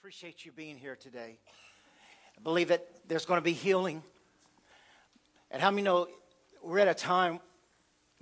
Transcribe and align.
Appreciate 0.00 0.44
you 0.44 0.52
being 0.52 0.76
here 0.76 0.94
today. 0.94 1.38
I 2.36 2.40
believe 2.40 2.68
that 2.68 2.86
there's 3.08 3.26
going 3.26 3.38
to 3.38 3.44
be 3.44 3.52
healing. 3.52 4.04
And 5.50 5.60
how 5.60 5.72
many 5.72 5.82
know 5.82 6.06
we're 6.62 6.78
at 6.78 6.86
a 6.86 6.94
time, 6.94 7.40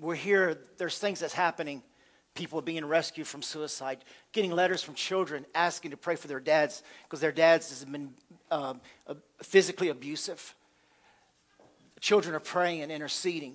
we're 0.01 0.15
here, 0.15 0.59
there's 0.79 0.97
things 0.97 1.21
that's 1.21 1.35
happening. 1.35 1.83
People 2.35 2.63
being 2.63 2.83
rescued 2.87 3.27
from 3.27 3.43
suicide, 3.43 3.99
getting 4.33 4.53
letters 4.53 4.83
from 4.83 4.95
children 4.95 5.45
asking 5.55 5.91
to 5.91 5.99
pray 5.99 6.17
for 6.17 6.29
their 6.29 6.41
dads 6.41 6.83
because 7.05 7.21
their 7.21 7.31
dads 7.31 7.81
have 7.81 7.93
been 7.93 8.15
um, 8.51 8.81
physically 9.43 9.91
abusive. 9.91 10.55
Children 12.01 12.35
are 12.35 12.41
praying 12.41 12.81
and 12.81 12.91
interceding. 12.91 13.55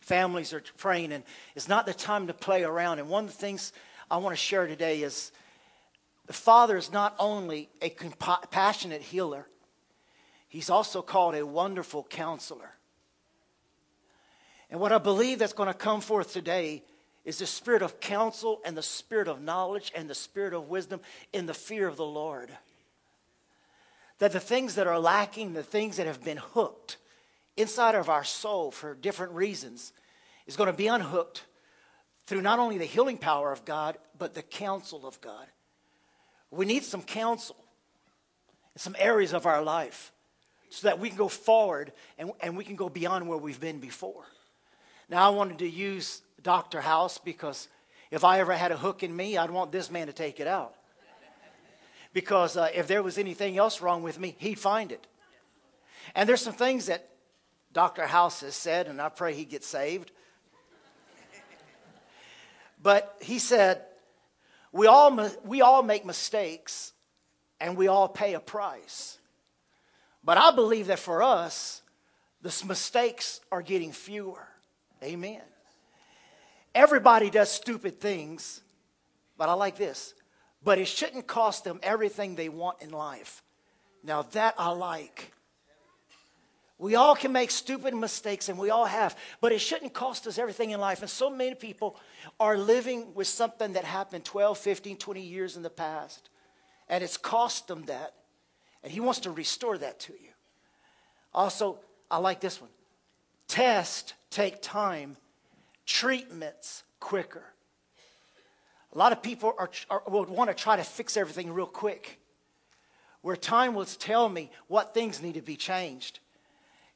Families 0.00 0.52
are 0.52 0.62
praying, 0.76 1.12
and 1.12 1.22
it's 1.54 1.68
not 1.68 1.86
the 1.86 1.94
time 1.94 2.26
to 2.26 2.34
play 2.34 2.64
around. 2.64 2.98
And 2.98 3.08
one 3.08 3.26
of 3.26 3.30
the 3.30 3.36
things 3.36 3.72
I 4.10 4.16
want 4.16 4.32
to 4.32 4.42
share 4.42 4.66
today 4.66 5.02
is 5.02 5.30
the 6.30 6.34
Father 6.34 6.76
is 6.76 6.92
not 6.92 7.16
only 7.18 7.68
a 7.82 7.90
compassionate 7.90 9.02
healer, 9.02 9.48
He's 10.46 10.70
also 10.70 11.02
called 11.02 11.34
a 11.34 11.44
wonderful 11.44 12.04
counselor. 12.04 12.70
And 14.70 14.78
what 14.78 14.92
I 14.92 14.98
believe 14.98 15.40
that's 15.40 15.52
going 15.52 15.66
to 15.66 15.74
come 15.74 16.00
forth 16.00 16.32
today 16.32 16.84
is 17.24 17.38
the 17.40 17.46
spirit 17.46 17.82
of 17.82 17.98
counsel 17.98 18.60
and 18.64 18.76
the 18.76 18.80
spirit 18.80 19.26
of 19.26 19.42
knowledge 19.42 19.90
and 19.92 20.08
the 20.08 20.14
spirit 20.14 20.54
of 20.54 20.68
wisdom 20.68 21.00
in 21.32 21.46
the 21.46 21.52
fear 21.52 21.88
of 21.88 21.96
the 21.96 22.06
Lord. 22.06 22.56
That 24.20 24.30
the 24.30 24.38
things 24.38 24.76
that 24.76 24.86
are 24.86 25.00
lacking, 25.00 25.54
the 25.54 25.64
things 25.64 25.96
that 25.96 26.06
have 26.06 26.22
been 26.22 26.36
hooked 26.36 26.98
inside 27.56 27.96
of 27.96 28.08
our 28.08 28.22
soul 28.22 28.70
for 28.70 28.94
different 28.94 29.32
reasons, 29.32 29.92
is 30.46 30.54
going 30.54 30.70
to 30.70 30.72
be 30.72 30.86
unhooked 30.86 31.42
through 32.26 32.42
not 32.42 32.60
only 32.60 32.78
the 32.78 32.84
healing 32.84 33.18
power 33.18 33.50
of 33.50 33.64
God, 33.64 33.98
but 34.16 34.34
the 34.34 34.42
counsel 34.42 35.04
of 35.04 35.20
God. 35.20 35.48
We 36.50 36.66
need 36.66 36.84
some 36.84 37.02
counsel 37.02 37.56
in 38.74 38.80
some 38.80 38.96
areas 38.98 39.32
of 39.32 39.46
our 39.46 39.62
life 39.62 40.12
so 40.70 40.88
that 40.88 40.98
we 40.98 41.08
can 41.08 41.18
go 41.18 41.28
forward 41.28 41.92
and, 42.18 42.32
and 42.40 42.56
we 42.56 42.64
can 42.64 42.76
go 42.76 42.88
beyond 42.88 43.28
where 43.28 43.38
we've 43.38 43.60
been 43.60 43.78
before. 43.78 44.24
Now, 45.08 45.26
I 45.26 45.34
wanted 45.34 45.58
to 45.58 45.68
use 45.68 46.22
Dr. 46.42 46.80
House 46.80 47.18
because 47.18 47.68
if 48.10 48.24
I 48.24 48.40
ever 48.40 48.52
had 48.52 48.72
a 48.72 48.76
hook 48.76 49.02
in 49.02 49.14
me, 49.14 49.36
I'd 49.36 49.50
want 49.50 49.72
this 49.72 49.90
man 49.90 50.06
to 50.06 50.12
take 50.12 50.40
it 50.40 50.46
out. 50.46 50.74
Because 52.12 52.56
uh, 52.56 52.68
if 52.74 52.88
there 52.88 53.02
was 53.02 53.18
anything 53.18 53.56
else 53.56 53.80
wrong 53.80 54.02
with 54.02 54.18
me, 54.18 54.34
he'd 54.38 54.58
find 54.58 54.90
it. 54.90 55.06
And 56.14 56.28
there's 56.28 56.40
some 56.40 56.54
things 56.54 56.86
that 56.86 57.08
Dr. 57.72 58.06
House 58.06 58.40
has 58.40 58.56
said, 58.56 58.88
and 58.88 59.00
I 59.00 59.08
pray 59.08 59.34
he 59.34 59.44
gets 59.44 59.66
saved. 59.66 60.10
But 62.82 63.16
he 63.20 63.38
said, 63.38 63.82
we 64.72 64.86
all, 64.86 65.30
we 65.44 65.60
all 65.60 65.82
make 65.82 66.04
mistakes 66.04 66.92
and 67.60 67.76
we 67.76 67.88
all 67.88 68.08
pay 68.08 68.34
a 68.34 68.40
price. 68.40 69.18
But 70.22 70.38
I 70.38 70.50
believe 70.50 70.88
that 70.88 70.98
for 70.98 71.22
us, 71.22 71.82
the 72.42 72.64
mistakes 72.66 73.40
are 73.50 73.62
getting 73.62 73.92
fewer. 73.92 74.46
Amen. 75.02 75.42
Everybody 76.74 77.30
does 77.30 77.50
stupid 77.50 78.00
things, 78.00 78.60
but 79.36 79.48
I 79.48 79.54
like 79.54 79.76
this. 79.76 80.14
But 80.62 80.78
it 80.78 80.86
shouldn't 80.86 81.26
cost 81.26 81.64
them 81.64 81.80
everything 81.82 82.34
they 82.34 82.48
want 82.48 82.82
in 82.82 82.90
life. 82.90 83.42
Now, 84.04 84.22
that 84.22 84.54
I 84.58 84.70
like. 84.70 85.32
We 86.80 86.94
all 86.94 87.14
can 87.14 87.30
make 87.30 87.50
stupid 87.50 87.94
mistakes, 87.94 88.48
and 88.48 88.58
we 88.58 88.70
all 88.70 88.86
have, 88.86 89.14
but 89.42 89.52
it 89.52 89.58
shouldn't 89.58 89.92
cost 89.92 90.26
us 90.26 90.38
everything 90.38 90.70
in 90.70 90.80
life. 90.80 91.02
And 91.02 91.10
so 91.10 91.28
many 91.28 91.54
people 91.54 91.94
are 92.40 92.56
living 92.56 93.14
with 93.14 93.26
something 93.26 93.74
that 93.74 93.84
happened 93.84 94.24
12, 94.24 94.56
15, 94.56 94.96
20 94.96 95.20
years 95.20 95.58
in 95.58 95.62
the 95.62 95.68
past, 95.68 96.30
and 96.88 97.04
it's 97.04 97.18
cost 97.18 97.68
them 97.68 97.84
that. 97.84 98.14
And 98.82 98.90
He 98.90 98.98
wants 98.98 99.20
to 99.20 99.30
restore 99.30 99.76
that 99.76 100.00
to 100.00 100.14
you. 100.14 100.30
Also, 101.34 101.78
I 102.10 102.16
like 102.16 102.40
this 102.40 102.58
one 102.58 102.70
tests 103.46 104.14
take 104.30 104.62
time, 104.62 105.18
treatments 105.84 106.82
quicker. 106.98 107.44
A 108.94 108.98
lot 108.98 109.12
of 109.12 109.22
people 109.22 109.54
are, 109.58 109.70
are, 109.90 110.02
will 110.08 110.24
want 110.24 110.48
to 110.48 110.54
try 110.54 110.76
to 110.76 110.84
fix 110.84 111.18
everything 111.18 111.52
real 111.52 111.66
quick, 111.66 112.18
where 113.20 113.36
time 113.36 113.74
will 113.74 113.84
tell 113.84 114.30
me 114.30 114.50
what 114.66 114.94
things 114.94 115.20
need 115.20 115.34
to 115.34 115.42
be 115.42 115.56
changed 115.56 116.20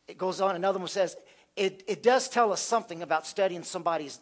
it 0.09 0.19
goes 0.19 0.41
on, 0.41 0.57
another 0.57 0.79
one 0.79 0.89
says, 0.89 1.17
it, 1.57 1.83
it 1.87 2.03
does 2.03 2.29
tell 2.29 2.53
us 2.53 2.61
something 2.61 3.03
about 3.03 3.27
studying 3.27 3.63
somebody's 3.63 4.19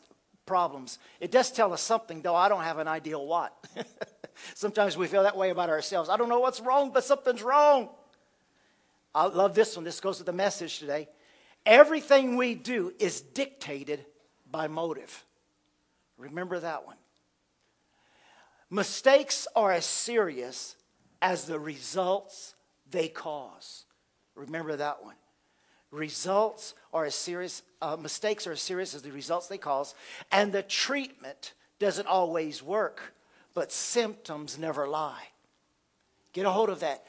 problems. 0.46 0.98
It 1.20 1.30
does 1.30 1.50
tell 1.50 1.72
us 1.72 1.80
something, 1.80 2.22
though 2.22 2.34
I 2.34 2.48
don't 2.48 2.62
have 2.62 2.78
an 2.78 2.88
idea 2.88 3.18
what. 3.18 3.54
Sometimes 4.54 4.96
we 4.96 5.06
feel 5.06 5.22
that 5.22 5.36
way 5.36 5.50
about 5.50 5.70
ourselves. 5.70 6.08
I 6.08 6.16
don't 6.16 6.28
know 6.28 6.40
what's 6.40 6.60
wrong, 6.60 6.90
but 6.92 7.04
something's 7.04 7.42
wrong. 7.42 7.88
I 9.14 9.26
love 9.26 9.54
this 9.54 9.76
one. 9.76 9.84
This 9.84 10.00
goes 10.00 10.18
with 10.18 10.26
the 10.26 10.32
message 10.32 10.78
today. 10.78 11.08
Everything 11.64 12.36
we 12.36 12.54
do 12.54 12.92
is 12.98 13.20
dictated 13.20 14.04
by 14.50 14.68
motive. 14.68 15.24
Remember 16.18 16.58
that 16.58 16.86
one. 16.86 16.96
Mistakes 18.70 19.46
are 19.54 19.70
as 19.70 19.84
serious 19.84 20.76
as 21.20 21.44
the 21.44 21.58
results 21.58 22.54
they 22.90 23.08
cause. 23.08 23.84
Remember 24.34 24.76
that 24.76 25.04
one. 25.04 25.14
Results 25.92 26.72
are 26.92 27.04
as 27.04 27.14
serious, 27.14 27.62
uh, 27.82 27.96
mistakes 27.96 28.46
are 28.46 28.52
as 28.52 28.62
serious 28.62 28.94
as 28.94 29.02
the 29.02 29.12
results 29.12 29.46
they 29.46 29.58
cause, 29.58 29.94
and 30.32 30.50
the 30.50 30.62
treatment 30.62 31.52
doesn't 31.78 32.06
always 32.06 32.62
work, 32.62 33.14
but 33.54 33.70
symptoms 33.70 34.58
never 34.58 34.88
lie. 34.88 35.28
Get 36.32 36.46
a 36.46 36.50
hold 36.50 36.70
of 36.70 36.80
that. 36.80 37.04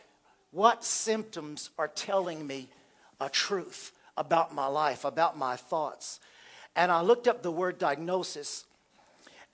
What 0.51 0.83
symptoms 0.83 1.69
are 1.79 1.87
telling 1.87 2.45
me 2.45 2.67
a 3.21 3.29
truth 3.29 3.93
about 4.17 4.53
my 4.53 4.67
life, 4.67 5.05
about 5.05 5.37
my 5.37 5.55
thoughts? 5.55 6.19
And 6.75 6.91
I 6.91 7.01
looked 7.01 7.27
up 7.27 7.41
the 7.41 7.51
word 7.51 7.77
diagnosis, 7.79 8.65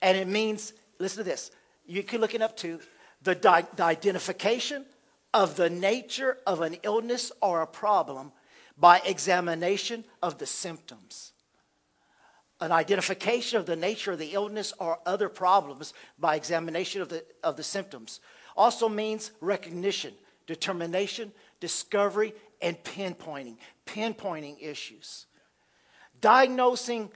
and 0.02 0.18
it 0.18 0.28
means, 0.28 0.74
listen 0.98 1.24
to 1.24 1.30
this, 1.30 1.52
you 1.86 2.02
can 2.02 2.20
look 2.20 2.34
it 2.34 2.42
up 2.42 2.58
to 2.58 2.80
the, 3.22 3.36
di- 3.36 3.68
the 3.76 3.84
identification 3.84 4.86
of 5.36 5.56
the 5.56 5.70
nature 5.70 6.38
of 6.48 6.62
an 6.62 6.78
illness 6.82 7.32
or 7.42 7.62
a 7.62 7.68
problem 7.68 8.32
by 8.80 9.00
examination 9.00 10.06
of 10.22 10.38
the 10.38 10.46
symptoms. 10.46 11.34
An 12.62 12.72
identification 12.72 13.60
of 13.60 13.66
the 13.66 13.76
nature 13.76 14.12
of 14.12 14.20
the 14.20 14.34
illness 14.34 14.74
or 14.80 15.00
other 15.06 15.30
problems 15.30 15.94
by 16.18 16.36
examination 16.36 17.02
of 17.02 17.10
the, 17.10 17.24
of 17.44 17.58
the 17.58 17.64
symptoms. 17.64 18.20
Also 18.56 18.90
means 18.90 19.32
recognition, 19.42 20.14
determination, 20.48 21.32
discovery, 21.60 22.34
and 22.62 22.82
pinpointing. 22.84 23.58
Pinpointing 23.86 24.58
issues. 24.62 25.26
Diagnosing 26.20 27.10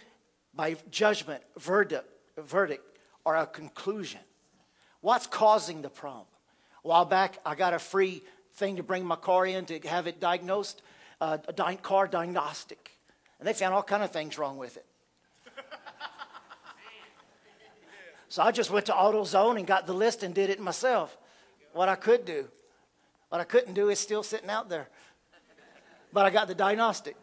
by 0.53 0.77
judgment, 0.91 1.43
verdict, 1.57 2.07
verdict, 2.37 2.99
or 3.25 3.35
a 3.35 3.45
conclusion. 3.45 4.21
What's 5.01 5.27
causing 5.27 5.81
the 5.81 5.89
problem? 5.89 6.27
A 6.85 6.87
while 6.87 7.05
back, 7.05 7.39
I 7.45 7.55
got 7.55 7.73
a 7.73 7.79
free 7.79 8.21
thing 8.53 8.77
to 8.77 8.83
bring 8.83 9.05
my 9.05 9.15
car 9.15 9.45
in 9.45 9.65
to 9.65 9.79
have 9.79 10.07
it 10.07 10.19
diagnosed 10.21 10.81
a 11.47 11.53
di- 11.53 11.75
car 11.77 12.07
diagnostic, 12.07 12.91
and 13.39 13.47
they 13.47 13.53
found 13.53 13.73
all 13.73 13.83
kind 13.83 14.03
of 14.03 14.11
things 14.11 14.37
wrong 14.37 14.57
with 14.57 14.77
it. 14.77 14.85
So 18.33 18.41
I 18.41 18.51
just 18.51 18.71
went 18.71 18.87
to 18.87 18.93
AutoZone 18.93 19.57
and 19.57 19.67
got 19.67 19.85
the 19.85 19.93
list 19.93 20.23
and 20.23 20.33
did 20.33 20.49
it 20.49 20.59
myself. 20.59 21.15
What 21.73 21.87
I 21.87 21.93
could 21.93 22.25
do. 22.25 22.47
What 23.29 23.39
I 23.39 23.43
couldn't 23.43 23.75
do 23.75 23.89
is 23.89 23.99
still 23.99 24.23
sitting 24.23 24.49
out 24.49 24.69
there. 24.69 24.89
But 26.11 26.25
I 26.25 26.31
got 26.31 26.47
the 26.47 26.55
diagnostic. 26.55 27.15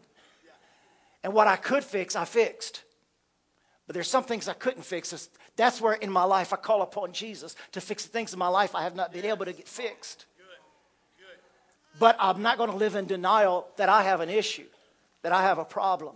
And 1.21 1.33
what 1.33 1.47
I 1.47 1.57
could 1.57 1.83
fix, 1.83 2.15
I 2.15 2.23
fixed. 2.23 2.83
But 3.87 3.93
there's 3.93 4.09
some 4.09 4.23
things 4.23 4.47
I 4.47 4.53
couldn't 4.53 4.83
fix. 4.83 5.29
That's 5.57 5.81
where 5.81 5.95
in 5.95 6.09
my 6.09 6.23
life 6.23 6.53
I 6.53 6.55
call 6.55 6.81
upon 6.81 7.11
Jesus 7.11 7.57
to 7.73 7.81
fix 7.81 8.05
the 8.05 8.09
things 8.09 8.31
in 8.31 8.39
my 8.39 8.47
life 8.47 8.73
I 8.73 8.83
have 8.83 8.95
not 8.95 9.11
been 9.11 9.25
able 9.25 9.43
to 9.43 9.51
get 9.51 9.67
fixed. 9.67 10.27
But 11.99 12.15
I'm 12.19 12.41
not 12.41 12.57
going 12.57 12.71
to 12.71 12.75
live 12.75 12.95
in 12.95 13.05
denial 13.05 13.67
that 13.77 13.89
I 13.89 14.03
have 14.03 14.21
an 14.21 14.29
issue, 14.29 14.65
that 15.21 15.31
I 15.31 15.41
have 15.43 15.57
a 15.57 15.65
problem. 15.65 16.15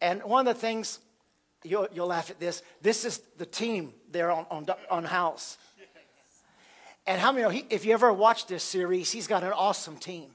And 0.00 0.22
one 0.24 0.46
of 0.46 0.54
the 0.54 0.60
things, 0.60 0.98
you'll, 1.64 1.88
you'll 1.92 2.08
laugh 2.08 2.30
at 2.30 2.38
this, 2.38 2.62
this 2.82 3.04
is 3.04 3.18
the 3.38 3.46
team 3.46 3.94
there 4.10 4.30
on, 4.30 4.46
on, 4.50 4.66
on 4.90 5.04
House. 5.04 5.58
And 7.06 7.20
how 7.20 7.32
many 7.32 7.64
if 7.70 7.84
you 7.84 7.92
ever 7.92 8.12
watch 8.12 8.46
this 8.46 8.64
series, 8.64 9.12
he's 9.12 9.26
got 9.26 9.44
an 9.44 9.52
awesome 9.52 9.96
team. 9.96 10.30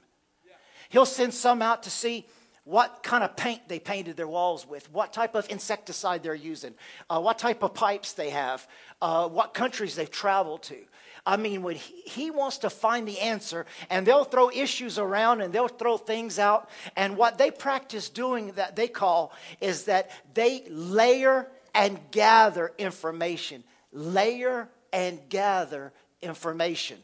He'll 0.88 1.06
send 1.06 1.34
some 1.34 1.62
out 1.62 1.82
to 1.84 1.90
see 1.90 2.26
what 2.64 3.02
kind 3.02 3.24
of 3.24 3.36
paint 3.36 3.68
they 3.68 3.78
painted 3.78 4.16
their 4.16 4.28
walls 4.28 4.66
with, 4.66 4.90
what 4.92 5.12
type 5.12 5.34
of 5.34 5.50
insecticide 5.50 6.22
they're 6.22 6.34
using, 6.34 6.74
uh, 7.10 7.20
what 7.20 7.38
type 7.38 7.62
of 7.62 7.74
pipes 7.74 8.12
they 8.12 8.30
have, 8.30 8.66
uh, 9.00 9.28
what 9.28 9.52
countries 9.52 9.96
they've 9.96 10.10
traveled 10.10 10.62
to. 10.62 10.76
I 11.24 11.36
mean, 11.36 11.62
when 11.62 11.76
he, 11.76 12.02
he 12.04 12.30
wants 12.30 12.58
to 12.58 12.70
find 12.70 13.06
the 13.06 13.20
answer, 13.20 13.64
and 13.90 14.04
they'll 14.06 14.24
throw 14.24 14.50
issues 14.50 14.98
around 14.98 15.40
and 15.40 15.52
they'll 15.52 15.68
throw 15.68 15.96
things 15.96 16.38
out. 16.38 16.68
And 16.96 17.16
what 17.16 17.38
they 17.38 17.50
practice 17.50 18.08
doing 18.08 18.52
that 18.52 18.74
they 18.74 18.88
call 18.88 19.32
is 19.60 19.84
that 19.84 20.10
they 20.34 20.64
layer 20.68 21.48
and 21.74 21.98
gather 22.10 22.72
information. 22.76 23.62
Layer 23.92 24.68
and 24.92 25.20
gather 25.28 25.92
information. 26.22 26.98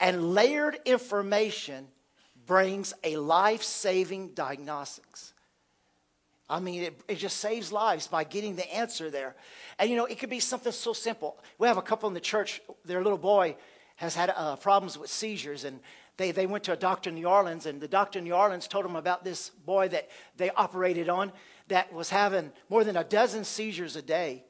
And 0.00 0.34
layered 0.34 0.78
information 0.84 1.86
brings 2.46 2.92
a 3.04 3.16
life 3.16 3.62
saving 3.62 4.30
diagnostics. 4.30 5.31
I 6.48 6.60
mean, 6.60 6.82
it, 6.82 7.00
it, 7.08 7.14
just 7.16 7.38
saves 7.38 7.72
lives 7.72 8.06
by 8.06 8.24
getting 8.24 8.56
the 8.56 8.74
answer 8.74 9.10
there. 9.10 9.34
And 9.78 9.88
you 9.88 9.96
know, 9.96 10.04
it 10.04 10.18
could 10.18 10.28
be 10.28 10.40
something 10.40 10.72
so 10.72 10.92
simple. 10.92 11.38
We 11.58 11.66
have 11.66 11.78
a 11.78 11.82
couple 11.82 12.08
in 12.08 12.14
the 12.14 12.20
church, 12.20 12.60
their 12.84 13.02
little 13.02 13.18
boy 13.18 13.56
has 13.96 14.14
had 14.14 14.32
uh, 14.36 14.56
problems 14.56 14.98
with 14.98 15.10
seizures, 15.10 15.64
and 15.64 15.80
they, 16.16 16.30
they 16.30 16.46
went 16.46 16.64
to 16.64 16.72
a 16.72 16.76
doctor 16.76 17.10
in 17.10 17.16
New 17.16 17.26
Orleans, 17.26 17.66
and 17.66 17.80
the 17.80 17.88
doctor 17.88 18.18
in 18.18 18.24
New 18.24 18.34
Orleans 18.34 18.66
told 18.66 18.84
them 18.84 18.96
about 18.96 19.24
this 19.24 19.50
boy 19.50 19.88
that 19.88 20.10
they 20.36 20.50
operated 20.50 21.08
on 21.08 21.32
that 21.68 21.92
was 21.92 22.10
having 22.10 22.52
more 22.68 22.84
than 22.84 22.96
a 22.96 23.04
dozen 23.04 23.44
seizures 23.44 23.96
a 23.96 24.02
day. 24.02 24.44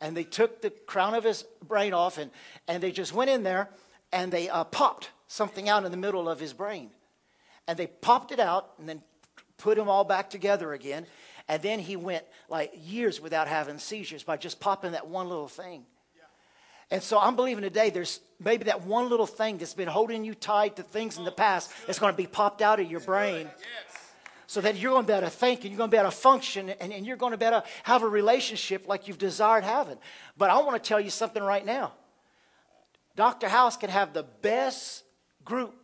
And 0.00 0.16
they 0.16 0.24
took 0.24 0.62
the 0.62 0.70
crown 0.70 1.14
of 1.14 1.24
his 1.24 1.44
brain 1.66 1.92
off, 1.92 2.18
and, 2.18 2.30
and 2.68 2.82
they 2.82 2.92
just 2.92 3.12
went 3.12 3.30
in 3.30 3.42
there 3.42 3.68
and 4.12 4.32
they 4.32 4.48
uh, 4.48 4.64
popped 4.64 5.10
something 5.26 5.68
out 5.68 5.84
in 5.84 5.90
the 5.90 5.96
middle 5.96 6.28
of 6.28 6.40
his 6.40 6.52
brain. 6.52 6.90
And 7.66 7.78
they 7.78 7.86
popped 7.86 8.32
it 8.32 8.40
out 8.40 8.70
and 8.78 8.88
then 8.88 9.02
put 9.58 9.76
him 9.76 9.88
all 9.88 10.04
back 10.04 10.30
together 10.30 10.72
again. 10.72 11.06
And 11.48 11.62
then 11.62 11.78
he 11.78 11.96
went 11.96 12.24
like 12.48 12.72
years 12.84 13.20
without 13.20 13.48
having 13.48 13.78
seizures 13.78 14.22
by 14.22 14.36
just 14.36 14.60
popping 14.60 14.92
that 14.92 15.08
one 15.08 15.28
little 15.28 15.48
thing. 15.48 15.86
And 16.90 17.02
so 17.02 17.18
I'm 17.18 17.36
believing 17.36 17.62
today 17.62 17.90
there's 17.90 18.20
maybe 18.40 18.64
that 18.64 18.82
one 18.82 19.10
little 19.10 19.26
thing 19.26 19.58
that's 19.58 19.74
been 19.74 19.88
holding 19.88 20.24
you 20.24 20.34
tied 20.34 20.76
to 20.76 20.82
things 20.82 21.18
in 21.18 21.24
the 21.24 21.32
past 21.32 21.70
that's 21.86 21.98
going 21.98 22.12
to 22.12 22.16
be 22.16 22.26
popped 22.26 22.62
out 22.62 22.80
of 22.80 22.90
your 22.90 23.00
brain. 23.00 23.48
So 24.46 24.62
that 24.62 24.76
you're 24.76 24.92
going 24.92 25.04
to 25.04 25.06
be 25.06 25.12
able 25.12 25.26
to 25.26 25.30
think 25.30 25.60
and 25.60 25.70
you're 25.70 25.76
going 25.76 25.90
to 25.90 25.94
be 25.94 26.00
able 26.00 26.10
to 26.10 26.16
function 26.16 26.70
and, 26.70 26.90
and 26.90 27.06
you're 27.06 27.18
going 27.18 27.32
to 27.32 27.36
be 27.36 27.44
able 27.44 27.60
to 27.60 27.66
have 27.82 28.02
a 28.02 28.08
relationship 28.08 28.88
like 28.88 29.06
you've 29.06 29.18
desired 29.18 29.64
having. 29.64 29.98
But 30.38 30.48
I 30.48 30.58
want 30.60 30.82
to 30.82 30.88
tell 30.88 30.98
you 30.98 31.10
something 31.10 31.42
right 31.42 31.64
now. 31.64 31.92
Dr. 33.14 33.48
House 33.48 33.76
can 33.76 33.90
have 33.90 34.14
the 34.14 34.22
best 34.22 35.04
group 35.44 35.74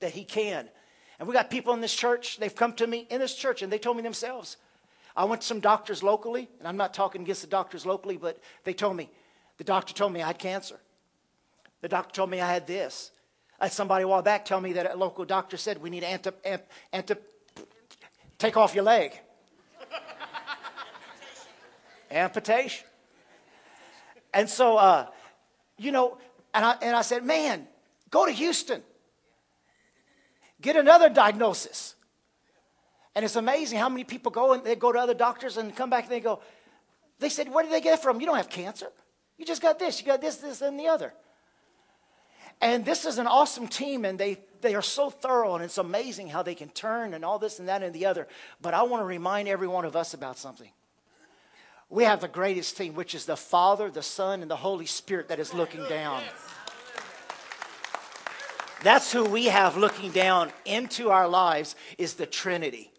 that 0.00 0.10
he 0.10 0.24
can. 0.24 0.68
And 1.20 1.28
we 1.28 1.34
got 1.34 1.50
people 1.50 1.74
in 1.74 1.80
this 1.80 1.94
church, 1.94 2.38
they've 2.38 2.54
come 2.54 2.72
to 2.74 2.86
me 2.86 3.06
in 3.10 3.20
this 3.20 3.36
church 3.36 3.62
and 3.62 3.72
they 3.72 3.78
told 3.78 3.96
me 3.96 4.02
themselves. 4.02 4.56
I 5.16 5.24
went 5.24 5.42
to 5.42 5.46
some 5.46 5.60
doctors 5.60 6.02
locally, 6.02 6.48
and 6.58 6.68
I'm 6.68 6.76
not 6.76 6.94
talking 6.94 7.22
against 7.22 7.42
the 7.42 7.48
doctors 7.48 7.84
locally, 7.84 8.16
but 8.16 8.40
they 8.64 8.72
told 8.72 8.96
me, 8.96 9.10
the 9.56 9.64
doctor 9.64 9.92
told 9.92 10.12
me 10.12 10.22
I 10.22 10.28
had 10.28 10.38
cancer. 10.38 10.78
The 11.80 11.88
doctor 11.88 12.14
told 12.14 12.30
me 12.30 12.40
I 12.40 12.52
had 12.52 12.66
this. 12.66 13.10
I 13.60 13.64
had 13.64 13.72
somebody 13.72 14.04
a 14.04 14.08
while 14.08 14.22
back 14.22 14.44
tell 14.44 14.60
me 14.60 14.74
that 14.74 14.92
a 14.92 14.96
local 14.96 15.24
doctor 15.24 15.56
said 15.56 15.82
we 15.82 15.90
need 15.90 16.00
to 16.00 16.34
amp, 16.92 17.10
take 18.38 18.56
off 18.56 18.74
your 18.74 18.84
leg. 18.84 19.18
Amputation. 22.10 22.86
And 24.32 24.48
so, 24.48 24.76
uh, 24.76 25.06
you 25.76 25.90
know, 25.90 26.18
and 26.54 26.64
I, 26.64 26.76
and 26.82 26.96
I 26.96 27.02
said, 27.02 27.24
man, 27.24 27.66
go 28.10 28.26
to 28.26 28.32
Houston. 28.32 28.82
Get 30.60 30.76
another 30.76 31.08
diagnosis. 31.08 31.94
And 33.14 33.24
it's 33.24 33.36
amazing 33.36 33.78
how 33.78 33.88
many 33.88 34.04
people 34.04 34.30
go 34.30 34.52
and 34.52 34.64
they 34.64 34.76
go 34.76 34.92
to 34.92 34.98
other 34.98 35.14
doctors 35.14 35.56
and 35.56 35.74
come 35.74 35.90
back 35.90 36.04
and 36.04 36.12
they 36.12 36.20
go, 36.20 36.40
they 37.18 37.28
said, 37.28 37.52
where 37.52 37.64
did 37.64 37.72
they 37.72 37.80
get 37.80 37.94
it 37.94 38.02
from? 38.02 38.20
You 38.20 38.26
don't 38.26 38.36
have 38.36 38.48
cancer. 38.48 38.88
You 39.36 39.44
just 39.44 39.62
got 39.62 39.78
this, 39.78 40.00
you 40.00 40.06
got 40.06 40.20
this, 40.20 40.36
this, 40.36 40.62
and 40.62 40.78
the 40.78 40.88
other. 40.88 41.12
And 42.60 42.84
this 42.84 43.04
is 43.04 43.18
an 43.18 43.28
awesome 43.28 43.68
team, 43.68 44.04
and 44.04 44.18
they, 44.18 44.38
they 44.60 44.74
are 44.74 44.82
so 44.82 45.10
thorough, 45.10 45.54
and 45.54 45.64
it's 45.64 45.78
amazing 45.78 46.28
how 46.28 46.42
they 46.42 46.56
can 46.56 46.68
turn 46.70 47.14
and 47.14 47.24
all 47.24 47.38
this 47.38 47.60
and 47.60 47.68
that 47.68 47.84
and 47.84 47.94
the 47.94 48.06
other. 48.06 48.26
But 48.60 48.74
I 48.74 48.82
want 48.82 49.00
to 49.00 49.04
remind 49.04 49.48
every 49.48 49.68
one 49.68 49.84
of 49.84 49.94
us 49.94 50.12
about 50.12 50.38
something. 50.38 50.70
We 51.88 52.04
have 52.04 52.20
the 52.20 52.28
greatest 52.28 52.76
team, 52.76 52.94
which 52.94 53.14
is 53.14 53.26
the 53.26 53.36
Father, 53.36 53.90
the 53.90 54.02
Son, 54.02 54.42
and 54.42 54.50
the 54.50 54.56
Holy 54.56 54.86
Spirit 54.86 55.28
that 55.28 55.38
is 55.38 55.54
looking 55.54 55.84
down. 55.88 56.22
That's 58.82 59.12
who 59.12 59.24
we 59.24 59.46
have 59.46 59.76
looking 59.76 60.10
down 60.10 60.52
into 60.64 61.10
our 61.10 61.28
lives 61.28 61.76
is 61.96 62.14
the 62.14 62.26
Trinity 62.26 62.90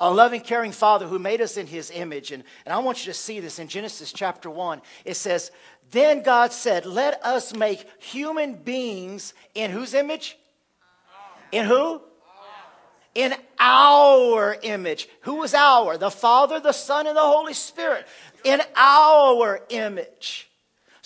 a 0.00 0.10
loving, 0.10 0.40
caring 0.40 0.72
Father 0.72 1.06
who 1.06 1.18
made 1.18 1.40
us 1.40 1.56
in 1.56 1.66
his 1.66 1.90
image. 1.90 2.32
And, 2.32 2.42
and 2.64 2.72
I 2.72 2.78
want 2.78 3.06
you 3.06 3.12
to 3.12 3.18
see 3.18 3.38
this 3.38 3.58
in 3.58 3.68
Genesis 3.68 4.12
chapter 4.12 4.48
1. 4.48 4.80
It 5.04 5.14
says, 5.14 5.52
Then 5.90 6.22
God 6.22 6.52
said, 6.52 6.86
Let 6.86 7.24
us 7.24 7.54
make 7.54 7.86
human 8.02 8.54
beings 8.54 9.34
in 9.54 9.70
whose 9.70 9.94
image? 9.94 10.38
In 11.52 11.66
who? 11.66 12.00
In 13.14 13.34
our 13.58 14.56
image. 14.62 15.08
Who 15.22 15.36
was 15.36 15.52
our? 15.52 15.98
The 15.98 16.10
Father, 16.10 16.60
the 16.60 16.72
Son, 16.72 17.06
and 17.06 17.16
the 17.16 17.20
Holy 17.20 17.54
Spirit. 17.54 18.06
In 18.44 18.60
our 18.76 19.60
image. 19.68 20.49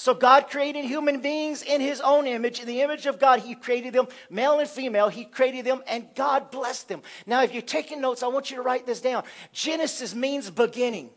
So 0.04 0.12
God 0.12 0.50
created 0.50 0.84
human 0.84 1.20
beings 1.22 1.62
in 1.62 1.80
his 1.80 2.02
own 2.02 2.26
image. 2.26 2.60
In 2.60 2.66
the 2.66 2.82
image 2.82 3.06
of 3.06 3.18
God, 3.18 3.40
he 3.40 3.54
created 3.54 3.94
them, 3.94 4.06
male 4.28 4.58
and 4.58 4.68
female. 4.68 5.08
He 5.08 5.24
created 5.24 5.64
them, 5.64 5.82
and 5.86 6.06
God 6.14 6.50
blessed 6.50 6.88
them. 6.88 7.00
Now, 7.24 7.42
if 7.42 7.54
you're 7.54 7.62
taking 7.62 8.02
notes, 8.02 8.22
I 8.22 8.26
want 8.26 8.50
you 8.50 8.56
to 8.56 8.62
write 8.62 8.84
this 8.84 9.00
down. 9.00 9.24
Genesis 9.54 10.14
means 10.14 10.50
beginning. 10.50 11.08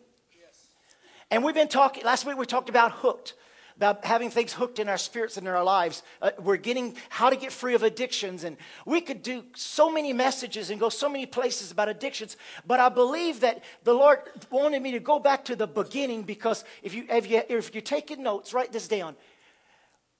And 1.29 1.43
we've 1.43 1.53
been 1.53 1.67
talking, 1.67 2.05
last 2.05 2.25
week 2.25 2.37
we 2.37 2.45
talked 2.45 2.69
about 2.69 2.93
hooked 2.93 3.33
about 3.77 4.03
having 4.03 4.31
things 4.31 4.51
hooked 4.53 4.79
in 4.79 4.89
our 4.89 4.97
spirits 4.97 5.37
and 5.37 5.47
in 5.47 5.53
our 5.53 5.63
lives. 5.63 6.01
Uh, 6.21 6.31
we're 6.39 6.57
getting 6.57 6.95
how 7.09 7.29
to 7.29 7.35
get 7.35 7.51
free 7.51 7.75
of 7.75 7.83
addictions. 7.83 8.43
And 8.43 8.57
we 8.85 9.01
could 9.01 9.21
do 9.21 9.43
so 9.55 9.91
many 9.91 10.13
messages 10.13 10.71
and 10.71 10.79
go 10.79 10.89
so 10.89 11.07
many 11.07 11.27
places 11.27 11.71
about 11.71 11.87
addictions. 11.87 12.37
But 12.65 12.79
I 12.79 12.89
believe 12.89 13.41
that 13.41 13.63
the 13.83 13.93
Lord 13.93 14.19
wanted 14.49 14.81
me 14.81 14.91
to 14.93 14.99
go 14.99 15.19
back 15.19 15.45
to 15.45 15.55
the 15.55 15.67
beginning 15.67 16.23
because 16.23 16.65
if, 16.81 16.95
you, 16.95 17.05
if, 17.09 17.29
you, 17.29 17.43
if 17.47 17.73
you're 17.73 17.81
taking 17.81 18.23
notes, 18.23 18.53
write 18.53 18.71
this 18.71 18.87
down. 18.87 19.15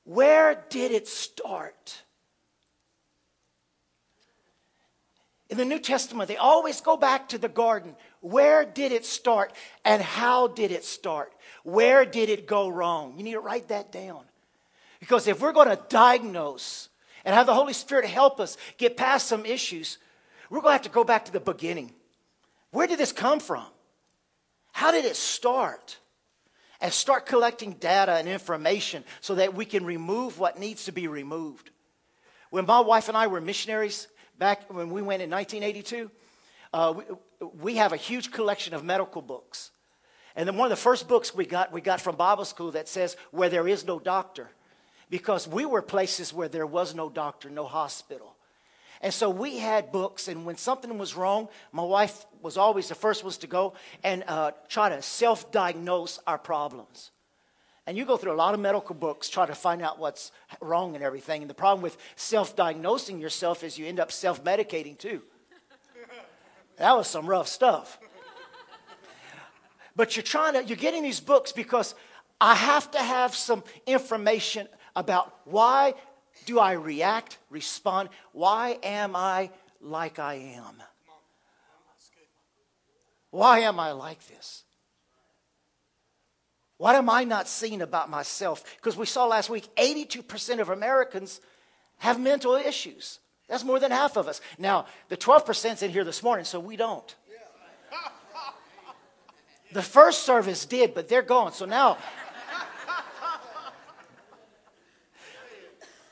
Where 0.04 0.63
did 0.69 0.92
it 0.92 1.07
start? 1.07 2.04
In 5.50 5.57
the 5.57 5.65
New 5.65 5.80
Testament, 5.80 6.27
they 6.27 6.38
always 6.38 6.81
go 6.81 6.98
back 6.98 7.30
to 7.30 7.38
the 7.38 7.48
garden. 7.48 7.95
Where 8.19 8.65
did 8.65 8.92
it 8.92 9.06
start 9.06 9.54
and 9.86 10.01
how 10.01 10.48
did 10.48 10.71
it 10.71 10.83
start? 10.83 11.33
Where 11.68 12.06
did 12.06 12.30
it 12.30 12.48
go 12.48 12.69
wrong? 12.69 13.16
You 13.18 13.25
need 13.25 13.34
to 13.34 13.42
write 13.42 13.68
that 13.68 13.92
down. 13.92 14.22
Because 15.02 15.28
if 15.28 15.42
we're 15.42 15.52
going 15.52 15.68
to 15.68 15.78
diagnose 15.90 16.88
and 17.25 17.36
have 17.36 17.46
the 17.46 17.54
Holy 17.54 17.74
Spirit 17.74 18.06
help 18.06 18.40
us 18.40 18.56
get 18.78 18.96
past 18.96 19.28
some 19.28 19.46
issues, 19.46 19.98
we're 20.50 20.62
going 20.62 20.69
to 20.69 20.75
have 20.75 20.81
to 20.84 20.90
go 20.90 21.04
back 21.04 21.25
to 21.25 21.34
the 21.34 21.42
beginning. 21.42 21.92
Where 22.72 22.88
did 22.88 22.98
this 22.98 23.12
come 23.12 23.42
from? 23.42 23.66
How 24.72 24.92
did 24.92 25.04
it 25.04 25.18
start? 25.18 25.98
And 26.80 26.94
start 26.94 27.25
collecting 27.25 27.74
data 27.74 28.14
and 28.14 28.30
information 28.30 29.04
so 29.19 29.36
that 29.36 29.54
we 29.54 29.66
can 29.66 29.84
remove 29.84 30.40
what 30.40 30.57
needs 30.57 30.86
to 30.86 30.94
be 30.94 31.09
removed. 31.09 31.71
When 32.50 32.66
my 32.66 32.80
wife 32.80 33.09
and 33.09 33.18
I 33.18 33.28
were 33.28 33.42
missionaries 33.42 34.07
back 34.40 34.74
when 34.74 34.90
we 34.90 35.02
went 35.02 35.21
in 35.21 35.30
1982, 35.30 36.09
uh, 36.71 36.94
we, 36.95 37.04
we 37.62 37.76
have 37.76 37.92
a 37.92 37.97
huge 37.97 38.31
collection 38.31 38.74
of 38.74 38.86
medical 38.86 39.21
books. 39.21 39.71
And 40.37 40.47
then 40.47 40.56
one 40.56 40.67
of 40.67 40.69
the 40.69 40.81
first 40.81 41.07
books 41.07 41.33
we 41.33 41.47
got, 41.47 41.73
we 41.73 41.81
got 41.81 41.99
from 41.99 42.15
Bible 42.15 42.45
school 42.45 42.71
that 42.71 42.87
says, 42.87 43.17
Where 43.31 43.49
There 43.49 43.67
Is 43.67 43.85
No 43.85 43.99
Doctor. 43.99 44.49
Because 45.09 45.47
we 45.47 45.65
were 45.65 45.81
places 45.81 46.31
where 46.31 46.47
there 46.47 46.67
was 46.67 46.94
no 46.94 47.09
doctor, 47.09 47.49
no 47.49 47.65
hospital. 47.65 48.35
And 49.01 49.13
so 49.13 49.29
we 49.29 49.57
had 49.57 49.91
books, 49.91 50.27
and 50.27 50.45
when 50.45 50.57
something 50.57 50.97
was 50.97 51.15
wrong, 51.15 51.49
my 51.71 51.83
wife 51.83 52.25
was 52.41 52.57
always 52.57 52.89
the 52.89 52.95
first 52.95 53.23
ones 53.23 53.37
to 53.39 53.47
go 53.47 53.73
and 54.03 54.23
uh, 54.27 54.51
try 54.67 54.89
to 54.89 55.01
self 55.01 55.51
diagnose 55.51 56.19
our 56.27 56.37
problems. 56.37 57.11
And 57.87 57.97
you 57.97 58.06
go 58.06 58.17
through 58.17 58.33
a 58.33 58.35
lot 58.35 58.53
of 58.53 58.59
medical 58.59 58.95
books, 58.95 59.29
try 59.29 59.45
to 59.45 59.56
find 59.56 59.81
out 59.81 59.97
what's 59.97 60.31
wrong 60.61 60.94
and 60.94 61.03
everything. 61.03 61.41
And 61.41 61.49
the 61.49 61.56
problem 61.56 61.81
with 61.81 61.97
self 62.15 62.56
diagnosing 62.56 63.19
yourself 63.19 63.63
is 63.63 63.77
you 63.77 63.87
end 63.87 63.99
up 63.99 64.11
self 64.11 64.44
medicating 64.44 64.97
too. 64.97 65.21
That 66.77 66.95
was 66.95 67.07
some 67.07 67.25
rough 67.25 67.47
stuff. 67.47 67.99
But 69.97 70.16
you're 70.16 70.23
trying 70.23 70.54
to, 70.54 70.63
you're 70.63 70.77
getting 70.77 71.01
these 71.01 71.19
books 71.19 71.51
because 71.51 71.95
I 72.39 72.54
have 72.54 72.89
to 72.92 72.99
have 72.99 73.35
some 73.35 73.63
information 73.87 74.68
about 74.95 75.33
why 75.45 75.95
do 76.45 76.59
I 76.59 76.73
react, 76.73 77.39
respond? 77.49 78.09
Why 78.31 78.77
am 78.83 79.16
I 79.16 79.49
like 79.81 80.19
I 80.19 80.35
am? 80.35 80.83
Why 83.31 83.59
am 83.59 83.80
I 83.80 83.92
like 83.92 84.25
this? 84.27 84.63
What 86.77 86.95
am 86.95 87.09
I 87.09 87.23
not 87.23 87.47
seeing 87.47 87.81
about 87.81 88.07
myself? 88.07 88.63
Because 88.77 88.95
we 88.95 89.07
saw 89.07 89.25
last 89.25 89.49
week 89.49 89.68
82% 89.75 90.59
of 90.59 90.69
Americans 90.69 91.42
have 91.97 92.19
mental 92.19 92.54
issues. 92.54 93.19
That's 93.49 93.63
more 93.63 93.80
than 93.80 93.89
half 93.89 94.16
of 94.16 94.27
us. 94.27 94.42
Now, 94.59 94.85
the 95.09 95.18
12%'s 95.18 95.81
in 95.81 95.89
here 95.89 96.04
this 96.04 96.21
morning, 96.21 96.45
so 96.45 96.59
we 96.59 96.75
don't. 96.75 97.16
The 99.78 99.84
first 99.84 100.24
service 100.24 100.66
did, 100.66 100.96
but 100.96 101.07
they're 101.07 101.22
gone. 101.22 101.54
So 101.54 101.66
now, 101.66 102.00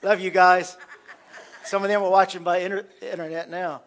love 0.03 0.19
you 0.19 0.29
guys. 0.29 0.77
Some 1.63 1.81
of 1.81 1.89
them 1.89 2.03
are 2.03 2.09
watching 2.11 2.43
by 2.43 2.59
inter- 2.59 2.85
internet 3.01 3.49
now. 3.49 3.81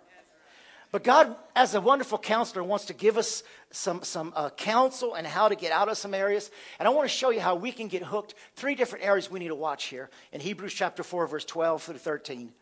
But 0.91 1.05
God, 1.05 1.37
as 1.55 1.77
a 1.77 1.81
wonderful 1.81 2.19
counselor, 2.19 2.65
wants 2.65 2.87
to 2.87 2.93
give 2.93 3.17
us 3.17 3.45
some, 3.71 4.03
some 4.03 4.33
uh, 4.35 4.51
counsel 4.51 5.15
and 5.15 5.25
how 5.25 5.49
to 5.49 5.55
get 5.55 5.71
out 5.71 5.89
of 5.89 5.97
some 5.97 6.13
areas. 6.13 6.51
And 6.81 6.89
I 6.89 6.91
want 6.91 7.09
to 7.09 7.17
show 7.17 7.31
you 7.31 7.39
how 7.39 7.55
we 7.55 7.71
can 7.71 7.87
get 7.87 8.03
hooked. 8.03 8.35
Three 8.57 8.75
different 8.75 9.05
areas 9.05 9.31
we 9.31 9.39
need 9.39 9.47
to 9.47 9.55
watch 9.55 9.85
here 9.85 10.11
in 10.33 10.41
Hebrews 10.41 10.75
chapter 10.75 11.05
4, 11.05 11.29
verse 11.29 11.45
12 11.45 11.85
through 11.85 11.99
13. 11.99 12.53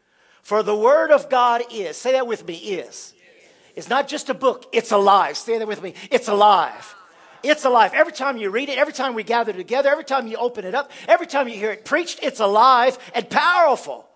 For 0.43 0.63
the 0.63 0.77
word 0.77 1.11
of 1.11 1.31
God 1.31 1.63
is, 1.73 1.97
say 1.97 2.13
that 2.13 2.27
with 2.27 2.47
me, 2.47 2.57
is. 2.57 3.15
It's 3.75 3.89
not 3.89 4.07
just 4.07 4.29
a 4.29 4.35
book, 4.35 4.67
it's 4.71 4.93
alive. 4.93 5.39
Say 5.39 5.57
that 5.57 5.67
with 5.67 5.83
me, 5.83 5.95
it's 6.11 6.29
alive. 6.29 6.95
It's 7.49 7.65
alive. 7.65 7.93
Every 7.95 8.13
time 8.13 8.37
you 8.37 8.51
read 8.51 8.69
it, 8.69 8.79
every 8.79 8.93
time 8.93 9.15
we 9.15 9.23
gather 9.23 9.53
together, 9.53 9.89
every 9.89 10.05
time 10.05 10.27
you 10.27 10.37
open 10.37 10.65
it 10.65 10.75
up, 10.75 10.91
every 11.07 11.27
time 11.27 11.49
you 11.49 11.55
hear 11.55 11.71
it 11.71 11.85
preached, 11.85 12.19
it's 12.23 12.41
alive 12.41 12.99
and 13.15 13.29
powerful. 13.31 14.09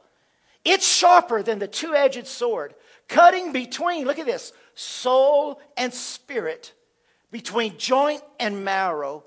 It's 0.64 0.86
sharper 0.86 1.42
than 1.42 1.58
the 1.58 1.68
two 1.68 1.94
edged 1.94 2.26
sword, 2.26 2.74
cutting 3.08 3.52
between, 3.52 4.04
look 4.04 4.18
at 4.18 4.26
this, 4.26 4.52
soul 4.74 5.60
and 5.76 5.94
spirit, 5.94 6.72
between 7.30 7.78
joint 7.78 8.22
and 8.38 8.64
marrow. 8.64 9.24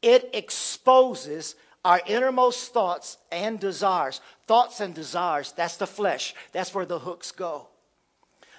It 0.00 0.30
exposes 0.32 1.54
our 1.84 2.00
innermost 2.06 2.72
thoughts 2.72 3.18
and 3.30 3.60
desires. 3.60 4.20
Thoughts 4.46 4.80
and 4.80 4.94
desires, 4.94 5.52
that's 5.52 5.76
the 5.76 5.86
flesh. 5.86 6.34
That's 6.52 6.74
where 6.74 6.86
the 6.86 6.98
hooks 6.98 7.30
go. 7.30 7.68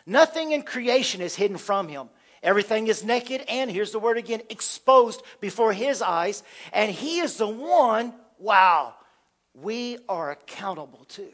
Nothing 0.05 0.51
in 0.51 0.61
creation 0.61 1.21
is 1.21 1.35
hidden 1.35 1.57
from 1.57 1.87
him. 1.87 2.09
Everything 2.45 2.87
is 2.87 3.03
naked 3.03 3.43
and, 3.49 3.71
here's 3.71 3.91
the 3.91 3.99
word 3.99 4.19
again, 4.19 4.41
exposed 4.49 5.23
before 5.41 5.73
his 5.73 5.99
eyes. 6.03 6.43
And 6.71 6.91
he 6.91 7.19
is 7.19 7.37
the 7.37 7.47
one, 7.47 8.13
wow, 8.37 8.93
we 9.55 9.97
are 10.07 10.29
accountable 10.29 11.05
to. 11.05 11.27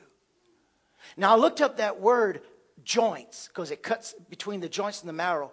Now, 1.18 1.34
I 1.34 1.38
looked 1.38 1.60
up 1.60 1.78
that 1.78 2.00
word 2.00 2.42
joints 2.86 3.50
because 3.50 3.72
it 3.72 3.84
cuts 3.84 4.16
between 4.30 4.62
the 4.62 4.70
joints 4.70 5.02
and 5.02 5.10
the 5.10 5.14
marrow. 5.14 5.52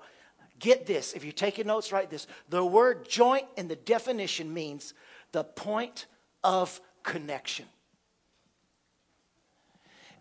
Get 0.60 0.86
this, 0.86 1.12
if 1.12 1.24
you're 1.24 1.32
taking 1.32 1.66
notes, 1.66 1.90
write 1.90 2.08
this. 2.08 2.28
The 2.50 2.64
word 2.64 3.08
joint 3.08 3.46
in 3.56 3.66
the 3.66 3.76
definition 3.76 4.54
means 4.54 4.94
the 5.32 5.42
point 5.42 6.06
of 6.44 6.80
connection. 7.02 7.66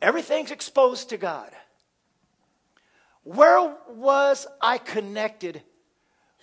Everything's 0.02 0.50
exposed 0.50 1.10
to 1.10 1.18
God. 1.18 1.52
Where 3.28 3.76
was 3.90 4.48
I 4.62 4.78
connected 4.78 5.62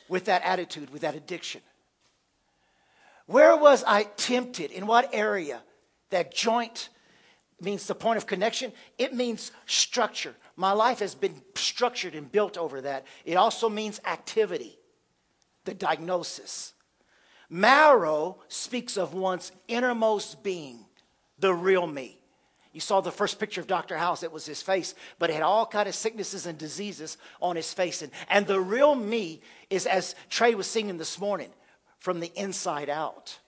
with 0.07 0.27
that 0.27 0.43
attitude, 0.43 0.91
with 0.91 1.01
that 1.01 1.15
addiction? 1.15 1.63
Where 3.25 3.57
was 3.57 3.83
I 3.87 4.03
tempted? 4.03 4.71
In 4.71 4.87
what 4.87 5.09
area? 5.15 5.63
That 6.11 6.35
joint 6.35 6.91
means 7.59 7.87
the 7.87 7.95
point 7.95 8.19
of 8.19 8.27
connection. 8.27 8.71
It 8.99 9.15
means 9.15 9.51
structure. 9.65 10.35
My 10.57 10.73
life 10.73 10.99
has 10.99 11.15
been 11.15 11.41
structured 11.55 12.15
and 12.15 12.31
built 12.31 12.59
over 12.59 12.83
that. 12.83 13.07
It 13.25 13.37
also 13.37 13.71
means 13.71 13.99
activity, 14.05 14.79
the 15.65 15.73
diagnosis. 15.73 16.75
Marrow 17.49 18.41
speaks 18.49 18.99
of 18.99 19.15
one's 19.15 19.53
innermost 19.69 20.43
being, 20.43 20.85
the 21.39 21.55
real 21.55 21.87
me. 21.87 22.21
You 22.75 22.81
saw 22.81 23.01
the 23.01 23.13
first 23.13 23.39
picture 23.39 23.61
of 23.61 23.69
Dr. 23.69 23.97
House, 23.97 24.25
it 24.25 24.33
was 24.33 24.45
his 24.45 24.61
face, 24.61 24.97
but 25.21 25.31
it 25.31 25.35
had 25.35 25.45
all 25.45 25.65
kind 25.65 25.89
of 25.89 25.95
sicknesses 25.95 26.45
and 26.45 26.59
diseases 26.59 27.17
on 27.41 27.55
his 27.55 27.73
face. 27.73 28.03
And, 28.03 28.11
and 28.29 28.49
the 28.49 28.61
real 28.61 28.97
me 28.97 29.41
is, 29.71 29.87
as 29.87 30.17
Trey 30.29 30.57
was 30.57 30.67
singing 30.67 30.99
this 30.99 31.21
morning, 31.21 31.51
from 32.01 32.19
the 32.19 32.33
inside 32.35 32.91
out. 32.91 33.39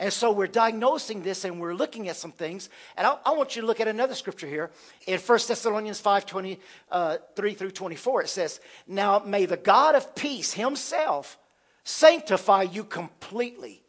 And 0.00 0.12
so 0.12 0.32
we're 0.32 0.48
diagnosing 0.48 1.22
this 1.22 1.44
and 1.44 1.60
we're 1.60 1.74
looking 1.74 2.08
at 2.08 2.16
some 2.16 2.32
things. 2.32 2.68
And 2.96 3.06
I, 3.06 3.16
I 3.24 3.30
want 3.30 3.54
you 3.54 3.62
to 3.62 3.68
look 3.68 3.80
at 3.80 3.86
another 3.86 4.16
scripture 4.16 4.48
here. 4.48 4.70
In 5.06 5.20
1 5.20 5.38
Thessalonians 5.46 6.00
5 6.00 6.26
23 6.26 6.60
uh, 6.90 7.18
through 7.36 7.70
24, 7.70 8.22
it 8.22 8.28
says, 8.28 8.60
Now 8.88 9.20
may 9.20 9.46
the 9.46 9.56
God 9.56 9.94
of 9.94 10.16
peace 10.16 10.52
himself 10.52 11.38
sanctify 11.84 12.62
you 12.62 12.82
completely, 12.82 13.82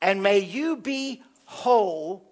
and 0.00 0.22
may 0.22 0.38
you 0.38 0.76
be 0.76 1.22
whole 1.44 2.27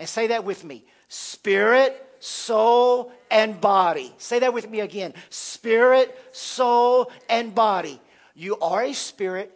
and 0.00 0.08
say 0.08 0.28
that 0.28 0.44
with 0.44 0.64
me 0.64 0.82
spirit, 1.08 2.06
soul, 2.20 3.12
and 3.30 3.60
body. 3.60 4.12
Say 4.16 4.38
that 4.38 4.54
with 4.54 4.68
me 4.68 4.80
again 4.80 5.12
spirit, 5.28 6.18
soul, 6.32 7.12
and 7.28 7.54
body. 7.54 8.00
You 8.34 8.56
are 8.60 8.82
a 8.82 8.94
spirit, 8.94 9.52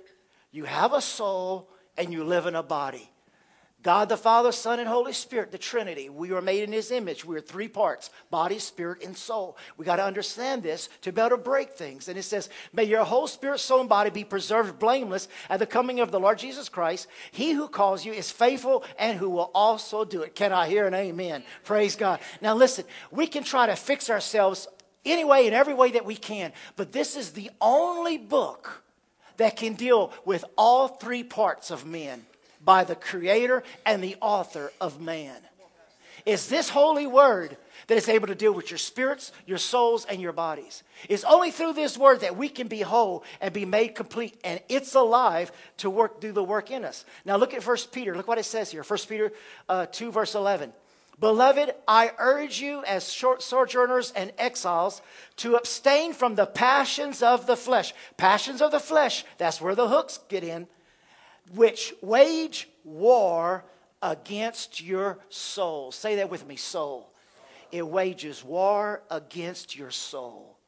you 0.53 0.65
have 0.65 0.93
a 0.93 1.01
soul, 1.01 1.71
and 1.97 2.13
you 2.13 2.25
live 2.25 2.45
in 2.45 2.55
a 2.55 2.63
body. 2.63 3.11
God 3.85 4.09
the 4.09 4.17
Father, 4.17 4.51
Son, 4.51 4.81
and 4.81 4.89
Holy 4.89 5.13
Spirit, 5.13 5.53
the 5.53 5.59
Trinity. 5.59 6.09
We 6.09 6.33
are 6.33 6.41
made 6.41 6.63
in 6.63 6.73
His 6.73 6.91
image. 6.91 7.23
We 7.23 7.37
are 7.37 7.43
three 7.43 7.69
parts 7.69 8.11
body, 8.31 8.59
spirit, 8.59 9.05
and 9.05 9.15
soul. 9.15 9.59
We 9.77 9.85
got 9.85 9.97
to 9.97 10.05
understand 10.05 10.63
this 10.63 10.89
to 11.03 11.13
be 11.13 11.21
able 11.21 11.37
to 11.37 11.37
break 11.37 11.73
things. 11.73 12.09
And 12.09 12.19
it 12.19 12.23
says, 12.23 12.49
May 12.73 12.85
your 12.85 13.05
whole 13.05 13.29
spirit, 13.29 13.61
soul, 13.61 13.81
and 13.81 13.89
body 13.89 14.09
be 14.09 14.25
preserved 14.25 14.79
blameless 14.79 15.29
at 15.51 15.59
the 15.59 15.67
coming 15.67 16.01
of 16.01 16.11
the 16.11 16.19
Lord 16.19 16.39
Jesus 16.39 16.71
Christ. 16.71 17.09
He 17.31 17.53
who 17.53 17.69
calls 17.69 18.07
you 18.07 18.15
is 18.15 18.31
faithful 18.31 18.85
and 18.99 19.19
who 19.19 19.29
will 19.29 19.51
also 19.55 20.07
do 20.07 20.23
it. 20.23 20.35
Can 20.35 20.51
I 20.51 20.67
hear 20.67 20.87
an 20.87 20.95
amen? 20.95 21.45
Praise 21.63 21.95
God. 21.95 22.21
Now, 22.41 22.55
listen, 22.55 22.87
we 23.11 23.27
can 23.27 23.45
try 23.45 23.67
to 23.67 23.77
fix 23.77 24.09
ourselves 24.09 24.67
any 25.05 25.25
way, 25.27 25.45
and 25.45 25.55
every 25.55 25.75
way 25.75 25.91
that 25.91 26.07
we 26.07 26.17
can, 26.17 26.55
but 26.77 26.91
this 26.91 27.15
is 27.15 27.33
the 27.33 27.51
only 27.61 28.17
book 28.17 28.83
that 29.37 29.57
can 29.57 29.75
deal 29.75 30.11
with 30.25 30.43
all 30.57 30.89
three 30.89 31.23
parts 31.23 31.71
of 31.71 31.85
men 31.85 32.25
by 32.65 32.85
the 32.85 32.97
creator 32.97 33.63
and 33.85 34.03
the 34.03 34.17
author 34.21 34.73
of 34.81 35.01
man. 35.01 35.37
It's 36.27 36.47
this 36.47 36.71
holy 36.71 37.07
word 37.07 37.57
that 37.87 37.99
is 37.99 38.09
able 38.09 38.29
to 38.29 38.35
deal 38.35 38.53
with 38.53 38.71
your 38.71 38.79
spirits, 38.79 39.31
your 39.47 39.59
souls, 39.59 40.07
and 40.07 40.23
your 40.23 40.33
bodies. 40.33 40.83
It's 41.09 41.25
only 41.25 41.51
through 41.51 41.75
this 41.75 41.99
word 41.99 42.21
that 42.21 42.37
we 42.37 42.49
can 42.49 42.67
be 42.67 42.81
whole 42.81 43.25
and 43.43 43.53
be 43.53 43.67
made 43.67 43.89
complete, 43.95 44.39
and 44.43 44.61
it's 44.71 44.95
alive 44.95 45.53
to 45.79 45.91
work, 45.91 46.21
do 46.21 46.33
the 46.33 46.43
work 46.43 46.71
in 46.71 46.85
us. 46.85 47.05
Now 47.27 47.37
look 47.37 47.53
at 47.53 47.63
First 47.63 47.93
Peter. 47.93 48.17
Look 48.17 48.29
what 48.29 48.39
it 48.39 48.45
says 48.45 48.71
here. 48.71 48.83
First 48.85 49.09
Peter 49.09 49.33
uh, 49.69 49.87
2, 49.87 50.13
verse 50.13 50.35
11. 50.35 50.73
Beloved, 51.21 51.75
I 51.87 52.11
urge 52.19 52.61
you 52.61 52.83
as 52.85 53.13
short 53.13 53.43
sojourners 53.43 54.11
and 54.13 54.33
exiles 54.39 55.01
to 55.37 55.57
abstain 55.57 56.13
from 56.13 56.35
the 56.35 56.47
passions 56.47 57.23
of 57.23 57.47
the 57.47 57.57
flesh. 57.57 57.95
Passions 58.17 58.61
of 58.63 58.73
the 58.73 58.81
flesh, 58.81 59.25
that's 59.39 59.61
where 59.61 59.75
the 59.75 59.89
hooks 59.89 60.19
get 60.29 60.43
in 60.43 60.67
which 61.53 61.95
wage 62.01 62.69
war 62.85 63.65
against 64.03 64.83
your 64.83 65.19
soul. 65.29 65.93
Say 65.93 66.17
that 66.17 66.31
with 66.31 66.47
me, 66.47 66.57
soul. 66.57 67.11
It 67.73 67.87
wages 67.87 68.45
war 68.45 69.03
against 69.11 69.77
your 69.77 69.91
soul. 69.91 70.59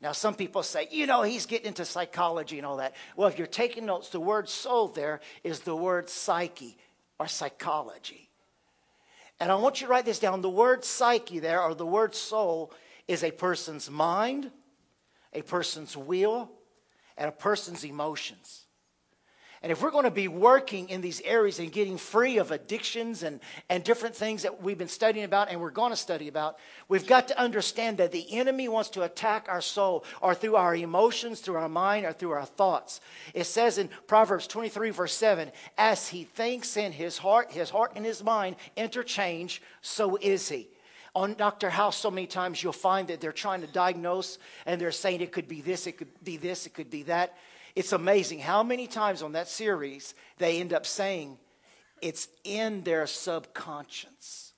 Now, 0.00 0.12
some 0.12 0.34
people 0.34 0.64
say, 0.64 0.88
you 0.90 1.06
know, 1.06 1.22
he's 1.22 1.46
getting 1.46 1.68
into 1.68 1.84
psychology 1.84 2.58
and 2.58 2.66
all 2.66 2.78
that. 2.78 2.94
Well, 3.16 3.28
if 3.28 3.38
you're 3.38 3.46
taking 3.46 3.86
notes, 3.86 4.08
the 4.08 4.20
word 4.20 4.48
soul 4.48 4.88
there 4.88 5.20
is 5.44 5.60
the 5.60 5.76
word 5.76 6.10
psyche 6.10 6.76
or 7.20 7.28
psychology. 7.28 8.28
And 9.38 9.50
I 9.50 9.54
want 9.54 9.80
you 9.80 9.86
to 9.86 9.90
write 9.92 10.04
this 10.04 10.18
down. 10.18 10.40
The 10.40 10.50
word 10.50 10.84
psyche 10.84 11.38
there, 11.38 11.62
or 11.62 11.74
the 11.74 11.86
word 11.86 12.16
soul, 12.16 12.72
is 13.06 13.22
a 13.22 13.30
person's 13.30 13.90
mind, 13.90 14.50
a 15.32 15.42
person's 15.42 15.96
will, 15.96 16.50
and 17.16 17.28
a 17.28 17.32
person's 17.32 17.84
emotions. 17.84 18.61
And 19.62 19.70
if 19.70 19.80
we're 19.80 19.92
going 19.92 20.04
to 20.04 20.10
be 20.10 20.26
working 20.26 20.88
in 20.88 21.00
these 21.00 21.20
areas 21.20 21.60
and 21.60 21.70
getting 21.70 21.96
free 21.96 22.38
of 22.38 22.50
addictions 22.50 23.22
and, 23.22 23.38
and 23.68 23.84
different 23.84 24.16
things 24.16 24.42
that 24.42 24.60
we've 24.60 24.76
been 24.76 24.88
studying 24.88 25.24
about 25.24 25.50
and 25.50 25.60
we're 25.60 25.70
going 25.70 25.90
to 25.92 25.96
study 25.96 26.26
about, 26.26 26.58
we've 26.88 27.06
got 27.06 27.28
to 27.28 27.38
understand 27.38 27.98
that 27.98 28.10
the 28.10 28.26
enemy 28.32 28.68
wants 28.68 28.90
to 28.90 29.02
attack 29.02 29.46
our 29.48 29.60
soul 29.60 30.04
or 30.20 30.34
through 30.34 30.56
our 30.56 30.74
emotions, 30.74 31.40
through 31.40 31.54
our 31.54 31.68
mind, 31.68 32.04
or 32.04 32.12
through 32.12 32.32
our 32.32 32.44
thoughts. 32.44 33.00
It 33.34 33.44
says 33.44 33.78
in 33.78 33.88
Proverbs 34.08 34.48
23, 34.48 34.90
verse 34.90 35.14
7, 35.14 35.52
as 35.78 36.08
he 36.08 36.24
thinks 36.24 36.76
in 36.76 36.90
his 36.90 37.16
heart, 37.18 37.52
his 37.52 37.70
heart 37.70 37.92
and 37.94 38.04
his 38.04 38.24
mind 38.24 38.56
interchange, 38.76 39.62
so 39.80 40.16
is 40.20 40.48
he 40.48 40.68
on 41.14 41.34
Dr. 41.34 41.68
House, 41.68 41.96
so 41.96 42.10
many 42.10 42.26
times 42.26 42.62
you'll 42.62 42.72
find 42.72 43.08
that 43.08 43.20
they're 43.20 43.32
trying 43.32 43.60
to 43.60 43.66
diagnose 43.66 44.38
and 44.64 44.80
they're 44.80 44.90
saying 44.90 45.20
it 45.20 45.30
could 45.30 45.46
be 45.46 45.60
this, 45.60 45.86
it 45.86 45.98
could 45.98 46.08
be 46.24 46.36
this, 46.36 46.66
it 46.66 46.74
could 46.74 46.90
be 46.90 47.02
that. 47.04 47.36
It's 47.74 47.92
amazing 47.92 48.40
how 48.40 48.62
many 48.62 48.86
times 48.86 49.22
on 49.22 49.32
that 49.32 49.48
series 49.48 50.14
they 50.38 50.60
end 50.60 50.72
up 50.72 50.86
saying 50.86 51.38
it's 52.00 52.28
in 52.44 52.82
their 52.82 53.06
subconscious. 53.06 54.52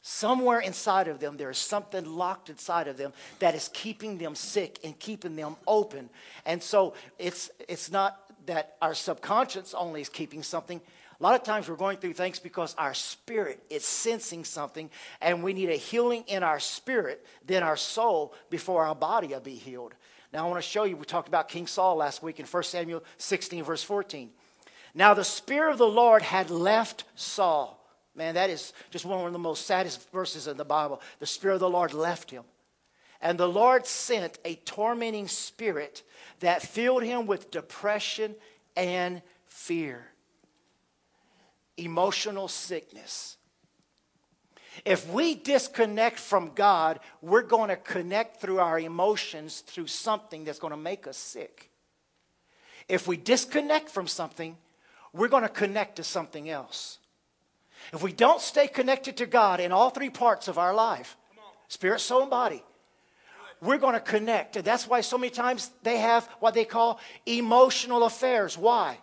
Somewhere 0.00 0.60
inside 0.60 1.08
of 1.08 1.18
them, 1.18 1.36
there 1.36 1.50
is 1.50 1.58
something 1.58 2.04
locked 2.04 2.48
inside 2.48 2.86
of 2.86 2.96
them 2.96 3.12
that 3.40 3.56
is 3.56 3.68
keeping 3.74 4.18
them 4.18 4.36
sick 4.36 4.78
and 4.84 4.96
keeping 4.98 5.34
them 5.34 5.56
open. 5.66 6.08
And 6.46 6.62
so 6.62 6.94
it's, 7.18 7.50
it's 7.68 7.90
not 7.90 8.20
that 8.46 8.76
our 8.80 8.94
subconscious 8.94 9.74
only 9.74 10.00
is 10.00 10.08
keeping 10.08 10.44
something. 10.44 10.80
A 11.18 11.22
lot 11.22 11.34
of 11.34 11.42
times 11.42 11.68
we're 11.68 11.74
going 11.74 11.96
through 11.96 12.12
things 12.12 12.38
because 12.38 12.74
our 12.76 12.94
spirit 12.94 13.60
is 13.68 13.84
sensing 13.84 14.44
something, 14.44 14.90
and 15.20 15.42
we 15.42 15.54
need 15.54 15.70
a 15.70 15.76
healing 15.76 16.24
in 16.28 16.42
our 16.42 16.60
spirit, 16.60 17.26
then 17.44 17.62
our 17.62 17.76
soul, 17.76 18.32
before 18.48 18.84
our 18.84 18.94
body 18.94 19.28
will 19.28 19.40
be 19.40 19.54
healed. 19.54 19.94
Now, 20.36 20.44
I 20.44 20.50
want 20.50 20.62
to 20.62 20.68
show 20.68 20.84
you, 20.84 20.98
we 20.98 21.06
talked 21.06 21.28
about 21.28 21.48
King 21.48 21.66
Saul 21.66 21.96
last 21.96 22.22
week 22.22 22.38
in 22.38 22.44
1 22.44 22.62
Samuel 22.64 23.02
16, 23.16 23.64
verse 23.64 23.82
14. 23.82 24.28
Now, 24.94 25.14
the 25.14 25.24
Spirit 25.24 25.72
of 25.72 25.78
the 25.78 25.86
Lord 25.86 26.20
had 26.20 26.50
left 26.50 27.04
Saul. 27.14 27.82
Man, 28.14 28.34
that 28.34 28.50
is 28.50 28.74
just 28.90 29.06
one 29.06 29.26
of 29.26 29.32
the 29.32 29.38
most 29.38 29.64
saddest 29.64 30.12
verses 30.12 30.46
in 30.46 30.58
the 30.58 30.64
Bible. 30.64 31.00
The 31.20 31.26
Spirit 31.26 31.54
of 31.54 31.60
the 31.60 31.70
Lord 31.70 31.94
left 31.94 32.30
him. 32.30 32.42
And 33.22 33.38
the 33.38 33.48
Lord 33.48 33.86
sent 33.86 34.38
a 34.44 34.56
tormenting 34.56 35.26
spirit 35.26 36.02
that 36.40 36.60
filled 36.60 37.02
him 37.02 37.26
with 37.26 37.50
depression 37.50 38.34
and 38.76 39.22
fear, 39.46 40.04
emotional 41.78 42.48
sickness. 42.48 43.38
If 44.84 45.10
we 45.10 45.34
disconnect 45.34 46.18
from 46.18 46.52
God, 46.54 47.00
we're 47.22 47.42
going 47.42 47.70
to 47.70 47.76
connect 47.76 48.40
through 48.40 48.60
our 48.60 48.78
emotions 48.78 49.60
through 49.60 49.86
something 49.86 50.44
that's 50.44 50.58
going 50.58 50.72
to 50.72 50.76
make 50.76 51.06
us 51.06 51.16
sick. 51.16 51.70
If 52.88 53.08
we 53.08 53.16
disconnect 53.16 53.88
from 53.88 54.06
something, 54.06 54.56
we're 55.12 55.28
going 55.28 55.42
to 55.42 55.48
connect 55.48 55.96
to 55.96 56.04
something 56.04 56.48
else. 56.48 56.98
If 57.92 58.02
we 58.02 58.12
don't 58.12 58.40
stay 58.40 58.68
connected 58.68 59.16
to 59.18 59.26
God 59.26 59.60
in 59.60 59.72
all 59.72 59.90
three 59.90 60.10
parts 60.10 60.48
of 60.48 60.58
our 60.58 60.74
life 60.74 61.16
spirit, 61.68 62.00
soul, 62.00 62.22
and 62.22 62.30
body 62.30 62.62
we're 63.60 63.78
going 63.78 63.94
to 63.94 64.00
connect. 64.00 64.56
And 64.56 64.64
that's 64.64 64.86
why 64.86 65.00
so 65.00 65.18
many 65.18 65.30
times 65.30 65.70
they 65.82 65.98
have 65.98 66.26
what 66.40 66.54
they 66.54 66.64
call 66.64 67.00
emotional 67.24 68.04
affairs. 68.04 68.56
Why? 68.56 68.98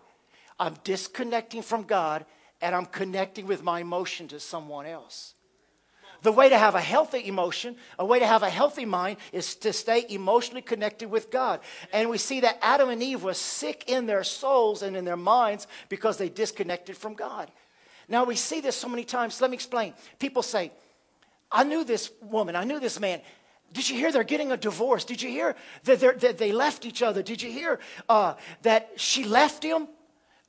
I'm 0.60 0.76
disconnecting 0.84 1.64
from 1.64 1.84
God 1.84 2.26
and 2.62 2.76
I'm 2.76 2.86
connecting 2.86 3.48
with 3.48 3.64
my 3.64 3.80
emotion 3.82 4.28
to 4.30 4.40
someone 4.40 4.86
else. 4.86 5.34
The 6.24 6.32
way 6.32 6.50
to 6.50 6.58
have 6.58 6.76
a 6.76 6.82
healthy 6.82 7.28
emotion, 7.28 7.76
a 8.00 8.06
way 8.06 8.20
to 8.20 8.26
have 8.26 8.44
a 8.44 8.50
healthy 8.50 8.86
mind, 8.86 9.18
is 9.34 9.56
to 9.58 9.74
stay 9.74 10.06
emotionally 10.10 10.62
connected 10.62 11.12
with 11.12 11.30
God. 11.30 11.60
And 11.92 12.10
we 12.10 12.18
see 12.18 12.40
that 12.40 12.58
Adam 12.62 12.90
and 12.90 13.04
Eve 13.04 13.24
were 13.24 13.34
sick 13.34 13.84
in 13.88 14.06
their 14.06 14.24
souls 14.24 14.82
and 14.84 14.96
in 14.96 15.04
their 15.04 15.18
minds 15.18 15.68
because 15.90 16.18
they 16.18 16.30
disconnected 16.30 16.96
from 16.96 17.14
God. 17.14 17.52
Now 18.08 18.24
we 18.24 18.36
see 18.36 18.62
this 18.62 18.76
so 18.76 18.88
many 18.88 19.04
times. 19.04 19.42
Let 19.42 19.52
me 19.52 19.56
explain. 19.56 19.94
People 20.18 20.44
say, 20.44 20.72
I 21.52 21.64
knew 21.66 21.84
this 21.84 22.10
woman, 22.22 22.56
I 22.56 22.64
knew 22.64 22.80
this 22.80 23.00
man. 23.00 23.22
Did 23.74 23.90
you 23.90 23.98
hear 23.98 24.12
they're 24.12 24.24
getting 24.24 24.52
a 24.52 24.58
divorce? 24.58 25.04
Did 25.04 25.22
you 25.22 25.30
hear 25.30 25.56
that, 25.84 26.20
that 26.22 26.38
they 26.38 26.52
left 26.52 26.86
each 26.86 27.02
other? 27.02 27.22
Did 27.22 27.42
you 27.42 27.52
hear 27.52 27.80
uh, 28.08 28.36
that 28.62 28.92
she 28.96 29.24
left 29.24 29.64
him 29.64 29.88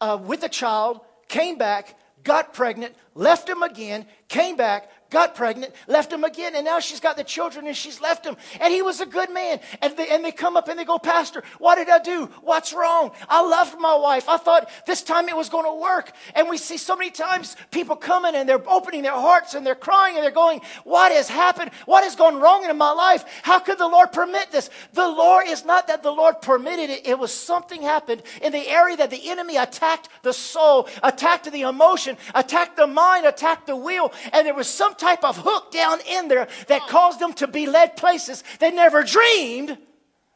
uh, 0.01 0.19
with 0.23 0.43
a 0.45 0.49
child, 0.49 1.01
came 1.27 1.57
back, 1.57 1.99
got 2.23 2.53
pregnant, 2.53 2.95
left 3.15 3.49
him 3.49 3.63
again, 3.63 4.07
came 4.29 4.57
back, 4.57 4.91
got 5.15 5.35
pregnant, 5.35 5.73
left 5.87 6.13
him 6.13 6.25
again, 6.25 6.55
and 6.57 6.65
now 6.65 6.81
she's 6.81 7.01
got 7.01 7.17
the 7.17 7.25
children 7.25 7.67
and 7.67 7.77
she's 7.77 8.01
left 8.01 8.27
him. 8.27 8.37
And 8.61 8.75
he 8.75 8.83
was 8.83 9.01
a 9.01 9.07
good 9.07 9.31
man. 9.33 9.61
And 9.81 9.97
they, 9.97 10.09
and 10.09 10.25
they 10.25 10.33
come 10.33 10.57
up 10.57 10.69
and 10.69 10.79
they 10.79 10.85
go, 10.85 10.99
Pastor, 10.99 11.43
what 11.59 11.77
did 11.77 11.89
I 11.89 12.01
do? 12.01 12.27
What's 12.43 12.73
wrong? 12.73 13.13
I 13.29 13.47
loved 13.47 13.79
my 13.79 13.95
wife. 13.95 14.29
I 14.29 14.37
thought 14.37 14.69
this 14.87 15.03
time 15.03 15.29
it 15.29 15.37
was 15.37 15.49
going 15.49 15.65
to 15.65 15.81
work. 15.81 16.11
And 16.35 16.49
we 16.49 16.59
see 16.59 16.77
so 16.77 16.97
many 16.97 17.13
times 17.13 17.57
people 17.71 17.95
coming 17.95 18.35
and 18.35 18.49
they're 18.49 18.69
opening 18.69 19.03
their 19.03 19.13
hearts 19.13 19.55
and 19.55 19.65
they're 19.65 19.77
crying 19.77 20.17
and 20.17 20.25
they're 20.25 20.33
going, 20.33 20.61
What 20.83 21.13
has 21.13 21.29
happened? 21.29 21.71
What 21.87 22.03
has 22.03 22.17
gone 22.17 22.41
wrong 22.41 22.69
in 22.69 22.77
my 22.77 22.91
life? 22.91 23.25
How 23.43 23.61
could 23.61 23.79
the 23.79 23.89
Lord 23.89 24.11
permit 24.13 24.51
this? 24.51 24.69
The 24.93 25.09
Lord 25.09 25.47
is 25.47 25.65
not 25.65 25.87
that 25.87 26.03
the 26.03 26.11
Lord 26.11 26.43
permitted 26.43 26.91
it, 26.91 27.07
it 27.07 27.19
was 27.19 27.33
something 27.33 27.83
happened 27.83 28.23
in 28.43 28.51
the 28.51 28.67
area 28.69 28.97
that 28.97 29.11
the 29.11 29.31
enemy 29.31 29.57
attacked 29.57 30.09
the 30.23 30.33
soul, 30.33 30.89
attacked 31.05 31.51
the 31.51 31.63
emotion, 31.63 32.17
attacked 32.35 32.77
the 32.77 32.89
mind, 32.89 33.27
attacked 33.27 33.69
the 33.69 33.77
will, 33.77 34.13
and 34.33 34.47
there 34.47 34.55
was 34.55 34.69
some 34.69 34.95
type 35.05 35.25
of 35.25 35.37
hook 35.37 35.71
down 35.71 35.99
in 36.09 36.29
there 36.29 36.49
that 36.69 36.83
caused 36.89 37.21
them 37.21 37.35
to 37.35 37.47
be 37.47 37.67
led 37.67 37.97
places 37.97 38.43
they 38.59 38.71
never 38.71 39.03
dreamed 39.03 39.77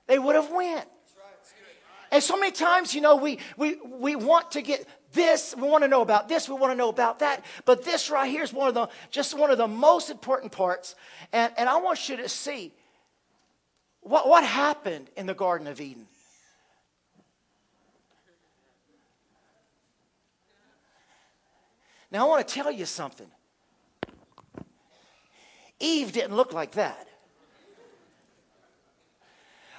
they 0.06 0.18
would 0.18 0.34
have 0.34 0.50
went. 0.50 0.86
And 2.10 2.22
so 2.22 2.38
many 2.38 2.52
times, 2.52 2.94
you 2.94 3.00
know, 3.02 3.16
we, 3.16 3.38
we, 3.56 3.76
we 3.84 4.16
want 4.16 4.52
to 4.52 4.62
get 4.62 4.86
this, 5.12 5.54
we 5.56 5.68
want 5.68 5.84
to 5.84 5.88
know 5.88 6.00
about 6.00 6.28
this, 6.28 6.48
we 6.48 6.54
want 6.54 6.72
to 6.72 6.76
know 6.76 6.88
about 6.88 7.18
that. 7.18 7.44
But 7.64 7.84
this 7.84 8.10
right 8.10 8.30
here 8.30 8.42
is 8.42 8.52
one 8.52 8.68
of 8.68 8.74
the, 8.74 8.88
just 9.10 9.36
one 9.36 9.50
of 9.50 9.58
the 9.58 9.68
most 9.68 10.10
important 10.10 10.52
parts. 10.52 10.94
And, 11.32 11.52
and 11.58 11.68
I 11.68 11.76
want 11.78 12.08
you 12.08 12.16
to 12.16 12.28
see 12.28 12.72
what, 14.00 14.26
what 14.28 14.44
happened 14.44 15.10
in 15.16 15.26
the 15.26 15.34
Garden 15.34 15.66
of 15.66 15.80
Eden. 15.80 16.06
Now, 22.10 22.24
I 22.24 22.28
want 22.28 22.46
to 22.46 22.54
tell 22.54 22.72
you 22.72 22.86
something. 22.86 23.30
Eve 25.80 26.12
didn't 26.12 26.34
look 26.34 26.52
like 26.52 26.72
that. 26.72 27.08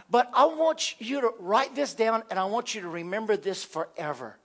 But 0.10 0.30
I 0.34 0.46
want 0.46 1.00
you 1.00 1.22
to 1.22 1.32
write 1.40 1.76
this 1.76 1.94
down 1.94 2.24
and 2.30 2.40
I 2.40 2.46
want 2.46 2.74
you 2.74 2.82
to 2.82 2.90
remember 2.90 3.38
this 3.38 3.64
forever. 3.64 4.38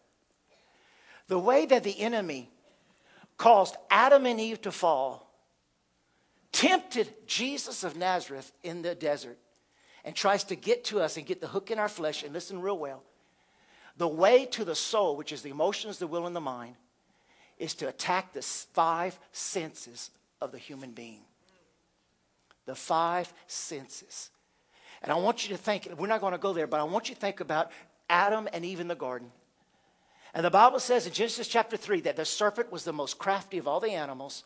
The 1.28 1.38
way 1.38 1.64
that 1.66 1.84
the 1.84 1.98
enemy 2.00 2.50
caused 3.38 3.76
Adam 3.90 4.26
and 4.26 4.38
Eve 4.38 4.60
to 4.62 4.72
fall, 4.72 5.32
tempted 6.52 7.26
Jesus 7.26 7.82
of 7.82 7.96
Nazareth 7.96 8.52
in 8.62 8.82
the 8.82 8.94
desert, 8.94 9.38
and 10.04 10.14
tries 10.14 10.44
to 10.44 10.54
get 10.54 10.84
to 10.84 11.00
us 11.00 11.16
and 11.16 11.24
get 11.24 11.40
the 11.40 11.46
hook 11.46 11.70
in 11.70 11.78
our 11.78 11.88
flesh, 11.88 12.22
and 12.22 12.34
listen 12.34 12.60
real 12.60 12.78
well. 12.78 13.02
The 13.96 14.06
way 14.06 14.44
to 14.46 14.64
the 14.64 14.74
soul, 14.74 15.16
which 15.16 15.32
is 15.32 15.40
the 15.40 15.50
emotions, 15.50 15.98
the 15.98 16.06
will, 16.06 16.26
and 16.26 16.36
the 16.36 16.40
mind, 16.42 16.76
is 17.58 17.74
to 17.76 17.88
attack 17.88 18.34
the 18.34 18.42
five 18.42 19.18
senses 19.32 20.10
of 20.42 20.52
the 20.52 20.58
human 20.58 20.90
being 20.90 21.22
the 22.66 22.74
five 22.74 23.32
senses. 23.46 24.30
And 25.02 25.12
I 25.12 25.16
want 25.16 25.46
you 25.46 25.54
to 25.54 25.62
think, 25.62 25.88
we're 25.98 26.06
not 26.06 26.20
going 26.20 26.32
to 26.32 26.38
go 26.38 26.52
there, 26.52 26.66
but 26.66 26.80
I 26.80 26.84
want 26.84 27.08
you 27.08 27.14
to 27.14 27.20
think 27.20 27.40
about 27.40 27.70
Adam 28.08 28.48
and 28.52 28.64
Eve 28.64 28.80
in 28.80 28.88
the 28.88 28.94
garden. 28.94 29.30
And 30.32 30.44
the 30.44 30.50
Bible 30.50 30.80
says 30.80 31.06
in 31.06 31.12
Genesis 31.12 31.46
chapter 31.46 31.76
3 31.76 32.00
that 32.02 32.16
the 32.16 32.24
serpent 32.24 32.72
was 32.72 32.84
the 32.84 32.92
most 32.92 33.18
crafty 33.18 33.58
of 33.58 33.68
all 33.68 33.80
the 33.80 33.90
animals. 33.90 34.44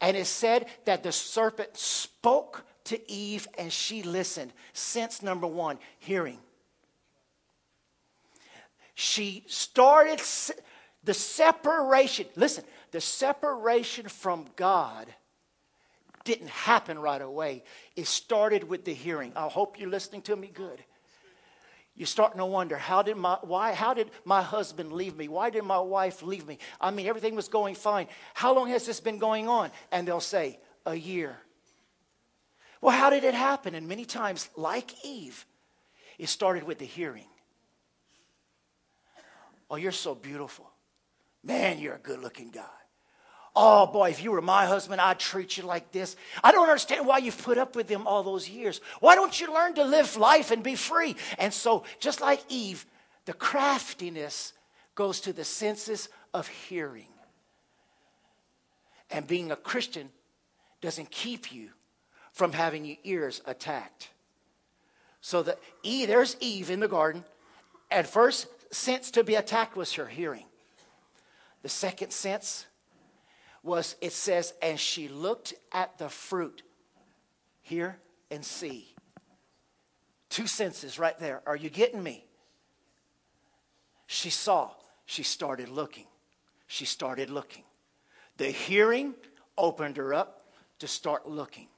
And 0.00 0.16
it 0.16 0.26
said 0.26 0.66
that 0.84 1.02
the 1.02 1.12
serpent 1.12 1.76
spoke 1.76 2.64
to 2.84 3.10
Eve 3.10 3.46
and 3.56 3.72
she 3.72 4.02
listened. 4.02 4.52
Sense 4.72 5.22
number 5.22 5.46
one, 5.46 5.78
hearing. 5.98 6.38
She 8.94 9.44
started 9.46 10.20
the 11.04 11.14
separation. 11.14 12.26
Listen, 12.34 12.64
the 12.90 13.00
separation 13.00 14.08
from 14.08 14.46
God 14.56 15.06
didn't 16.24 16.50
happen 16.50 16.98
right 16.98 17.20
away. 17.20 17.64
It 17.96 18.06
started 18.06 18.64
with 18.64 18.84
the 18.84 18.94
hearing. 18.94 19.32
I 19.36 19.48
hope 19.48 19.78
you're 19.78 19.90
listening 19.90 20.22
to 20.22 20.36
me 20.36 20.50
good. 20.52 20.82
You're 21.94 22.06
starting 22.06 22.38
to 22.38 22.46
wonder 22.46 22.78
how 22.78 23.02
did 23.02 23.16
my 23.18 23.36
why 23.42 23.74
how 23.74 23.92
did 23.92 24.10
my 24.24 24.40
husband 24.40 24.92
leave 24.92 25.14
me? 25.14 25.28
Why 25.28 25.50
did 25.50 25.64
my 25.64 25.78
wife 25.78 26.22
leave 26.22 26.46
me? 26.46 26.58
I 26.80 26.90
mean 26.90 27.06
everything 27.06 27.34
was 27.34 27.48
going 27.48 27.74
fine. 27.74 28.06
How 28.32 28.54
long 28.54 28.68
has 28.70 28.86
this 28.86 28.98
been 28.98 29.18
going 29.18 29.48
on? 29.48 29.70
And 29.90 30.08
they'll 30.08 30.20
say, 30.20 30.58
a 30.86 30.94
year. 30.94 31.36
Well, 32.80 32.96
how 32.96 33.10
did 33.10 33.24
it 33.24 33.34
happen? 33.34 33.74
And 33.74 33.86
many 33.86 34.04
times, 34.04 34.48
like 34.56 35.04
Eve, 35.04 35.46
it 36.18 36.28
started 36.28 36.64
with 36.64 36.78
the 36.78 36.84
hearing. 36.84 37.28
Oh, 39.70 39.76
you're 39.76 39.92
so 39.92 40.14
beautiful. 40.14 40.68
Man, 41.44 41.78
you're 41.78 41.94
a 41.94 41.98
good 41.98 42.20
looking 42.20 42.50
guy. 42.50 42.81
Oh 43.54 43.86
boy, 43.86 44.10
if 44.10 44.22
you 44.22 44.32
were 44.32 44.40
my 44.40 44.64
husband, 44.64 45.00
I'd 45.00 45.18
treat 45.18 45.58
you 45.58 45.64
like 45.64 45.92
this. 45.92 46.16
I 46.42 46.52
don't 46.52 46.68
understand 46.68 47.06
why 47.06 47.18
you've 47.18 47.42
put 47.42 47.58
up 47.58 47.76
with 47.76 47.88
him 47.88 48.06
all 48.06 48.22
those 48.22 48.48
years. 48.48 48.80
Why 49.00 49.14
don't 49.14 49.38
you 49.38 49.52
learn 49.52 49.74
to 49.74 49.84
live 49.84 50.16
life 50.16 50.50
and 50.50 50.62
be 50.62 50.74
free? 50.74 51.16
And 51.38 51.52
so, 51.52 51.84
just 52.00 52.22
like 52.22 52.40
Eve, 52.48 52.86
the 53.26 53.34
craftiness 53.34 54.54
goes 54.94 55.20
to 55.20 55.32
the 55.34 55.44
senses 55.44 56.08
of 56.32 56.48
hearing. 56.48 57.08
And 59.10 59.26
being 59.26 59.52
a 59.52 59.56
Christian 59.56 60.08
doesn't 60.80 61.10
keep 61.10 61.52
you 61.52 61.70
from 62.32 62.52
having 62.52 62.86
your 62.86 62.96
ears 63.04 63.42
attacked. 63.44 64.08
So 65.20 65.42
the 65.42 65.58
E, 65.82 66.06
there's 66.06 66.36
Eve 66.40 66.70
in 66.70 66.80
the 66.80 66.88
garden. 66.88 67.24
At 67.90 68.06
first 68.06 68.46
sense 68.74 69.10
to 69.12 69.22
be 69.22 69.34
attacked 69.34 69.76
was 69.76 69.92
her 69.94 70.06
hearing. 70.06 70.46
The 71.62 71.68
second 71.68 72.12
sense 72.12 72.66
was 73.62 73.96
it 74.00 74.12
says, 74.12 74.54
and 74.60 74.78
she 74.78 75.08
looked 75.08 75.54
at 75.72 75.98
the 75.98 76.08
fruit. 76.08 76.62
Hear 77.62 77.98
and 78.30 78.44
see. 78.44 78.94
Two 80.28 80.46
senses 80.46 80.98
right 80.98 81.18
there. 81.18 81.42
Are 81.46 81.56
you 81.56 81.70
getting 81.70 82.02
me? 82.02 82.24
She 84.06 84.30
saw, 84.30 84.70
she 85.06 85.22
started 85.22 85.68
looking. 85.68 86.06
She 86.66 86.84
started 86.84 87.30
looking. 87.30 87.64
The 88.38 88.46
hearing 88.46 89.14
opened 89.56 89.98
her 89.98 90.14
up 90.14 90.52
to 90.78 90.88
start 90.88 91.28
looking. 91.28 91.68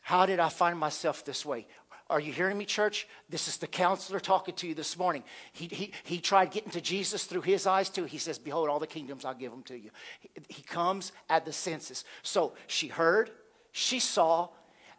How 0.00 0.26
did 0.26 0.40
I 0.40 0.48
find 0.48 0.78
myself 0.78 1.24
this 1.24 1.44
way? 1.46 1.66
Are 2.12 2.20
you 2.20 2.30
hearing 2.30 2.58
me, 2.58 2.66
church? 2.66 3.08
This 3.30 3.48
is 3.48 3.56
the 3.56 3.66
counselor 3.66 4.20
talking 4.20 4.54
to 4.56 4.68
you 4.68 4.74
this 4.74 4.98
morning. 4.98 5.24
He, 5.52 5.66
he, 5.66 5.92
he 6.04 6.18
tried 6.20 6.50
getting 6.50 6.70
to 6.72 6.80
Jesus 6.82 7.24
through 7.24 7.40
his 7.40 7.66
eyes 7.66 7.88
too. 7.88 8.04
He 8.04 8.18
says, 8.18 8.38
Behold, 8.38 8.68
all 8.68 8.78
the 8.78 8.86
kingdoms 8.86 9.24
I'll 9.24 9.32
give 9.32 9.50
them 9.50 9.62
to 9.62 9.78
you. 9.78 9.88
He, 10.20 10.28
he 10.50 10.62
comes 10.62 11.12
at 11.30 11.46
the 11.46 11.54
senses. 11.54 12.04
So 12.22 12.52
she 12.66 12.88
heard, 12.88 13.30
she 13.72 13.98
saw, 13.98 14.50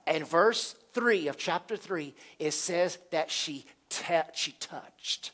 and 0.08 0.28
verse 0.28 0.76
3 0.94 1.28
of 1.28 1.38
chapter 1.38 1.78
3, 1.78 2.16
it 2.40 2.52
says 2.52 2.98
that 3.12 3.30
she, 3.30 3.68
te- 3.90 4.32
she 4.34 4.54
touched. 4.54 5.34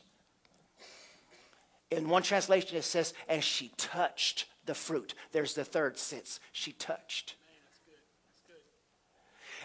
In 1.90 2.10
one 2.10 2.22
translation, 2.22 2.76
it 2.76 2.84
says, 2.84 3.14
and 3.26 3.42
she 3.42 3.72
touched 3.78 4.44
the 4.66 4.74
fruit. 4.74 5.14
There's 5.32 5.54
the 5.54 5.64
third 5.64 5.96
sense. 5.96 6.40
She 6.52 6.72
touched. 6.72 7.36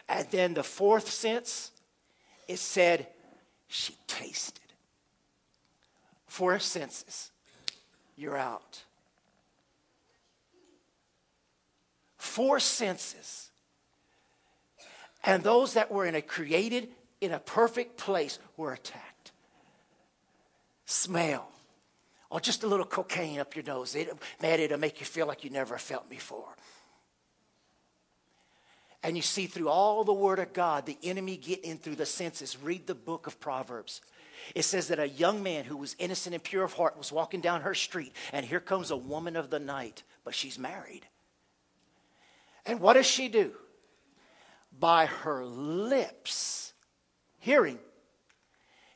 And 0.07 0.25
then 0.31 0.53
the 0.53 0.63
fourth 0.63 1.09
sense, 1.09 1.71
it 2.47 2.59
said 2.59 3.07
she 3.67 3.95
tasted. 4.07 4.59
Four 6.27 6.59
senses, 6.59 7.31
you're 8.15 8.37
out. 8.37 8.83
Four 12.17 12.59
senses. 12.59 13.49
And 15.23 15.43
those 15.43 15.73
that 15.73 15.91
were 15.91 16.05
in 16.05 16.15
a 16.15 16.21
created, 16.21 16.89
in 17.21 17.31
a 17.31 17.39
perfect 17.39 17.97
place 17.97 18.37
were 18.57 18.73
attacked. 18.73 19.31
Smell. 20.85 21.49
Or 22.29 22.39
just 22.39 22.63
a 22.63 22.67
little 22.67 22.85
cocaine 22.85 23.39
up 23.39 23.55
your 23.55 23.63
nose. 23.63 23.95
It, 23.95 24.11
man, 24.41 24.59
it'll 24.59 24.79
make 24.79 24.99
you 24.99 25.05
feel 25.05 25.25
like 25.25 25.43
you 25.43 25.49
never 25.49 25.77
felt 25.77 26.09
before 26.09 26.55
and 29.05 29.15
you 29.15 29.21
see 29.21 29.45
through 29.45 29.69
all 29.69 30.03
the 30.03 30.11
word 30.11 30.39
of 30.39 30.51
God, 30.51 30.87
the 30.87 30.97
enemy 31.03 31.37
get 31.37 31.63
in 31.63 31.77
through 31.77 31.95
the 31.95 32.07
senses. 32.07 32.57
Read 32.59 32.87
the 32.87 32.95
book 32.95 33.27
of 33.27 33.39
Proverbs. 33.39 34.01
It 34.55 34.63
says 34.63 34.87
that 34.87 34.97
a 34.97 35.07
young 35.07 35.43
man 35.43 35.63
who 35.63 35.77
was 35.77 35.95
innocent 35.99 36.33
and 36.33 36.43
pure 36.43 36.63
of 36.63 36.73
heart 36.73 36.97
was 36.97 37.11
walking 37.11 37.39
down 37.39 37.61
her 37.61 37.75
street, 37.75 38.13
and 38.33 38.43
here 38.43 38.59
comes 38.59 38.89
a 38.89 38.97
woman 38.97 39.35
of 39.35 39.51
the 39.51 39.59
night, 39.59 40.01
but 40.23 40.33
she's 40.33 40.57
married. 40.57 41.05
And 42.65 42.79
what 42.79 42.93
does 42.93 43.05
she 43.05 43.27
do? 43.27 43.51
By 44.79 45.05
her 45.05 45.45
lips, 45.45 46.73
hearing, 47.37 47.77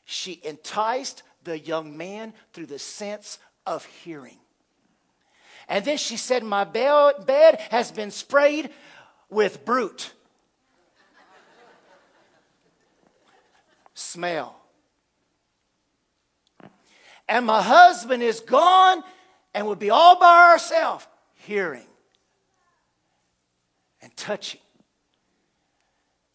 she 0.04 0.40
enticed 0.42 1.22
the 1.44 1.56
young 1.56 1.96
man 1.96 2.34
through 2.52 2.66
the 2.66 2.80
sense 2.80 3.38
of 3.64 3.84
hearing. 3.84 4.38
And 5.68 5.84
then 5.84 5.98
she 5.98 6.16
said, 6.16 6.42
My 6.42 6.64
bed 6.64 7.60
has 7.70 7.92
been 7.92 8.10
sprayed 8.10 8.70
with 9.30 9.64
Brut. 9.64 10.12
Smell. 13.94 14.56
And 17.28 17.46
my 17.46 17.62
husband 17.62 18.22
is 18.22 18.40
gone 18.40 19.04
and 19.54 19.66
would 19.68 19.78
be 19.78 19.90
all 19.90 20.18
by 20.18 20.50
ourselves, 20.50 21.06
hearing 21.34 21.86
and 24.02 24.14
touching 24.16 24.60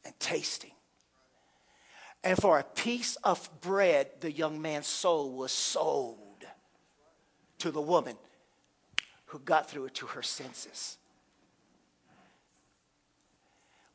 and 0.06 0.14
tasting. 0.20 0.72
And 2.24 2.38
for 2.38 2.60
a 2.60 2.64
piece 2.64 3.18
of 3.18 3.50
bread, 3.62 4.10
the 4.22 4.32
young 4.32 4.62
man's 4.62 4.88
soul 4.88 5.32
was 5.34 5.52
sold 5.52 6.46
to 7.60 7.72
the 7.72 7.82
woman 7.82 8.16
who 9.28 9.40
got 9.40 9.70
through 9.70 9.86
it 9.86 9.96
to 9.96 10.08
her 10.08 10.24
senses. 10.24 10.98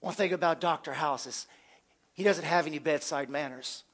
One 0.00 0.14
thing 0.14 0.32
about 0.32 0.60
Dr. 0.60 0.92
House 0.92 1.26
is 1.26 1.46
he 2.14 2.24
doesn't 2.24 2.44
have 2.44 2.66
any 2.66 2.78
bedside 2.78 3.28
manners. 3.28 3.84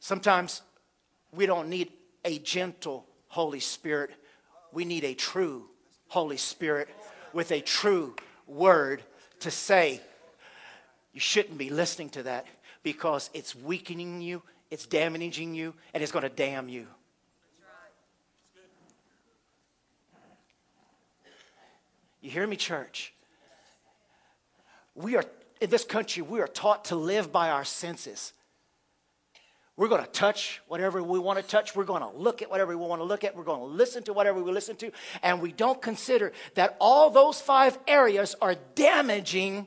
Sometimes 0.00 0.62
we 1.32 1.46
don't 1.46 1.68
need 1.68 1.92
a 2.24 2.38
gentle 2.38 3.06
Holy 3.28 3.60
Spirit. 3.60 4.10
We 4.72 4.84
need 4.84 5.04
a 5.04 5.14
true 5.14 5.66
Holy 6.08 6.36
Spirit 6.36 6.88
with 7.32 7.52
a 7.52 7.60
true 7.60 8.14
word 8.46 9.02
to 9.40 9.50
say, 9.50 10.00
you 11.12 11.20
shouldn't 11.20 11.58
be 11.58 11.70
listening 11.70 12.10
to 12.10 12.22
that 12.24 12.46
because 12.82 13.28
it's 13.34 13.54
weakening 13.54 14.20
you, 14.20 14.42
it's 14.70 14.86
damaging 14.86 15.54
you, 15.54 15.74
and 15.92 16.02
it's 16.02 16.12
going 16.12 16.22
to 16.22 16.28
damn 16.28 16.68
you. 16.68 16.86
You 22.28 22.34
hear 22.34 22.46
me, 22.46 22.56
church? 22.56 23.14
We 24.94 25.16
are, 25.16 25.24
in 25.62 25.70
this 25.70 25.84
country, 25.84 26.22
we 26.22 26.42
are 26.42 26.46
taught 26.46 26.84
to 26.86 26.94
live 26.94 27.32
by 27.32 27.48
our 27.48 27.64
senses. 27.64 28.34
We're 29.78 29.88
going 29.88 30.04
to 30.04 30.10
touch 30.10 30.60
whatever 30.68 31.02
we 31.02 31.18
want 31.18 31.38
to 31.38 31.42
touch. 31.42 31.74
We're 31.74 31.84
going 31.84 32.02
to 32.02 32.10
look 32.10 32.42
at 32.42 32.50
whatever 32.50 32.76
we 32.76 32.84
want 32.84 33.00
to 33.00 33.04
look 33.04 33.24
at. 33.24 33.34
We're 33.34 33.44
going 33.44 33.60
to 33.60 33.74
listen 33.74 34.02
to 34.02 34.12
whatever 34.12 34.42
we 34.42 34.52
listen 34.52 34.76
to. 34.76 34.92
And 35.22 35.40
we 35.40 35.52
don't 35.52 35.80
consider 35.80 36.34
that 36.52 36.76
all 36.82 37.08
those 37.08 37.40
five 37.40 37.78
areas 37.86 38.36
are 38.42 38.56
damaging 38.74 39.66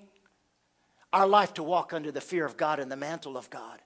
our 1.12 1.26
life 1.26 1.56
to 1.56 1.64
walk 1.64 1.94
under 1.94 2.12
the 2.12 2.22
fear 2.22 2.46
of 2.46 2.58
God 2.58 2.78
and 2.80 2.92
the 2.92 2.96
mantle 2.96 3.38
of 3.38 3.50
God. 3.50 3.82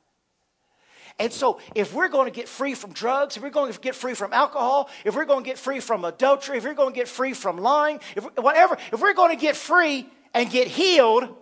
And 1.18 1.32
so, 1.32 1.60
if 1.76 1.94
we're 1.94 2.10
going 2.10 2.26
to 2.26 2.36
get 2.36 2.50
free 2.50 2.74
from 2.74 2.92
drugs, 2.92 3.38
if 3.38 3.44
we're 3.44 3.50
going 3.50 3.72
to 3.72 3.80
get 3.80 3.96
free 3.96 4.14
from 4.14 4.34
alcohol, 4.34 4.90
if 5.06 5.16
we're 5.16 5.26
going 5.26 5.44
to 5.44 5.50
get 5.50 5.58
free 5.58 5.80
from 5.80 6.04
adultery, 6.04 6.58
if 6.58 6.66
we're 6.66 6.74
going 6.74 6.94
to 6.94 6.96
get 6.96 7.08
free 7.08 7.34
from 7.34 7.58
lying, 7.58 8.02
if 8.18 8.26
whatever, 8.38 8.78
if 8.92 9.00
we're 9.00 9.14
going 9.14 9.34
to 9.34 9.42
get 9.42 9.56
free 9.56 10.10
and 10.34 10.50
get 10.50 10.68
healed, 10.68 11.34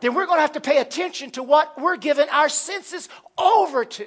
then 0.00 0.14
we're 0.14 0.26
going 0.26 0.38
to 0.38 0.42
have 0.42 0.52
to 0.52 0.60
pay 0.60 0.78
attention 0.78 1.30
to 1.30 1.44
what 1.44 1.80
we're 1.80 1.96
giving 1.96 2.28
our 2.30 2.48
senses 2.48 3.08
over 3.38 3.84
to. 3.84 4.06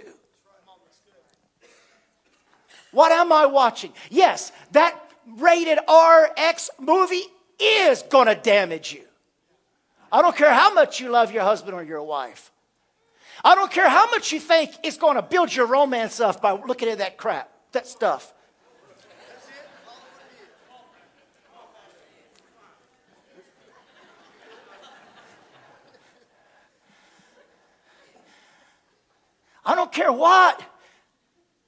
What 2.92 3.14
am 3.14 3.32
I 3.32 3.46
watching? 3.46 3.94
Yes, 4.10 4.52
that 4.72 5.02
rated 5.38 5.80
RX 5.90 6.70
movie 6.80 7.24
is 7.60 8.04
going 8.04 8.28
to 8.28 8.36
damage 8.36 8.94
you. 8.94 9.04
I 10.12 10.22
don't 10.22 10.36
care 10.36 10.54
how 10.54 10.74
much 10.74 11.00
you 11.00 11.10
love 11.10 11.32
your 11.32 11.44
husband 11.44 11.74
or 11.74 11.84
your 11.84 12.04
wife. 12.04 12.52
I 13.46 13.54
don't 13.54 13.72
care 13.72 13.88
how 13.88 14.10
much 14.10 14.32
you 14.32 14.40
think 14.40 14.72
it's 14.82 14.98
going 14.98 15.18
to 15.18 15.22
build 15.22 15.56
your 15.56 15.68
romance 15.68 16.20
up 16.20 16.42
by 16.42 16.54
looking 16.54 16.90
at 16.90 16.98
that 16.98 17.16
crap, 17.16 17.48
that 17.74 17.86
stuff. 17.86 18.34
I 29.64 29.76
don't 29.76 29.92
care 29.92 30.12
what 30.12 30.64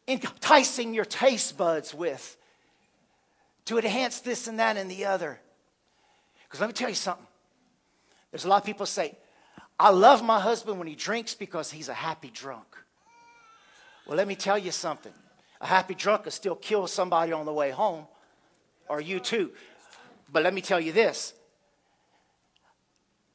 enticing 0.08 0.96
your 0.96 1.06
taste 1.06 1.58
buds 1.58 1.94
with 1.94 2.38
to 3.66 3.78
enhance 3.78 4.22
this 4.22 4.48
and 4.48 4.58
that 4.58 4.78
and 4.78 4.90
the 4.90 5.06
other. 5.06 5.40
Because 6.46 6.60
let 6.60 6.68
me 6.68 6.74
tell 6.74 6.90
you 6.90 6.96
something. 6.96 7.26
There's 8.32 8.46
a 8.46 8.48
lot 8.48 8.58
of 8.58 8.66
people 8.66 8.88
say, 8.88 9.16
I 9.80 9.90
love 9.90 10.24
my 10.24 10.40
husband 10.40 10.80
when 10.80 10.88
he 10.88 10.96
drinks 10.96 11.36
because 11.36 11.72
he's 11.72 11.90
a 11.90 11.94
happy 11.94 12.32
drunk. 12.34 12.66
Well, 14.08 14.18
let 14.18 14.28
me 14.28 14.36
tell 14.36 14.58
you 14.58 14.72
something. 14.72 15.14
A 15.62 15.68
happy 15.68 15.94
drunk 15.94 16.26
will 16.26 16.32
still 16.32 16.56
kill 16.56 16.88
somebody 16.88 17.32
on 17.32 17.46
the 17.46 17.54
way 17.54 17.72
home, 17.72 18.06
or 18.88 19.02
you 19.02 19.20
too. 19.20 19.52
But 20.32 20.44
let 20.44 20.54
me 20.54 20.62
tell 20.62 20.80
you 20.80 20.92
this 20.92 21.34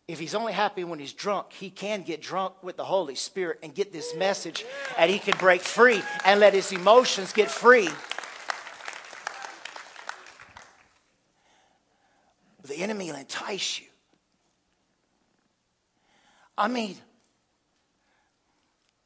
if 0.08 0.18
he's 0.18 0.34
only 0.34 0.52
happy 0.52 0.84
when 0.84 0.98
he's 0.98 1.12
drunk, 1.12 1.52
he 1.52 1.70
can 1.70 2.02
get 2.02 2.20
drunk 2.20 2.62
with 2.62 2.76
the 2.76 2.84
Holy 2.84 3.14
Spirit 3.14 3.60
and 3.62 3.74
get 3.74 3.92
this 3.92 4.14
message, 4.14 4.64
and 4.98 5.10
he 5.10 5.18
can 5.18 5.36
break 5.38 5.62
free 5.62 6.02
and 6.24 6.40
let 6.40 6.54
his 6.54 6.72
emotions 6.72 7.32
get 7.32 7.50
free. 7.50 7.88
The 12.64 12.76
enemy 12.76 13.10
will 13.10 13.18
entice 13.18 13.80
you. 13.80 13.91
I 16.56 16.68
mean, 16.68 16.96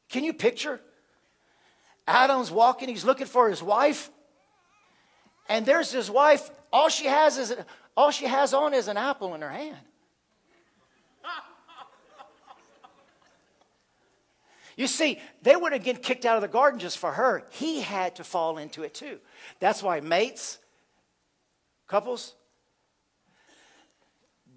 can 0.09 0.23
you 0.23 0.33
picture? 0.33 0.79
Adam's 2.07 2.51
walking, 2.51 2.87
he's 2.89 3.03
looking 3.03 3.27
for 3.27 3.49
his 3.49 3.61
wife, 3.61 4.09
and 5.49 5.65
there's 5.65 5.91
his 5.91 6.09
wife. 6.09 6.49
All 6.71 6.89
she 6.89 7.05
has 7.05 7.37
is 7.37 7.55
all 7.95 8.11
she 8.11 8.25
has 8.25 8.53
on 8.53 8.73
is 8.73 8.87
an 8.87 8.97
apple 8.97 9.33
in 9.35 9.41
her 9.41 9.49
hand. 9.49 9.77
You 14.77 14.85
see, 14.85 15.19
they 15.41 15.55
wouldn't 15.55 15.83
get 15.83 16.03
kicked 16.03 16.23
out 16.23 16.35
of 16.35 16.43
the 16.43 16.47
garden 16.47 16.79
just 16.79 16.99
for 16.99 17.11
her. 17.11 17.43
He 17.49 17.81
had 17.81 18.17
to 18.17 18.23
fall 18.23 18.59
into 18.59 18.83
it 18.83 18.93
too. 18.93 19.17
That's 19.59 19.81
why 19.81 20.01
mates, 20.01 20.59
couples, 21.87 22.35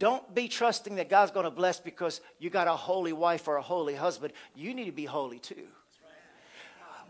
don't 0.00 0.34
be 0.34 0.48
trusting 0.48 0.96
that 0.96 1.10
God's 1.10 1.30
going 1.30 1.44
to 1.44 1.50
bless 1.50 1.78
because 1.78 2.22
you 2.38 2.48
got 2.48 2.66
a 2.66 2.72
holy 2.72 3.12
wife 3.12 3.46
or 3.46 3.56
a 3.56 3.62
holy 3.62 3.94
husband. 3.94 4.32
You 4.56 4.74
need 4.74 4.86
to 4.86 4.92
be 4.92 5.04
holy 5.04 5.38
too. 5.38 5.66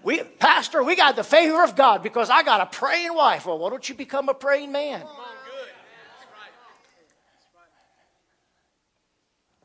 We, 0.02 0.24
Pastor, 0.24 0.82
we 0.82 0.96
got 0.96 1.14
the 1.14 1.22
favor 1.22 1.62
of 1.62 1.76
God 1.76 2.02
because 2.02 2.30
I 2.30 2.42
got 2.42 2.60
a 2.60 2.66
praying 2.66 3.14
wife. 3.14 3.46
Well, 3.46 3.58
why 3.58 3.70
don't 3.70 3.88
you 3.88 3.94
become 3.94 4.28
a 4.28 4.34
praying 4.34 4.72
man? 4.72 5.04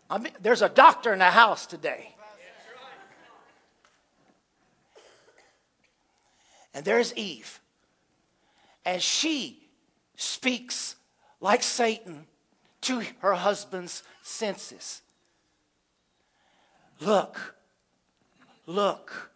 I 0.08 0.20
mean, 0.20 0.34
there's 0.40 0.62
a 0.62 0.70
doctor 0.70 1.12
in 1.12 1.20
the 1.20 1.26
house 1.26 1.66
today. 1.66 2.16
And 6.76 6.86
there's 6.86 7.12
Eve. 7.16 7.60
And 8.86 9.02
she 9.02 9.68
speaks 10.16 10.96
like 11.42 11.64
Satan 11.64 12.28
to 12.86 13.04
her 13.20 13.34
husband's 13.34 14.04
senses. 14.24 15.02
Look, 17.00 17.56
look. 18.66 19.32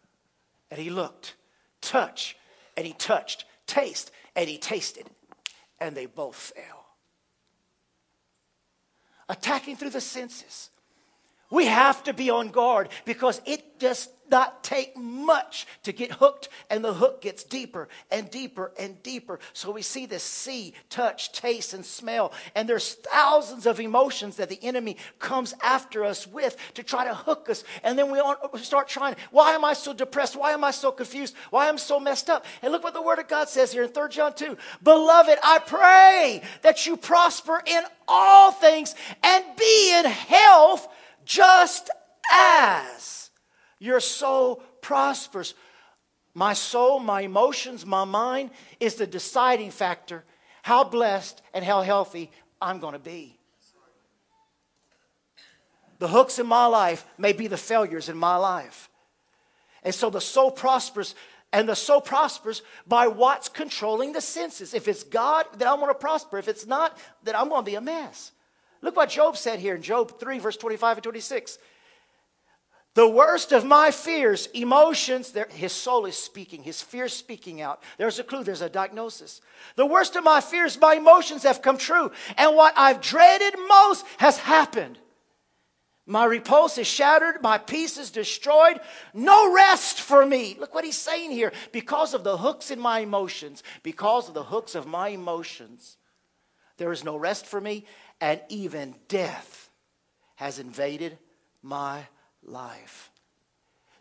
And 0.72 0.80
he 0.80 0.90
looked. 0.90 1.36
Touch, 1.82 2.38
and 2.78 2.86
he 2.86 2.94
touched. 2.94 3.46
Taste, 3.66 4.12
and 4.36 4.50
he 4.50 4.58
tasted. 4.58 5.08
and 5.80 5.96
they 5.96 6.06
both 6.06 6.36
fell. 6.36 6.86
Attacking 9.28 9.76
through 9.76 9.92
the 9.92 10.02
senses. 10.02 10.70
We 11.50 11.66
have 11.66 12.04
to 12.04 12.14
be 12.14 12.30
on 12.30 12.50
guard 12.50 12.90
because 13.06 13.42
it 13.46 13.80
does 13.80 14.10
not 14.30 14.64
take 14.64 14.96
much 14.96 15.66
to 15.84 15.92
get 15.92 16.12
hooked, 16.12 16.50
and 16.70 16.84
the 16.84 16.94
hook 16.94 17.22
gets 17.22 17.44
deeper 17.44 17.88
and 18.12 18.30
deeper 18.30 18.72
and 18.80 19.02
deeper. 19.02 19.40
So 19.54 19.72
we 19.72 19.82
see 19.82 20.06
this 20.06 20.24
see, 20.24 20.74
touch, 20.90 21.32
taste, 21.32 21.74
and 21.74 21.86
smell. 21.86 22.32
And 22.56 22.70
there's 22.70 22.94
thousands 22.94 23.66
of 23.66 23.80
emotions 23.80 24.36
that 24.38 24.50
the 24.50 24.60
enemy 24.64 24.98
comes 25.18 25.56
after 25.64 26.04
us 26.04 26.28
with 26.28 26.56
to 26.76 26.84
try 26.84 27.06
to 27.06 27.16
hook 27.16 27.50
us. 27.50 27.64
And 27.84 27.98
then 27.98 28.12
we 28.12 28.22
start 28.60 28.88
trying, 28.88 29.16
why 29.32 29.54
am 29.54 29.66
I 29.66 29.74
so 29.74 29.94
depressed? 29.94 30.36
Why 30.36 30.52
am 30.52 30.64
I 30.64 30.72
so 30.72 30.92
confused? 30.92 31.36
Why 31.50 31.68
am 31.68 31.76
I 31.76 31.78
so 31.78 32.00
messed 32.00 32.30
up? 32.30 32.46
And 32.62 32.72
look 32.72 32.84
what 32.84 32.94
the 32.94 33.02
Word 33.02 33.20
of 33.20 33.28
God 33.28 33.50
says 33.50 33.72
here 33.72 33.84
in 33.84 33.90
3 33.90 34.10
John 34.10 34.34
2. 34.34 34.58
Beloved, 34.84 35.40
I 35.44 35.60
pray 35.60 36.42
that 36.62 36.86
you 36.86 36.98
prosper 36.98 37.62
in 37.66 37.84
all 38.08 38.52
things 38.52 38.94
and 39.24 39.44
be 39.58 39.98
in 39.98 40.06
health 40.06 40.88
just 41.30 41.92
as 42.34 43.30
your 43.78 44.00
soul 44.00 44.64
prospers. 44.82 45.54
My 46.34 46.54
soul, 46.54 47.00
my 47.00 47.22
emotions, 47.22 47.86
my 47.86 48.04
mind 48.04 48.50
is 48.80 48.96
the 48.96 49.06
deciding 49.06 49.70
factor 49.70 50.26
how 50.64 50.84
blessed 50.84 51.42
and 51.54 51.64
how 51.64 51.84
healthy 51.84 52.32
I'm 52.60 52.80
going 52.80 52.94
to 52.94 53.00
be. 53.00 53.38
The 56.00 56.08
hooks 56.08 56.40
in 56.40 56.48
my 56.48 56.66
life 56.66 57.06
may 57.18 57.34
be 57.34 57.48
the 57.48 57.58
failures 57.58 58.10
in 58.10 58.18
my 58.18 58.36
life. 58.36 58.90
And 59.84 59.94
so 59.94 60.10
the 60.10 60.22
soul 60.22 60.50
prospers, 60.50 61.14
and 61.54 61.70
the 61.70 61.76
soul 61.76 62.02
prospers 62.02 62.64
by 62.88 63.08
what's 63.08 63.50
controlling 63.50 64.14
the 64.14 64.22
senses. 64.22 64.74
If 64.74 64.88
it's 64.88 65.04
God, 65.04 65.46
then 65.58 65.68
I'm 65.68 65.80
going 65.80 65.92
to 65.92 66.00
prosper. 66.00 66.40
If 66.40 66.48
it's 66.48 66.66
not, 66.66 66.98
then 67.24 67.36
I'm 67.36 67.50
going 67.50 67.64
to 67.64 67.72
be 67.72 67.76
a 67.76 67.82
mess. 67.82 68.32
Look 68.82 68.96
what 68.96 69.10
Job 69.10 69.38
said 69.38 69.60
here 69.60 69.76
in 69.76 69.82
Job 69.82 70.20
3, 70.20 70.40
verse 70.40 70.58
25 70.58 70.98
and 70.98 71.04
26. 71.04 71.60
The 72.96 73.08
worst 73.08 73.52
of 73.52 73.64
my 73.64 73.92
fears, 73.92 74.48
emotions, 74.48 75.34
his 75.52 75.72
soul 75.72 76.06
is 76.06 76.18
speaking, 76.18 76.64
his 76.64 76.82
fears 76.82 77.14
speaking 77.14 77.62
out. 77.62 77.84
There's 77.98 78.20
a 78.20 78.24
clue, 78.24 78.44
there's 78.44 78.62
a 78.62 78.70
diagnosis. 78.70 79.42
The 79.76 79.86
worst 79.86 80.16
of 80.16 80.24
my 80.24 80.42
fears, 80.42 80.80
my 80.80 80.96
emotions 80.96 81.44
have 81.44 81.62
come 81.62 81.78
true, 81.78 82.12
and 82.38 82.56
what 82.56 82.74
I've 82.76 83.00
dreaded 83.00 83.54
most 83.68 84.06
has 84.18 84.38
happened. 84.38 84.98
My 86.08 86.26
repulse 86.26 86.80
is 86.80 86.88
shattered, 86.88 87.44
my 87.44 87.60
peace 87.60 88.00
is 88.00 88.10
destroyed, 88.10 88.80
no 89.14 89.54
rest 89.54 90.02
for 90.02 90.26
me. 90.26 90.58
Look 90.60 90.74
what 90.74 90.84
he's 90.84 90.98
saying 90.98 91.30
here. 91.30 91.54
Because 91.72 92.16
of 92.16 92.24
the 92.24 92.38
hooks 92.38 92.72
in 92.72 92.80
my 92.80 93.02
emotions, 93.02 93.62
because 93.84 94.28
of 94.28 94.34
the 94.34 94.44
hooks 94.44 94.74
of 94.74 94.88
my 94.88 95.10
emotions, 95.10 95.98
there 96.78 96.92
is 96.92 97.04
no 97.04 97.16
rest 97.16 97.46
for 97.46 97.62
me, 97.62 97.86
and 98.22 98.42
even 98.50 98.96
death 99.08 99.70
has 100.36 100.60
invaded 100.60 101.18
my 101.62 102.08
life. 102.44 103.12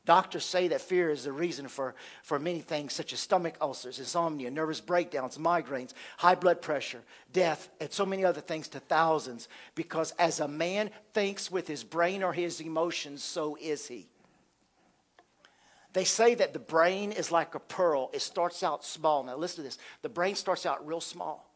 Doctors 0.04 0.44
say 0.44 0.68
that 0.68 0.80
fear 0.80 1.10
is 1.10 1.24
the 1.24 1.32
reason 1.32 1.68
for, 1.68 1.94
for 2.22 2.38
many 2.38 2.60
things 2.60 2.94
such 2.94 3.12
as 3.12 3.20
stomach 3.20 3.56
ulcers, 3.60 3.98
insomnia, 3.98 4.50
nervous 4.50 4.80
breakdowns, 4.80 5.36
migraines, 5.36 5.92
high 6.16 6.34
blood 6.34 6.62
pressure, 6.62 7.02
death, 7.30 7.68
and 7.78 7.92
so 7.92 8.06
many 8.06 8.24
other 8.24 8.40
things 8.40 8.68
to 8.68 8.80
thousands. 8.80 9.48
Because 9.74 10.12
as 10.12 10.40
a 10.40 10.48
man 10.48 10.88
thinks 11.12 11.50
with 11.50 11.68
his 11.68 11.84
brain 11.84 12.22
or 12.22 12.32
his 12.32 12.62
emotions, 12.62 13.22
so 13.22 13.58
is 13.60 13.86
he. 13.86 14.08
They 15.92 16.04
say 16.04 16.34
that 16.36 16.54
the 16.54 16.58
brain 16.58 17.12
is 17.12 17.30
like 17.30 17.54
a 17.54 17.60
pearl, 17.60 18.10
it 18.14 18.22
starts 18.22 18.62
out 18.62 18.84
small. 18.84 19.24
Now, 19.24 19.36
listen 19.36 19.56
to 19.56 19.62
this 19.62 19.78
the 20.00 20.08
brain 20.08 20.36
starts 20.36 20.64
out 20.64 20.86
real 20.86 21.02
small 21.02 21.47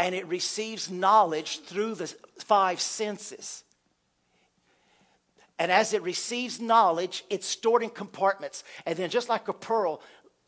and 0.00 0.14
it 0.14 0.26
receives 0.28 0.90
knowledge 0.90 1.60
through 1.60 1.94
the 1.94 2.06
five 2.38 2.80
senses. 2.80 3.62
And 5.58 5.70
as 5.70 5.92
it 5.92 6.02
receives 6.02 6.58
knowledge, 6.58 7.22
it's 7.28 7.46
stored 7.46 7.82
in 7.82 7.90
compartments. 7.90 8.64
And 8.86 8.98
then, 8.98 9.10
just 9.10 9.28
like 9.28 9.48
a 9.48 9.52
pearl, 9.52 10.00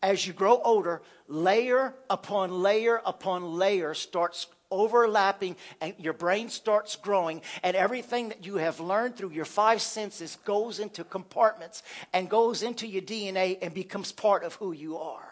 as 0.02 0.26
you 0.26 0.32
grow 0.32 0.58
older, 0.62 1.02
layer 1.28 1.94
upon 2.08 2.62
layer 2.62 3.02
upon 3.04 3.58
layer 3.58 3.92
starts 3.92 4.46
overlapping, 4.70 5.56
and 5.82 5.92
your 5.98 6.14
brain 6.14 6.48
starts 6.48 6.96
growing. 6.96 7.42
And 7.62 7.76
everything 7.76 8.30
that 8.30 8.46
you 8.46 8.54
have 8.56 8.80
learned 8.80 9.16
through 9.16 9.32
your 9.32 9.44
five 9.44 9.82
senses 9.82 10.38
goes 10.46 10.80
into 10.80 11.04
compartments 11.04 11.82
and 12.14 12.30
goes 12.30 12.62
into 12.62 12.86
your 12.86 13.02
DNA 13.02 13.58
and 13.60 13.74
becomes 13.74 14.12
part 14.12 14.44
of 14.44 14.54
who 14.54 14.72
you 14.72 14.96
are. 14.96 15.31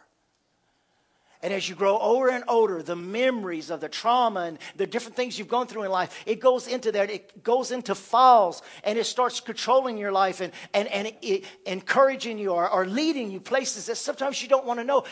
And 1.43 1.55
as 1.55 1.69
you 1.69 1.75
grow 1.75 1.97
older 1.97 2.29
and 2.31 2.45
older, 2.49 2.83
the 2.83 2.97
memories 2.97 3.71
of 3.71 3.81
the 3.81 3.89
trauma 3.89 4.41
and 4.41 4.59
the 4.77 4.87
different 4.87 5.17
things 5.17 5.39
you've 5.39 5.49
gone 5.49 5.67
through 5.67 5.85
in 5.85 5.91
life, 5.91 6.23
it 6.27 6.39
goes 6.39 6.67
into 6.67 6.93
that. 6.93 7.11
It 7.11 7.43
goes 7.43 7.71
into 7.71 7.95
falls 7.95 8.63
and 8.85 8.99
it 8.99 9.05
starts 9.05 9.41
controlling 9.41 9.97
your 9.97 10.13
life 10.13 10.43
and, 10.43 10.53
and, 10.75 10.87
and 10.89 11.09
it, 11.09 11.17
it, 11.23 11.45
encouraging 11.65 12.39
you 12.39 12.51
or, 12.51 12.69
or 12.69 12.87
leading 12.87 13.31
you 13.31 13.41
places 13.41 13.87
that 13.87 13.97
sometimes 13.97 14.43
you 14.43 14.49
don't 14.49 14.67
want 14.67 14.81
to 14.81 14.85
know 14.85 15.05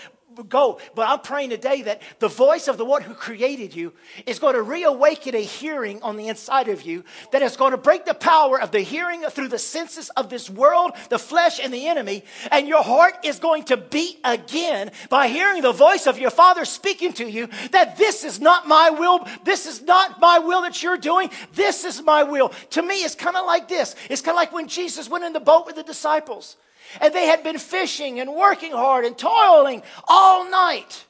go. 0.44 0.80
But 0.94 1.08
I'm 1.08 1.20
praying 1.20 1.50
today 1.50 1.82
that 1.82 2.02
the 2.18 2.28
voice 2.28 2.68
of 2.68 2.78
the 2.78 2.84
one 2.84 3.02
who 3.02 3.14
created 3.14 3.74
you 3.74 3.92
is 4.26 4.38
going 4.38 4.54
to 4.54 4.62
reawaken 4.62 5.34
a 5.34 5.42
hearing 5.42 6.02
on 6.02 6.16
the 6.16 6.28
inside 6.28 6.68
of 6.68 6.82
you 6.82 7.04
that 7.32 7.42
is 7.42 7.56
going 7.56 7.72
to 7.72 7.76
break 7.76 8.04
the 8.04 8.14
power 8.14 8.60
of 8.60 8.70
the 8.70 8.80
hearing 8.80 9.22
through 9.22 9.48
the 9.48 9.58
senses 9.58 10.10
of 10.10 10.30
this 10.30 10.48
world, 10.48 10.92
the 11.08 11.18
flesh, 11.18 11.60
and 11.62 11.72
the 11.72 11.86
enemy. 11.86 12.24
And 12.50 12.68
your 12.68 12.82
heart 12.82 13.14
is 13.24 13.38
going 13.38 13.64
to 13.64 13.76
beat 13.76 14.18
again 14.24 14.90
by 15.08 15.28
hearing 15.28 15.62
the 15.62 15.72
voice 15.72 16.06
of 16.06 16.18
your 16.18 16.30
Father 16.30 16.64
speaking 16.64 17.12
to 17.14 17.28
you 17.28 17.48
that 17.72 17.96
this 17.96 18.24
is 18.24 18.40
not 18.40 18.68
my 18.68 18.90
will. 18.90 19.26
This 19.44 19.66
is 19.66 19.82
not 19.82 20.20
my 20.20 20.38
will 20.38 20.62
that 20.62 20.82
you're 20.82 20.98
doing. 20.98 21.30
This 21.54 21.84
is 21.84 22.02
my 22.02 22.22
will. 22.22 22.50
To 22.70 22.82
me, 22.82 22.96
it's 22.96 23.14
kind 23.14 23.36
of 23.36 23.46
like 23.46 23.68
this. 23.68 23.94
It's 24.08 24.22
kind 24.22 24.34
of 24.34 24.36
like 24.36 24.52
when 24.52 24.68
Jesus 24.68 25.08
went 25.08 25.24
in 25.24 25.32
the 25.32 25.40
boat 25.40 25.66
with 25.66 25.76
the 25.76 25.82
disciples. 25.82 26.56
And 27.00 27.14
they 27.14 27.26
had 27.26 27.42
been 27.42 27.58
fishing 27.58 28.20
and 28.20 28.34
working 28.34 28.72
hard 28.72 29.04
and 29.04 29.16
toiling 29.16 29.82
all 30.06 30.50
night. 30.50 31.04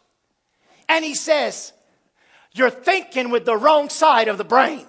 And 0.89 1.05
he 1.05 1.15
says, 1.15 1.73
You're 2.53 2.71
thinking 2.71 3.31
with 3.31 3.45
the 3.45 3.57
wrong 3.57 3.89
side 3.89 4.29
of 4.29 4.39
the 4.39 4.45
brain. 4.45 4.87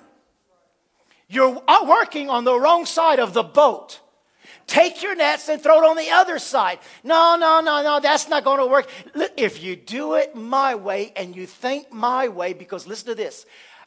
You're 1.27 1.61
uh, 1.67 1.85
working 1.87 2.29
on 2.29 2.43
the 2.43 2.59
wrong 2.59 2.85
side 2.85 3.19
of 3.19 3.33
the 3.33 3.43
boat. 3.43 3.99
Take 4.65 5.01
your 5.01 5.15
nets 5.15 5.49
and 5.49 5.61
throw 5.61 5.83
it 5.83 5.87
on 5.87 5.95
the 5.95 6.11
other 6.11 6.37
side. 6.37 6.79
No, 7.03 7.35
no, 7.39 7.59
no, 7.59 7.81
no, 7.81 7.99
that's 7.99 8.27
not 8.27 8.43
going 8.43 8.59
to 8.59 8.67
work. 8.67 8.87
If 9.35 9.63
you 9.63 9.75
do 9.75 10.13
it 10.13 10.35
my 10.35 10.75
way 10.75 11.11
and 11.15 11.35
you 11.35 11.47
think 11.47 11.91
my 11.91 12.27
way, 12.27 12.53
because 12.53 12.85
listen 12.85 13.07
to 13.07 13.15
this 13.15 13.45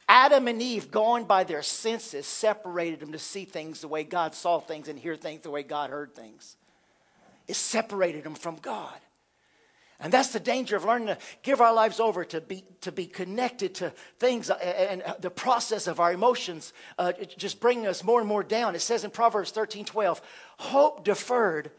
Adam 0.08 0.48
and 0.48 0.60
Eve, 0.60 0.90
going 0.90 1.24
by 1.24 1.44
their 1.44 1.62
senses, 1.62 2.26
separated 2.26 3.00
them 3.00 3.12
to 3.12 3.18
see 3.18 3.44
things 3.44 3.80
the 3.80 3.88
way 3.88 4.02
God 4.02 4.34
saw 4.34 4.58
things 4.58 4.88
and 4.88 4.98
hear 4.98 5.16
things 5.16 5.42
the 5.42 5.50
way 5.50 5.62
God 5.62 5.90
heard 5.90 6.14
things. 6.14 6.56
It 7.48 7.56
separated 7.56 8.24
them 8.24 8.34
from 8.34 8.56
God. 8.56 8.98
And 10.02 10.12
that's 10.12 10.30
the 10.30 10.40
danger 10.40 10.74
of 10.74 10.84
learning 10.84 11.06
to 11.06 11.18
give 11.44 11.60
our 11.60 11.72
lives 11.72 12.00
over 12.00 12.24
to 12.24 12.40
be, 12.40 12.64
to 12.80 12.90
be 12.90 13.06
connected 13.06 13.76
to 13.76 13.90
things 14.18 14.50
uh, 14.50 14.54
and 14.54 15.02
the 15.20 15.30
process 15.30 15.86
of 15.86 16.00
our 16.00 16.12
emotions 16.12 16.72
uh, 16.98 17.12
just 17.38 17.60
bringing 17.60 17.86
us 17.86 18.02
more 18.02 18.18
and 18.18 18.28
more 18.28 18.42
down. 18.42 18.74
It 18.74 18.80
says 18.80 19.04
in 19.04 19.12
Proverbs 19.12 19.52
13 19.52 19.84
12, 19.84 20.20
hope 20.58 21.04
deferred 21.04 21.70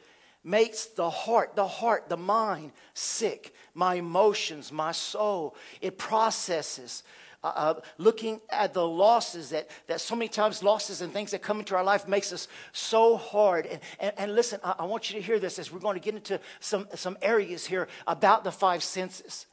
makes 0.42 0.86
the 0.86 1.10
heart, 1.10 1.56
the 1.56 1.68
heart, 1.68 2.08
the 2.08 2.18
mind 2.18 2.72
sick. 2.94 3.54
My 3.74 3.96
emotions, 3.96 4.72
my 4.72 4.94
soul, 4.94 5.56
it 5.82 5.98
processes 5.98 7.04
uh, 7.44 7.48
uh, 7.48 7.74
looking 7.98 8.40
at 8.50 8.74
the 8.74 8.88
losses 8.88 9.50
that, 9.50 9.70
that 9.88 10.00
so 10.00 10.16
many 10.16 10.30
times 10.30 10.64
losses 10.64 11.02
and 11.02 11.12
things 11.12 11.32
that 11.32 11.42
come 11.42 11.60
into 11.60 11.76
our 11.76 11.84
life 11.84 12.08
makes 12.08 12.32
us 12.32 12.48
so 12.72 13.18
hard. 13.18 13.66
And, 13.66 13.80
and, 14.00 14.14
and 14.18 14.36
listen, 14.36 14.60
I, 14.64 14.76
I 14.80 14.86
want 14.86 15.10
you 15.10 15.20
to 15.20 15.26
hear 15.26 15.40
this 15.40 15.60
as 15.60 15.72
we're 15.72 15.80
going 15.80 15.96
to 15.96 16.04
get 16.04 16.16
into 16.16 16.40
some, 16.60 16.88
some 16.96 17.18
areas 17.22 17.66
here 17.66 17.88
about 18.08 18.44
the 18.44 18.52
five 18.52 18.84
senses. 18.84 19.46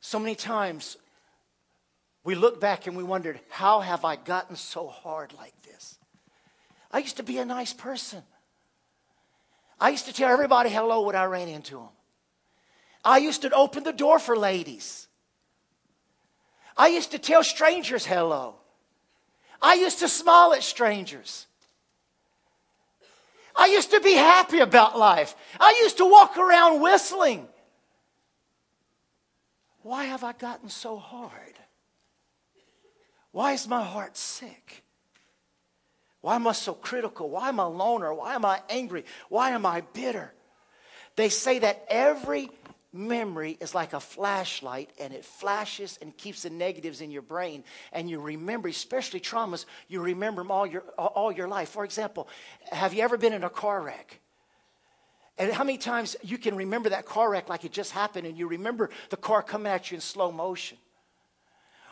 So 0.00 0.18
many 0.18 0.34
times 0.34 0.96
we 2.24 2.34
look 2.34 2.60
back 2.60 2.86
and 2.86 2.96
we 2.96 3.02
wondered, 3.02 3.40
how 3.50 3.80
have 3.80 4.04
I 4.04 4.16
gotten 4.16 4.56
so 4.56 4.88
hard 4.88 5.32
like 5.34 5.54
this? 5.62 5.98
I 6.90 6.98
used 6.98 7.18
to 7.18 7.22
be 7.22 7.38
a 7.38 7.44
nice 7.44 7.72
person. 7.72 8.22
I 9.78 9.90
used 9.90 10.06
to 10.06 10.12
tell 10.12 10.30
everybody 10.30 10.70
hello 10.70 11.02
when 11.02 11.16
I 11.16 11.24
ran 11.24 11.48
into 11.48 11.76
them. 11.76 11.88
I 13.04 13.18
used 13.18 13.42
to 13.42 13.50
open 13.52 13.82
the 13.82 13.92
door 13.92 14.18
for 14.18 14.36
ladies. 14.36 15.08
I 16.76 16.88
used 16.88 17.12
to 17.12 17.18
tell 17.18 17.44
strangers 17.44 18.06
hello. 18.06 18.54
I 19.62 19.74
used 19.74 19.98
to 20.00 20.08
smile 20.08 20.54
at 20.54 20.62
strangers. 20.62 21.46
I 23.54 23.66
used 23.66 23.90
to 23.90 24.00
be 24.00 24.14
happy 24.14 24.60
about 24.60 24.98
life. 24.98 25.34
I 25.58 25.78
used 25.82 25.98
to 25.98 26.06
walk 26.06 26.38
around 26.38 26.80
whistling. 26.80 27.46
Why 29.82 30.04
have 30.04 30.24
I 30.24 30.32
gotten 30.32 30.68
so 30.68 30.96
hard? 30.96 31.58
Why 33.32 33.52
is 33.52 33.68
my 33.68 33.82
heart 33.82 34.16
sick? 34.16 34.82
Why 36.20 36.36
am 36.36 36.46
I 36.46 36.52
so 36.52 36.74
critical? 36.74 37.30
Why 37.30 37.48
am 37.48 37.60
I 37.60 37.64
loner? 37.64 38.12
Why 38.12 38.34
am 38.34 38.44
I 38.44 38.60
angry? 38.68 39.04
Why 39.28 39.50
am 39.50 39.64
I 39.64 39.80
bitter? 39.80 40.32
They 41.16 41.28
say 41.28 41.58
that 41.60 41.84
every 41.88 42.50
memory 42.92 43.56
is 43.60 43.74
like 43.74 43.92
a 43.92 44.00
flashlight 44.00 44.90
and 44.98 45.12
it 45.12 45.24
flashes 45.24 45.98
and 46.02 46.16
keeps 46.16 46.42
the 46.42 46.50
negatives 46.50 47.00
in 47.00 47.10
your 47.10 47.22
brain 47.22 47.62
and 47.92 48.10
you 48.10 48.20
remember 48.20 48.68
especially 48.68 49.20
traumas 49.20 49.64
you 49.88 50.00
remember 50.00 50.42
them 50.42 50.50
all 50.50 50.66
your 50.66 50.82
all 50.98 51.30
your 51.30 51.46
life. 51.46 51.68
For 51.68 51.84
example 51.84 52.28
have 52.72 52.92
you 52.92 53.02
ever 53.02 53.16
been 53.16 53.32
in 53.32 53.44
a 53.44 53.50
car 53.50 53.80
wreck? 53.80 54.20
And 55.38 55.52
how 55.52 55.64
many 55.64 55.78
times 55.78 56.16
you 56.22 56.36
can 56.36 56.56
remember 56.56 56.90
that 56.90 57.06
car 57.06 57.30
wreck 57.30 57.48
like 57.48 57.64
it 57.64 57.72
just 57.72 57.92
happened 57.92 58.26
and 58.26 58.36
you 58.36 58.48
remember 58.48 58.90
the 59.10 59.16
car 59.16 59.42
coming 59.42 59.70
at 59.70 59.90
you 59.90 59.94
in 59.94 60.00
slow 60.00 60.32
motion? 60.32 60.76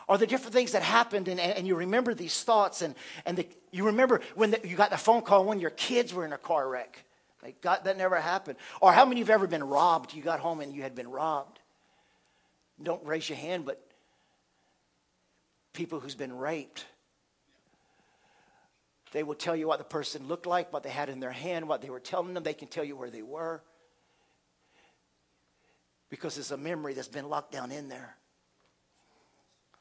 Or 0.07 0.17
the 0.17 0.27
different 0.27 0.53
things 0.53 0.73
that 0.73 0.81
happened 0.81 1.27
and, 1.27 1.39
and 1.39 1.65
you 1.65 1.75
remember 1.75 2.13
these 2.13 2.43
thoughts 2.43 2.81
and, 2.81 2.93
and 3.25 3.37
the, 3.37 3.47
you 3.71 3.85
remember 3.85 4.21
when 4.35 4.51
the, 4.51 4.67
you 4.67 4.75
got 4.75 4.89
the 4.89 4.97
phone 4.97 5.21
call 5.21 5.45
when 5.45 5.59
your 5.59 5.69
kids 5.69 6.13
were 6.13 6.25
in 6.25 6.33
a 6.33 6.37
car 6.37 6.67
wreck 6.67 7.05
like, 7.41 7.61
God, 7.61 7.81
that 7.85 7.97
never 7.97 8.17
happened. 8.17 8.57
Or 8.81 8.91
how 8.91 9.05
many 9.05 9.21
of 9.21 9.27
you 9.27 9.31
have 9.31 9.41
ever 9.41 9.47
been 9.47 9.63
robbed? 9.63 10.13
You 10.13 10.21
got 10.21 10.39
home 10.39 10.59
and 10.59 10.73
you 10.73 10.81
had 10.81 10.95
been 10.95 11.09
robbed. 11.09 11.59
Don't 12.81 13.05
raise 13.05 13.27
your 13.29 13.37
hand, 13.37 13.65
but 13.65 13.81
people 15.73 15.99
who's 15.99 16.15
been 16.15 16.37
raped, 16.37 16.85
they 19.11 19.23
will 19.23 19.35
tell 19.35 19.55
you 19.55 19.67
what 19.67 19.79
the 19.79 19.85
person 19.85 20.27
looked 20.27 20.45
like, 20.45 20.71
what 20.71 20.83
they 20.83 20.89
had 20.89 21.09
in 21.09 21.19
their 21.19 21.31
hand, 21.31 21.67
what 21.67 21.81
they 21.81 21.89
were 21.89 21.99
telling 21.99 22.33
them. 22.33 22.43
They 22.43 22.53
can 22.53 22.67
tell 22.67 22.83
you 22.83 22.95
where 22.95 23.09
they 23.09 23.21
were. 23.21 23.61
Because 26.09 26.37
it's 26.37 26.51
a 26.51 26.57
memory 26.57 26.93
that's 26.93 27.07
been 27.07 27.29
locked 27.29 27.51
down 27.51 27.71
in 27.71 27.89
there. 27.89 28.15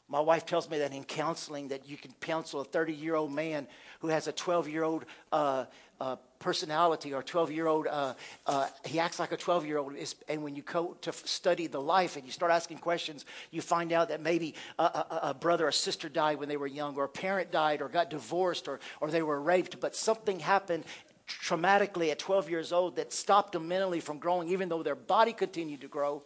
My 0.08 0.20
wife 0.20 0.46
tells 0.46 0.70
me 0.70 0.78
that 0.78 0.94
in 0.94 1.04
counseling 1.04 1.68
that 1.68 1.86
you 1.86 1.98
can 1.98 2.12
counsel 2.20 2.62
a 2.62 2.64
30 2.64 2.94
year 2.94 3.14
old 3.14 3.30
man 3.30 3.66
who 4.00 4.08
has 4.08 4.26
a 4.26 4.32
12 4.32 4.68
year 4.68 4.82
old 4.82 5.04
uh, 5.32 5.66
uh, 6.00 6.16
personality 6.38 7.12
or 7.12 7.22
12 7.22 7.50
year 7.50 7.66
old, 7.66 7.86
uh, 7.86 8.14
uh, 8.46 8.68
he 8.84 8.98
acts 8.98 9.18
like 9.18 9.32
a 9.32 9.36
12 9.36 9.66
year 9.66 9.78
old. 9.78 9.94
And 10.28 10.42
when 10.42 10.54
you 10.54 10.62
go 10.62 10.96
to 11.00 11.12
study 11.12 11.66
the 11.66 11.80
life 11.80 12.16
and 12.16 12.24
you 12.24 12.30
start 12.30 12.52
asking 12.52 12.78
questions, 12.78 13.24
you 13.50 13.60
find 13.60 13.92
out 13.92 14.08
that 14.08 14.20
maybe 14.20 14.54
a, 14.78 14.82
a, 14.82 15.20
a, 15.24 15.34
brother 15.34 15.66
or 15.66 15.72
sister 15.72 16.08
died 16.08 16.38
when 16.38 16.48
they 16.48 16.56
were 16.56 16.66
young, 16.66 16.96
or 16.96 17.04
a 17.04 17.08
parent 17.08 17.50
died, 17.50 17.82
or 17.82 17.88
got 17.88 18.10
divorced, 18.10 18.68
or, 18.68 18.80
or 19.00 19.10
they 19.10 19.22
were 19.22 19.40
raped, 19.40 19.80
but 19.80 19.96
something 19.96 20.38
happened 20.38 20.84
traumatically 21.28 22.10
at 22.10 22.18
12 22.18 22.48
years 22.48 22.72
old 22.72 22.96
that 22.96 23.12
stopped 23.12 23.52
them 23.52 23.68
mentally 23.68 24.00
from 24.00 24.18
growing, 24.18 24.48
even 24.48 24.68
though 24.68 24.82
their 24.82 24.94
body 24.94 25.32
continued 25.32 25.80
to 25.80 25.88
grow. 25.88 26.22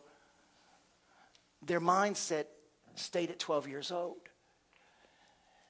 Their 1.64 1.80
mindset 1.80 2.44
stayed 2.94 3.30
at 3.30 3.38
12 3.38 3.68
years 3.68 3.90
old. 3.90 4.18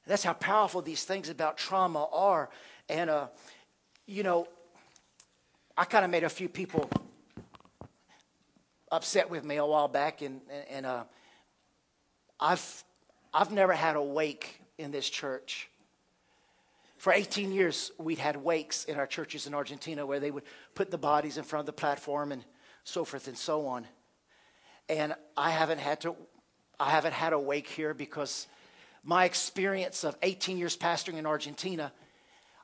That's 0.07 0.25
how 0.25 0.33
powerful 0.33 0.83
these 0.83 1.05
things 1.05 1.29
about 1.29 1.57
trauma 1.57 2.09
are. 2.13 2.51
And, 2.89 3.09
uh, 3.09 3.29
you 4.07 4.23
know, 4.23 4.47
I 5.77 5.85
kind 5.85 6.05
of 6.05 6.11
made 6.11 6.25
a 6.25 6.29
few 6.29 6.49
people 6.49 6.89
upset 8.91 9.31
with 9.31 9.45
me 9.45 9.57
a 9.57 9.65
while 9.65 9.89
back, 9.89 10.23
and, 10.23 10.41
and 10.71 10.85
uh, 10.85 11.05
I've, 12.39 12.85
I've 13.33 13.53
never 13.53 13.73
had 13.73 13.97
a 13.97 14.03
wake 14.03 14.61
in 14.77 14.91
this 14.91 15.09
church. 15.09 15.69
For 16.99 17.13
18 17.13 17.53
years, 17.53 17.91
we'd 17.99 18.19
had 18.19 18.37
wakes 18.37 18.85
in 18.85 18.97
our 18.97 19.07
churches 19.07 19.47
in 19.47 19.55
Argentina 19.55 20.07
where 20.07 20.21
they 20.21 20.31
would 20.31 20.45
put 20.75 20.91
the 20.91 20.99
bodies 20.99 21.37
in 21.37 21.45
front 21.45 21.61
of 21.61 21.67
the 21.67 21.73
platform 21.73 22.33
and 22.33 22.45
so 22.85 23.05
forth 23.05 23.27
and 23.29 23.37
so 23.37 23.67
on. 23.67 23.87
And 24.89 25.15
I 25.37 25.51
haven't 25.51 25.81
had 25.81 26.01
to 26.03 26.15
I 26.79 26.91
haven't 26.91 27.13
had 27.13 27.33
a 27.33 27.39
wake 27.39 27.69
here 27.69 27.95
because 27.95 28.49
my 29.05 29.25
experience 29.25 30.05
of 30.05 30.17
18 30.23 30.59
years 30.59 30.77
pastoring 30.77 31.15
in 31.15 31.27
Argentina, 31.27 31.93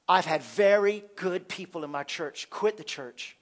I've 0.09 0.25
had 0.25 0.42
very 0.42 1.05
good 1.16 1.49
people 1.49 1.85
in 1.85 1.90
my 1.90 2.03
church 2.03 2.49
quit 2.49 2.77
the 2.77 2.85
church 2.85 3.37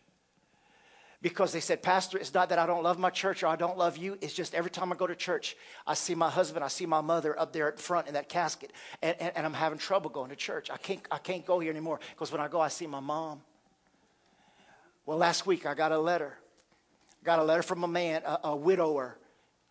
because 1.22 1.52
they 1.52 1.60
said, 1.60 1.82
Pastor, 1.82 2.18
it's 2.18 2.34
not 2.34 2.48
that 2.48 2.58
I 2.58 2.66
don't 2.66 2.82
love 2.82 2.98
my 2.98 3.10
church 3.10 3.42
or 3.42 3.46
I 3.46 3.56
don't 3.56 3.78
love 3.78 3.96
you. 3.96 4.18
It's 4.20 4.32
just 4.32 4.54
every 4.54 4.70
time 4.70 4.92
I 4.92 4.96
go 4.96 5.06
to 5.06 5.14
church, 5.14 5.56
I 5.86 5.94
see 5.94 6.14
my 6.14 6.28
husband, 6.28 6.64
I 6.64 6.68
see 6.68 6.86
my 6.86 7.00
mother 7.00 7.38
up 7.38 7.52
there 7.52 7.68
at 7.68 7.78
front 7.78 8.08
in 8.08 8.14
that 8.14 8.28
casket, 8.28 8.72
and, 9.00 9.16
and, 9.20 9.32
and 9.36 9.46
I'm 9.46 9.54
having 9.54 9.78
trouble 9.78 10.10
going 10.10 10.30
to 10.30 10.36
church. 10.36 10.70
I 10.70 10.76
can't, 10.76 11.00
I 11.10 11.18
can't 11.18 11.46
go 11.46 11.60
here 11.60 11.70
anymore 11.70 12.00
because 12.10 12.32
when 12.32 12.40
I 12.40 12.48
go, 12.48 12.60
I 12.60 12.68
see 12.68 12.86
my 12.86 13.00
mom. 13.00 13.40
Well, 15.04 15.18
last 15.18 15.46
week 15.46 15.66
I 15.66 15.74
got 15.74 15.92
a 15.92 15.98
letter. 15.98 16.36
Got 17.24 17.38
a 17.38 17.44
letter 17.44 17.62
from 17.62 17.82
a 17.84 17.88
man, 17.88 18.22
a, 18.24 18.40
a 18.44 18.56
widower, 18.56 19.18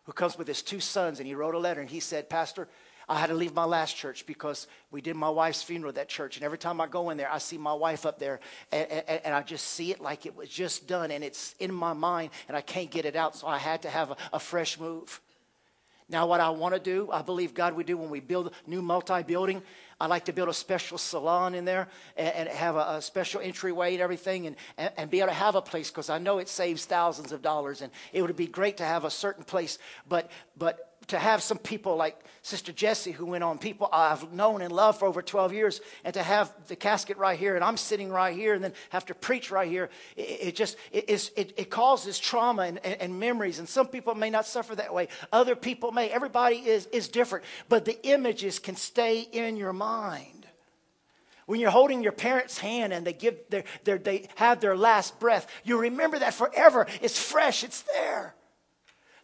who 0.05 0.13
comes 0.13 0.37
with 0.37 0.47
his 0.47 0.61
two 0.61 0.79
sons, 0.79 1.19
and 1.19 1.27
he 1.27 1.35
wrote 1.35 1.55
a 1.55 1.59
letter 1.59 1.81
and 1.81 1.89
he 1.89 1.99
said, 1.99 2.29
Pastor, 2.29 2.67
I 3.07 3.19
had 3.19 3.27
to 3.27 3.35
leave 3.35 3.53
my 3.53 3.65
last 3.65 3.95
church 3.95 4.25
because 4.25 4.67
we 4.91 5.01
did 5.01 5.15
my 5.15 5.29
wife's 5.29 5.61
funeral 5.61 5.89
at 5.89 5.95
that 5.95 6.09
church. 6.09 6.37
And 6.37 6.45
every 6.45 6.57
time 6.57 6.81
I 6.81 6.87
go 6.87 7.09
in 7.09 7.17
there, 7.17 7.31
I 7.31 7.37
see 7.37 7.57
my 7.57 7.73
wife 7.73 8.05
up 8.05 8.19
there, 8.19 8.39
and, 8.71 8.89
and, 8.89 9.21
and, 9.25 9.35
I 9.35 9.41
just 9.41 9.67
see 9.67 9.91
it 9.91 10.01
like 10.01 10.25
it 10.25 10.35
was 10.35 10.49
just 10.49 10.87
done, 10.87 11.11
and 11.11 11.23
it's 11.23 11.55
in 11.59 11.73
my 11.73 11.93
mind, 11.93 12.31
and 12.47 12.57
I 12.57 12.61
can't 12.61 12.89
get 12.89 13.05
it 13.05 13.15
out. 13.15 13.35
So 13.35 13.47
I 13.47 13.57
had 13.57 13.83
to 13.83 13.89
have 13.89 14.11
a, 14.11 14.17
a 14.33 14.39
fresh 14.39 14.79
move. 14.79 15.21
Now, 16.07 16.27
what 16.27 16.39
I 16.39 16.49
want 16.49 16.75
to 16.75 16.79
do, 16.79 17.09
I 17.11 17.23
believe 17.23 17.55
God 17.55 17.75
would 17.75 17.87
do 17.87 17.97
when 17.97 18.11
we 18.11 18.19
build 18.19 18.47
a 18.47 18.69
new 18.69 18.81
multi 18.81 19.23
building. 19.23 19.63
I 19.99 20.07
like 20.07 20.25
to 20.25 20.33
build 20.33 20.49
a 20.49 20.53
special 20.53 20.97
salon 20.97 21.55
in 21.55 21.65
there 21.65 21.87
and, 22.15 22.35
and 22.35 22.49
have 22.49 22.75
a, 22.75 22.97
a, 22.97 23.01
special 23.01 23.41
entryway 23.41 23.93
and 23.93 24.01
everything 24.01 24.45
and, 24.45 24.55
and, 24.77 24.91
and 24.97 25.09
be 25.09 25.19
able 25.19 25.29
to 25.29 25.33
have 25.33 25.55
a 25.55 25.61
place 25.61 25.89
because 25.89 26.09
I 26.09 26.19
know 26.19 26.37
it 26.39 26.49
saves 26.49 26.85
thousands 26.85 27.31
of 27.31 27.41
dollars 27.41 27.81
and 27.81 27.91
it 28.11 28.21
would 28.21 28.35
be 28.35 28.45
great 28.45 28.77
to 28.77 28.83
have 28.83 29.05
a 29.05 29.09
certain 29.09 29.45
place. 29.45 29.79
But, 30.07 30.29
but 30.57 30.94
to 31.07 31.19
have 31.19 31.43
some 31.43 31.57
people 31.57 31.95
like 31.95 32.19
Sister 32.41 32.71
Jessie, 32.71 33.11
who 33.11 33.25
went 33.25 33.43
on, 33.43 33.57
people 33.57 33.89
I've 33.91 34.31
known 34.31 34.61
and 34.61 34.71
loved 34.71 34.99
for 34.99 35.07
over 35.07 35.21
12 35.21 35.53
years, 35.53 35.81
and 36.03 36.13
to 36.13 36.21
have 36.21 36.53
the 36.67 36.75
casket 36.75 37.17
right 37.17 37.37
here, 37.37 37.55
and 37.55 37.63
I'm 37.63 37.77
sitting 37.77 38.11
right 38.11 38.35
here, 38.35 38.53
and 38.53 38.63
then 38.63 38.73
have 38.89 39.05
to 39.07 39.15
preach 39.15 39.49
right 39.49 39.67
here, 39.67 39.89
it, 40.15 40.21
it 40.21 40.55
just 40.55 40.77
it, 40.91 41.09
it, 41.09 41.53
it, 41.57 41.69
causes 41.69 42.19
trauma 42.19 42.63
and, 42.63 42.85
and, 42.85 43.01
and, 43.01 43.19
memories. 43.19 43.57
And 43.57 43.67
some 43.67 43.87
people 43.87 44.13
may 44.13 44.29
not 44.29 44.45
suffer 44.45 44.75
that 44.75 44.93
way, 44.93 45.07
other 45.31 45.55
people 45.55 45.91
may. 45.91 46.09
Everybody 46.09 46.57
is, 46.57 46.85
is 46.87 47.07
different, 47.07 47.45
but 47.67 47.85
the 47.85 47.99
images 48.07 48.59
can 48.59 48.75
stay 48.75 49.21
in 49.21 49.57
your 49.57 49.73
mind. 49.73 50.45
When 51.47 51.59
you're 51.59 51.71
holding 51.71 52.01
your 52.01 52.11
parents' 52.11 52.57
hand 52.57 52.93
and 52.93 53.05
they 53.05 53.13
give 53.13 53.37
their, 53.49 53.63
their 53.83 53.97
they 53.97 54.29
have 54.35 54.59
their 54.59 54.75
last 54.75 55.19
breath, 55.19 55.47
you 55.63 55.79
remember 55.79 56.19
that 56.19 56.33
forever. 56.33 56.87
It's 57.01 57.19
fresh, 57.19 57.63
it's 57.63 57.81
there. 57.81 58.35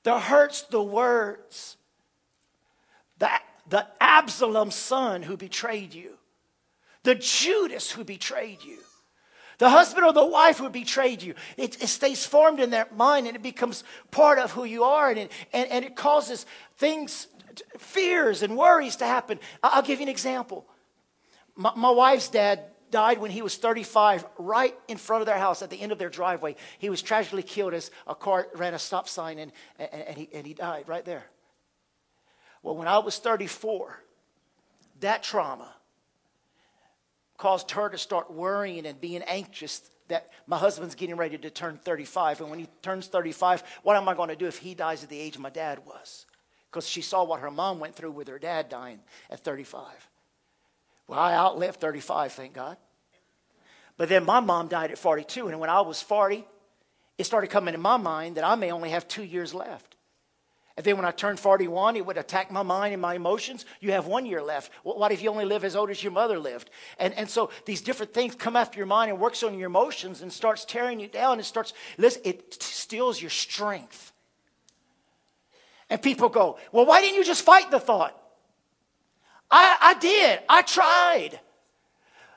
The 0.04 0.20
hurts, 0.20 0.64
the 0.64 0.82
words. 0.82 1.78
The, 3.20 3.30
the 3.70 3.88
Absalom 4.00 4.72
son 4.72 5.22
who 5.24 5.38
betrayed 5.38 5.94
you. 5.94 6.18
The 7.04 7.16
Judas 7.16 7.92
who 7.92 8.04
betrayed 8.04 8.64
you. 8.64 8.80
The 9.60 9.70
husband 9.70 10.06
or 10.06 10.14
the 10.14 10.26
wife 10.26 10.58
who 10.58 10.70
betrayed 10.70 11.22
you. 11.22 11.36
It, 11.56 11.82
it 11.84 11.88
stays 11.88 12.26
formed 12.26 12.60
in 12.60 12.72
their 12.72 12.88
mind 12.96 13.28
and 13.28 13.36
it 13.36 13.44
becomes 13.44 13.84
part 14.10 14.40
of 14.40 14.52
who 14.52 14.64
you 14.64 14.84
are. 14.84 15.10
And 15.10 15.20
it, 15.20 15.32
and, 15.54 15.70
and 15.70 15.86
it 15.86 15.96
causes 15.96 16.48
things, 16.78 17.28
fears 17.78 18.42
and 18.42 18.58
worries 18.58 18.96
to 18.98 19.06
happen. 19.06 19.40
I'll 19.62 19.84
give 19.84 20.00
you 20.00 20.06
an 20.06 20.10
example. 20.10 20.66
My, 21.56 21.74
my 21.76 21.92
wife's 21.92 22.30
dad 22.30 22.71
died 22.92 23.20
when 23.20 23.32
he 23.32 23.42
was 23.42 23.58
35, 23.58 24.26
right 24.38 24.76
in 24.88 24.98
front 24.98 25.22
of 25.22 25.26
their 25.26 25.38
house 25.38 25.62
at 25.62 25.70
the 25.70 25.82
end 25.82 25.92
of 25.92 25.98
their 25.98 26.10
driveway. 26.10 26.56
He 26.78 26.90
was 26.90 27.02
tragically 27.02 27.44
killed 27.44 27.74
as 27.74 27.90
a 28.06 28.14
car 28.14 28.48
ran 28.54 28.74
a 28.74 28.80
stop 28.80 29.10
sign 29.10 29.40
and, 29.40 29.52
and, 29.80 29.90
and, 29.94 30.18
he, 30.18 30.30
and 30.34 30.46
he 30.46 30.54
died 30.54 30.84
right 30.88 31.06
there. 31.06 31.24
Well, 32.62 32.76
when 32.76 32.88
I 32.88 33.00
was 33.00 33.18
34, 33.18 33.98
that 35.00 35.24
trauma 35.24 35.74
caused 37.38 37.72
her 37.72 37.90
to 37.90 37.98
start 37.98 38.32
worrying 38.32 38.86
and 38.86 39.02
being 39.02 39.24
anxious 39.24 39.90
that 40.10 40.30
my 40.46 40.58
husband's 40.58 40.94
getting 40.94 41.16
ready 41.16 41.38
to 41.38 41.50
turn 41.50 41.80
35. 41.84 42.42
And 42.42 42.50
when 42.50 42.60
he 42.60 42.68
turns 42.82 43.08
35, 43.08 43.64
what 43.82 43.96
am 43.96 44.08
I 44.08 44.14
going 44.14 44.30
to 44.30 44.36
do 44.36 44.46
if 44.46 44.58
he 44.58 44.76
dies 44.76 45.04
at 45.04 45.10
the 45.10 45.20
age 45.20 45.38
my 45.38 45.50
dad 45.50 45.80
was? 45.86 46.26
Because 46.70 46.88
she 46.88 47.02
saw 47.02 47.24
what 47.24 47.40
her 47.40 47.50
mom 47.50 47.80
went 47.80 47.96
through 47.96 48.12
with 48.12 48.28
her 48.28 48.38
dad 48.38 48.70
dying 48.70 49.00
at 49.30 49.40
35. 49.40 49.86
Well, 51.12 51.20
I 51.20 51.34
outlived 51.34 51.82
35, 51.82 52.32
thank 52.32 52.54
God. 52.54 52.78
But 53.98 54.08
then 54.08 54.24
my 54.24 54.40
mom 54.40 54.70
died 54.70 54.92
at 54.92 54.98
42, 54.98 55.50
and 55.50 55.60
when 55.60 55.70
I 55.70 55.82
was 55.82 56.02
40, 56.02 56.48
it 57.18 57.26
started 57.26 57.50
coming 57.50 57.74
in 57.74 57.82
my 57.82 57.98
mind 57.98 58.38
that 58.38 58.46
I 58.46 58.56
may 58.56 58.72
only 58.72 58.92
have 58.92 59.10
two 59.10 59.24
years 59.24 59.54
left. 59.54 59.98
And 60.78 60.86
then 60.86 60.96
when 60.96 61.04
I 61.04 61.12
turned 61.12 61.38
41, 61.38 61.98
it 61.98 62.06
would 62.06 62.18
attack 62.18 62.50
my 62.50 62.64
mind 62.64 62.94
and 62.94 63.02
my 63.02 63.16
emotions. 63.16 63.66
You 63.82 63.92
have 63.92 64.08
one 64.08 64.26
year 64.26 64.42
left. 64.42 64.72
What 64.84 65.12
if 65.12 65.22
you 65.22 65.30
only 65.30 65.44
live 65.44 65.66
as 65.66 65.76
old 65.76 65.90
as 65.90 66.02
your 66.02 66.14
mother 66.14 66.40
lived? 66.40 66.70
And, 66.98 67.14
and 67.16 67.30
so 67.30 67.52
these 67.66 67.82
different 67.82 68.14
things 68.14 68.34
come 68.34 68.56
after 68.56 68.78
your 68.78 68.88
mind 68.88 69.12
and 69.12 69.20
works 69.20 69.44
on 69.44 69.60
your 69.60 69.68
emotions 69.68 70.22
and 70.22 70.32
starts 70.32 70.64
tearing 70.64 71.02
you 71.02 71.10
down. 71.10 71.42
It 71.42 71.44
starts, 71.44 71.74
listen, 71.98 72.22
it 72.24 72.64
steals 72.64 73.20
your 73.20 73.32
strength. 73.32 74.14
And 75.90 76.02
people 76.02 76.30
go, 76.30 76.58
well, 76.72 76.86
why 76.86 77.02
didn't 77.02 77.18
you 77.18 77.26
just 77.26 77.44
fight 77.44 77.70
the 77.70 77.82
thought? 77.82 78.18
I, 79.52 79.78
I 79.82 79.94
did. 79.96 80.40
I 80.48 80.62
tried. 80.62 81.40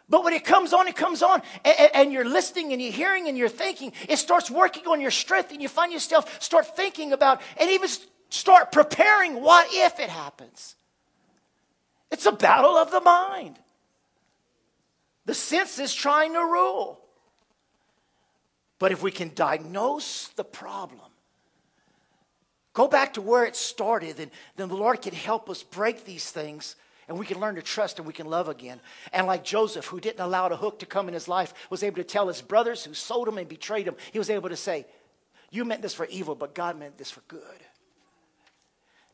But 0.09 0.25
when 0.25 0.35
it 0.35 0.45
comes 0.45 0.73
on, 0.73 0.89
it 0.89 0.97
comes 0.97 1.23
on. 1.23 1.41
And, 1.65 1.91
and, 1.95 2.13
you're 2.13 2.29
listening 2.29 2.73
and 2.73 2.83
you're 2.83 2.93
hearing 2.93 3.29
and 3.29 3.39
you're 3.39 3.49
thinking. 3.49 3.93
It 4.09 4.19
starts 4.19 4.51
working 4.51 4.87
on 4.87 5.01
your 5.01 5.11
strength 5.11 5.53
and 5.53 5.63
you 5.63 5.69
find 5.69 5.93
yourself 5.93 6.43
start 6.43 6.77
thinking 6.77 7.13
about 7.13 7.41
and 7.57 7.71
even 7.71 7.89
start 8.29 8.73
preparing 8.73 9.41
what 9.41 9.69
if 9.71 9.99
it 10.01 10.11
happens. 10.11 10.75
It's 12.11 12.27
a 12.27 12.33
battle 12.33 12.77
of 12.77 12.91
the 12.91 13.01
mind. 13.01 13.59
The 15.25 15.35
sense 15.35 15.79
is 15.79 15.95
trying 15.95 16.35
to 16.35 16.41
rule. 16.41 17.01
But 18.79 18.93
if 18.93 19.03
we 19.03 19.11
can 19.11 19.33
diagnose 19.35 20.29
the 20.29 20.45
problem 20.45 21.01
Go 22.75 22.89
back 22.89 23.15
to 23.15 23.23
where 23.23 23.45
it 23.45 23.55
started, 23.55 24.19
and 24.19 24.31
then 24.57 24.69
the 24.69 24.75
Lord 24.75 25.01
can 25.01 25.15
help 25.15 25.49
us 25.49 25.63
break 25.63 26.05
these 26.05 26.31
things 26.31 26.75
and 27.09 27.19
we 27.19 27.27
can 27.27 27.41
learn 27.41 27.55
to 27.57 27.63
trust 27.63 27.99
and 27.99 28.07
we 28.07 28.13
can 28.13 28.27
love 28.27 28.49
again. 28.49 28.81
And 29.13 29.27
like 29.27 29.45
Joseph, 29.45 29.87
who 29.87 30.01
didn't 30.01 30.21
allow 30.21 30.47
a 30.47 30.57
hook 30.57 30.79
to 30.81 30.87
come 30.87 31.09
in 31.09 31.15
his 31.15 31.29
life, 31.29 31.55
was 31.71 31.83
able 31.83 31.97
to 31.97 32.05
tell 32.05 32.29
his 32.29 32.43
brothers 32.43 32.85
who 32.85 32.95
sold 32.95 33.29
him 33.29 33.39
and 33.39 33.49
betrayed 33.49 33.87
him, 33.87 33.97
he 34.13 34.19
was 34.19 34.31
able 34.31 34.49
to 34.49 34.57
say, 34.57 34.87
You 35.51 35.65
meant 35.65 35.83
this 35.83 35.95
for 35.95 36.07
evil, 36.07 36.35
but 36.35 36.55
God 36.55 36.79
meant 36.79 36.99
this 36.99 37.11
for 37.11 37.23
good. 37.29 37.41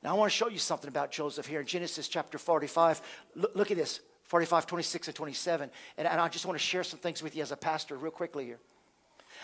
Now, 0.03 0.11
I 0.11 0.18
want 0.18 0.32
to 0.32 0.36
show 0.36 0.49
you 0.49 0.59
something 0.59 0.88
about 0.88 1.11
Joseph 1.11 1.47
here 1.47 1.61
in 1.61 1.66
Genesis 1.66 2.09
chapter 2.09 2.38
45. 2.38 3.03
Look, 3.34 3.55
look 3.55 3.70
at 3.70 3.76
this 3.76 4.01
45, 4.24 4.66
26, 4.66 5.09
and 5.09 5.14
27. 5.14 5.70
And, 5.99 6.09
and 6.09 6.20
I 6.20 6.28
just 6.28 6.47
want 6.47 6.59
to 6.59 6.64
share 6.64 6.84
some 6.84 6.99
things 7.01 7.22
with 7.22 7.36
you 7.36 7.43
as 7.43 7.53
a 7.53 7.57
pastor, 7.57 7.97
real 7.97 8.12
quickly 8.12 8.47
here. 8.47 8.61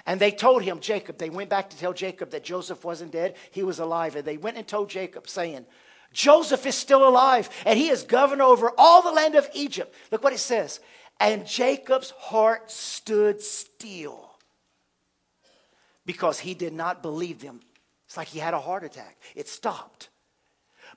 And 0.06 0.20
they 0.20 0.30
told 0.30 0.62
him, 0.62 0.80
Jacob, 0.80 1.18
they 1.18 1.30
went 1.30 1.50
back 1.50 1.70
to 1.70 1.76
tell 1.76 1.92
Jacob 1.92 2.30
that 2.30 2.44
Joseph 2.44 2.84
wasn't 2.84 3.12
dead, 3.12 3.36
he 3.50 3.62
was 3.62 3.78
alive. 3.78 4.16
And 4.16 4.24
they 4.24 4.36
went 4.36 4.56
and 4.56 4.66
told 4.66 4.88
Jacob, 4.88 5.28
saying, 5.28 5.66
Joseph 6.12 6.66
is 6.66 6.74
still 6.74 7.06
alive, 7.06 7.48
and 7.64 7.78
he 7.78 7.88
is 7.88 8.02
governor 8.02 8.44
over 8.44 8.72
all 8.78 9.02
the 9.02 9.12
land 9.12 9.34
of 9.34 9.48
Egypt. 9.54 9.94
Look 10.10 10.24
what 10.24 10.32
it 10.32 10.38
says. 10.38 10.80
And 11.20 11.46
Jacob's 11.46 12.10
heart 12.10 12.70
stood 12.70 13.40
still 13.40 14.30
because 16.04 16.38
he 16.38 16.54
did 16.54 16.72
not 16.72 17.02
believe 17.02 17.40
them. 17.40 17.60
It's 18.06 18.16
like 18.16 18.28
he 18.28 18.38
had 18.38 18.54
a 18.54 18.60
heart 18.60 18.84
attack. 18.84 19.16
It 19.34 19.48
stopped. 19.48 20.08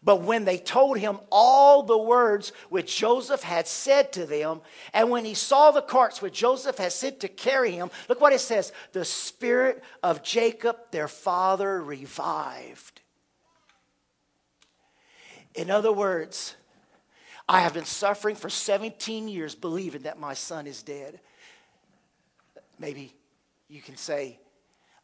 But 0.02 0.22
when 0.22 0.46
they 0.46 0.58
told 0.58 0.98
him 0.98 1.20
all 1.32 1.84
the 1.84 1.98
words 1.98 2.54
which 2.70 2.96
Joseph 2.96 3.44
had 3.44 3.68
said 3.68 4.14
to 4.14 4.26
them, 4.26 4.62
and 4.94 5.10
when 5.10 5.26
he 5.26 5.34
saw 5.34 5.72
the 5.72 5.82
carts 5.82 6.22
which 6.22 6.36
Joseph 6.36 6.78
had 6.78 6.94
sent 6.94 7.20
to 7.22 7.28
carry 7.28 7.72
him, 7.72 7.90
look 8.08 8.22
what 8.22 8.32
it 8.32 8.40
says 8.40 8.72
the 8.94 9.04
spirit 9.04 9.84
of 10.02 10.24
Jacob, 10.24 10.78
their 10.92 11.10
father, 11.10 11.82
revived. 11.82 12.99
In 15.60 15.70
other 15.70 15.92
words, 15.92 16.56
I 17.50 17.60
have 17.60 17.74
been 17.74 17.84
suffering 17.84 18.38
for 18.38 18.50
17 18.50 19.28
years 19.28 19.56
believing 19.56 20.04
that 20.04 20.18
my 20.18 20.34
son 20.34 20.68
is 20.68 20.84
dead. 20.84 21.20
Maybe 22.80 23.14
you 23.68 23.82
can 23.82 23.98
say, 23.98 24.40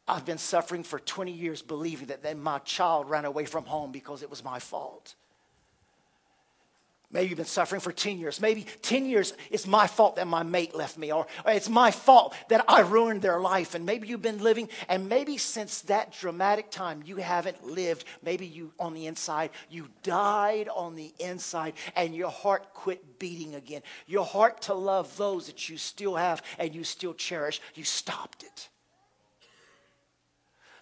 I've 0.07 0.23
been 0.23 0.37
suffering 0.37 0.83
for 0.83 0.97
20 0.97 1.33
years 1.33 1.61
believing 1.61 2.07
that 2.07 2.37
my 2.37 2.59
child 2.59 3.09
ran 3.09 3.25
away 3.25 3.43
from 3.43 3.65
home 3.65 3.91
because 3.91 4.23
it 4.23 4.29
was 4.29 4.45
my 4.45 4.59
fault. 4.59 5.15
Maybe 7.15 7.29
you've 7.29 7.37
been 7.37 7.45
suffering 7.45 7.79
for 7.79 7.93
10 7.93 8.19
years. 8.19 8.41
Maybe 8.41 8.65
10 8.81 9.05
years 9.05 9.31
it's 9.49 9.65
my 9.65 9.87
fault 9.87 10.17
that 10.17 10.27
my 10.27 10.43
mate 10.43 10.75
left 10.75 10.97
me, 10.97 11.13
or, 11.13 11.25
or, 11.45 11.51
it's 11.53 11.69
my 11.69 11.89
fault 11.89 12.35
that 12.49 12.65
I 12.67 12.81
ruined 12.81 13.21
their 13.21 13.39
life. 13.39 13.73
And 13.73 13.85
maybe 13.85 14.09
you've 14.09 14.21
been 14.21 14.43
living, 14.43 14.67
and 14.89 15.07
maybe 15.07 15.37
since 15.37 15.79
that 15.83 16.11
dramatic 16.11 16.69
time 16.71 17.01
you 17.05 17.15
haven't 17.15 17.65
lived. 17.65 18.03
Maybe 18.21 18.45
you, 18.45 18.73
on 18.77 18.93
the 18.93 19.07
inside, 19.07 19.51
you 19.69 19.87
died 20.03 20.67
on 20.67 20.95
the 20.95 21.13
inside, 21.17 21.75
and 21.95 22.13
your 22.13 22.31
heart 22.31 22.73
quit 22.73 23.17
beating 23.17 23.55
again. 23.55 23.81
Your 24.07 24.25
heart 24.25 24.63
to 24.63 24.73
love 24.73 25.15
those 25.15 25.47
that 25.47 25.69
you 25.69 25.77
still 25.77 26.17
have 26.17 26.43
and 26.59 26.75
you 26.75 26.83
still 26.83 27.13
cherish, 27.13 27.61
you 27.75 27.85
stopped 27.85 28.43
it. 28.43 28.67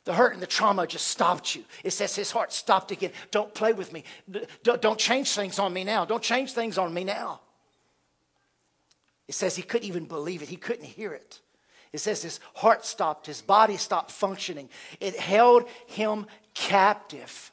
The 0.06 0.14
hurt 0.14 0.34
and 0.34 0.42
the 0.42 0.48
trauma 0.48 0.86
just 0.86 1.08
stopped 1.08 1.56
you. 1.56 1.64
It 1.84 1.92
says 1.92 2.16
his 2.16 2.32
heart 2.32 2.52
stopped 2.52 2.92
again. 2.92 3.12
Don't 3.32 3.54
play 3.54 3.72
with 3.72 3.94
me. 3.94 4.04
Don't 4.64 5.00
change 5.00 5.32
things 5.32 5.60
on 5.60 5.72
me 5.72 5.84
now. 5.84 6.04
Don't 6.04 6.24
change 6.24 6.52
things 6.52 6.78
on 6.78 6.94
me 6.94 7.04
now. 7.04 7.40
It 9.28 9.36
says 9.36 9.56
he 9.56 9.64
couldn't 9.64 9.88
even 9.88 10.06
believe 10.06 10.42
it, 10.42 10.50
he 10.50 10.58
couldn't 10.58 10.86
hear 10.86 11.14
it. 11.14 11.40
It 11.94 12.00
says 12.00 12.24
his 12.24 12.40
heart 12.56 12.86
stopped, 12.86 13.28
his 13.28 13.42
body 13.42 13.78
stopped 13.78 14.12
functioning. 14.12 14.68
It 15.00 15.18
held 15.18 15.70
him 15.86 16.26
captive. 16.54 17.52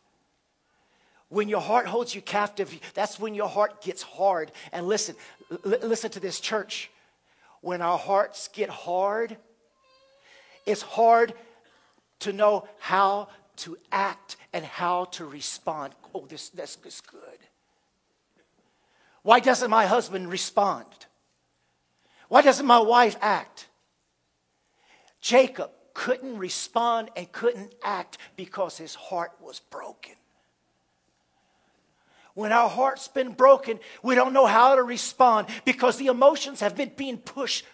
When 1.28 1.48
your 1.48 1.60
heart 1.60 1.86
holds 1.86 2.14
you 2.14 2.22
captive, 2.22 2.74
that's 2.94 3.20
when 3.20 3.34
your 3.34 3.48
heart 3.48 3.82
gets 3.82 4.02
hard. 4.02 4.50
And 4.72 4.88
listen, 4.88 5.14
l- 5.50 5.78
listen 5.82 6.10
to 6.12 6.20
this, 6.20 6.40
church. 6.40 6.90
When 7.60 7.82
our 7.82 7.98
hearts 7.98 8.48
get 8.48 8.70
hard, 8.70 9.36
it's 10.66 10.82
hard 10.82 11.34
to 12.20 12.32
know 12.32 12.66
how 12.78 13.28
to 13.56 13.76
act 13.92 14.36
and 14.52 14.64
how 14.64 15.04
to 15.06 15.24
respond. 15.24 15.94
Oh, 16.14 16.26
this, 16.26 16.48
this 16.50 16.78
is 16.84 17.00
good. 17.00 17.20
Why 19.22 19.40
doesn't 19.40 19.70
my 19.70 19.86
husband 19.86 20.30
respond? 20.30 20.86
Why 22.28 22.42
doesn't 22.42 22.66
my 22.66 22.78
wife 22.78 23.16
act? 23.20 23.66
Jacob 25.20 25.70
couldn't 25.92 26.38
respond 26.38 27.10
and 27.16 27.30
couldn't 27.32 27.74
act 27.82 28.16
because 28.36 28.78
his 28.78 28.94
heart 28.94 29.32
was 29.40 29.60
broken. 29.60 30.14
When 32.34 32.52
our 32.52 32.70
heart's 32.70 33.08
been 33.08 33.32
broken, 33.32 33.80
we 34.02 34.14
don't 34.14 34.32
know 34.32 34.46
how 34.46 34.76
to 34.76 34.82
respond 34.82 35.48
because 35.64 35.98
the 35.98 36.06
emotions 36.06 36.60
have 36.60 36.76
been 36.76 36.92
being 36.96 37.18
pushed, 37.18 37.66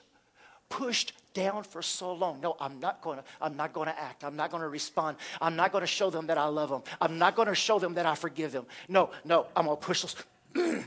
pushed 0.69 1.13
down 1.37 1.63
for 1.63 1.83
so 1.83 2.15
long. 2.15 2.41
No, 2.41 2.57
I'm 2.59 2.81
not 2.81 3.03
going 3.03 3.19
to 3.19 3.25
I'm 3.41 3.57
not 3.57 3.75
going 3.75 3.89
to 3.89 4.01
act. 4.01 4.25
I'm 4.25 4.37
not 4.37 4.51
going 4.51 4.63
to 4.63 4.69
respond. 4.69 5.19
I'm 5.41 5.55
not 5.55 5.71
going 5.71 5.83
to 5.83 5.87
show 5.87 6.09
them 6.09 6.27
that 6.29 6.39
I 6.39 6.47
love 6.47 6.71
them. 6.71 6.83
I'm 6.99 7.19
not 7.19 7.37
going 7.37 7.49
to 7.49 7.55
show 7.55 7.79
them 7.79 7.95
that 7.95 8.07
I 8.07 8.15
forgive 8.15 8.53
them. 8.53 8.65
No, 8.89 9.11
no, 9.25 9.47
I'm 9.55 9.67
going 9.67 9.77
to 9.77 9.87
push 9.87 10.01
those 10.03 10.17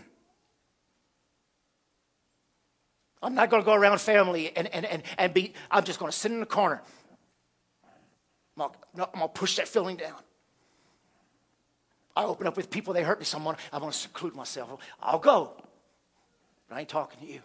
I'm 3.22 3.36
not 3.36 3.50
going 3.50 3.62
to 3.62 3.66
go 3.66 3.74
around 3.74 4.00
family 4.00 4.56
and, 4.56 4.68
and, 4.74 4.86
and, 4.86 5.04
and 5.18 5.34
be, 5.34 5.54
I'm 5.70 5.84
just 5.84 6.00
going 6.00 6.12
to 6.12 6.18
sit 6.18 6.32
in 6.32 6.40
the 6.40 6.46
corner. 6.46 6.82
I'm 8.58 8.70
to 8.96 9.28
push 9.28 9.58
that 9.58 9.68
feeling 9.68 9.98
down. 9.98 10.16
I 12.16 12.24
open 12.24 12.48
up 12.48 12.58
with 12.58 12.70
people, 12.70 12.94
they 12.94 13.04
hurt 13.04 13.20
me, 13.20 13.26
someone, 13.26 13.56
I'm 13.72 13.82
going 13.82 13.92
to 13.92 13.98
seclude 13.98 14.36
myself. 14.36 14.82
I'll 15.02 15.20
go. 15.20 15.54
But 16.68 16.76
I 16.76 16.80
ain't 16.82 16.90
talking 16.90 17.20
to 17.28 17.34
you. 17.34 17.42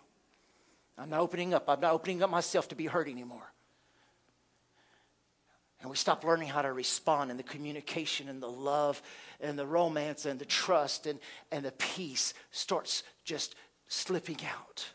I'm 0.97 1.11
not 1.11 1.20
opening 1.20 1.55
up. 1.55 1.64
I'm 1.68 1.80
not 1.80 1.92
opening 1.92 2.22
up 2.22 2.30
myself 2.30 2.68
to 2.68 2.74
be 2.74 2.86
hurt 2.86 3.09
anymore. 3.09 3.53
And 5.80 5.90
we 5.90 5.97
stop 5.97 6.24
learning 6.24 6.49
how 6.49 6.62
to 6.62 6.72
respond 6.72 7.30
and 7.30 7.38
the 7.38 7.45
communication 7.45 8.28
and 8.28 8.42
the 8.42 8.51
love 8.51 9.03
and 9.40 9.59
the 9.59 9.66
romance 9.66 10.24
and 10.24 10.38
the 10.38 10.47
trust 10.47 11.07
and, 11.07 11.18
and 11.51 11.64
the 11.64 11.72
peace 11.72 12.32
starts 12.53 13.03
just 13.24 13.55
slipping 13.88 14.38
out. 14.47 14.88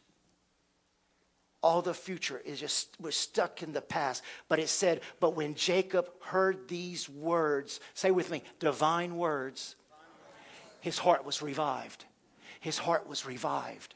All 1.61 1.81
the 1.81 1.93
future 1.93 2.41
is 2.43 2.59
just, 2.59 2.95
we're 2.99 3.11
stuck 3.11 3.61
in 3.61 3.73
the 3.73 3.81
past. 3.81 4.23
But 4.47 4.59
it 4.59 4.69
said, 4.69 5.01
but 5.19 5.35
when 5.35 5.53
Jacob 5.53 6.09
heard 6.21 6.67
these 6.67 7.07
words, 7.07 7.81
say 7.93 8.09
with 8.09 8.31
me, 8.31 8.41
divine 8.59 9.15
words, 9.15 9.75
his 10.79 10.97
heart 10.97 11.25
was 11.25 11.41
revived. 11.41 12.05
His 12.61 12.77
heart 12.77 13.07
was 13.07 13.25
revived. 13.25 13.93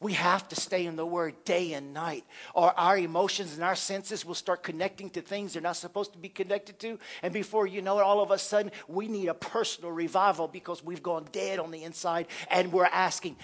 We 0.00 0.12
have 0.14 0.48
to 0.48 0.56
stay 0.56 0.86
in 0.86 0.96
the 0.96 1.06
Word 1.06 1.44
day 1.44 1.72
and 1.72 1.94
night, 1.94 2.24
or 2.52 2.78
our 2.78 2.98
emotions 2.98 3.54
and 3.54 3.62
our 3.62 3.76
senses 3.76 4.24
will 4.24 4.34
start 4.34 4.62
connecting 4.62 5.08
to 5.10 5.22
things 5.22 5.52
they're 5.52 5.62
not 5.62 5.76
supposed 5.76 6.12
to 6.12 6.18
be 6.18 6.28
connected 6.28 6.78
to. 6.80 6.98
And 7.22 7.32
before 7.32 7.66
you 7.66 7.80
know 7.80 7.98
it, 7.98 8.02
all 8.02 8.20
of 8.20 8.30
a 8.30 8.38
sudden, 8.38 8.72
we 8.88 9.08
need 9.08 9.28
a 9.28 9.34
personal 9.34 9.92
revival 9.92 10.48
because 10.48 10.84
we've 10.84 11.02
gone 11.02 11.26
dead 11.32 11.58
on 11.58 11.70
the 11.70 11.84
inside 11.84 12.26
and 12.50 12.72
we're 12.72 12.84
asking, 12.84 13.36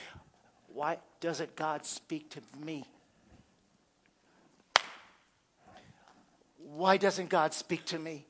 why 0.72 0.98
doesn't 1.20 1.56
God 1.56 1.86
speak 1.86 2.30
to 2.30 2.40
me? 2.62 2.84
Why 6.58 6.96
doesn't 6.96 7.30
God 7.30 7.54
speak 7.54 7.84
to 7.86 7.98
me? 7.98 8.26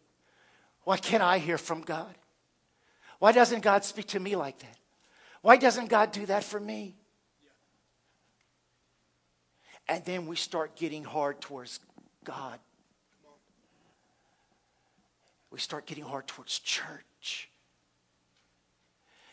Why 0.84 0.96
can't 0.96 1.22
I 1.22 1.38
hear 1.38 1.58
from 1.58 1.82
God? 1.82 2.14
Why 3.18 3.32
doesn't 3.32 3.60
God 3.60 3.84
speak 3.84 4.08
to 4.08 4.20
me 4.20 4.36
like 4.36 4.58
that? 4.60 4.76
Why 5.42 5.56
doesn't 5.56 5.88
God 5.88 6.12
do 6.12 6.26
that 6.26 6.44
for 6.44 6.58
me? 6.58 6.96
And 9.90 10.04
then 10.04 10.26
we 10.26 10.36
start 10.36 10.76
getting 10.76 11.02
hard 11.02 11.40
towards 11.40 11.80
God. 12.22 12.60
We 15.50 15.58
start 15.58 15.84
getting 15.84 16.04
hard 16.04 16.28
towards 16.28 16.60
church. 16.60 17.50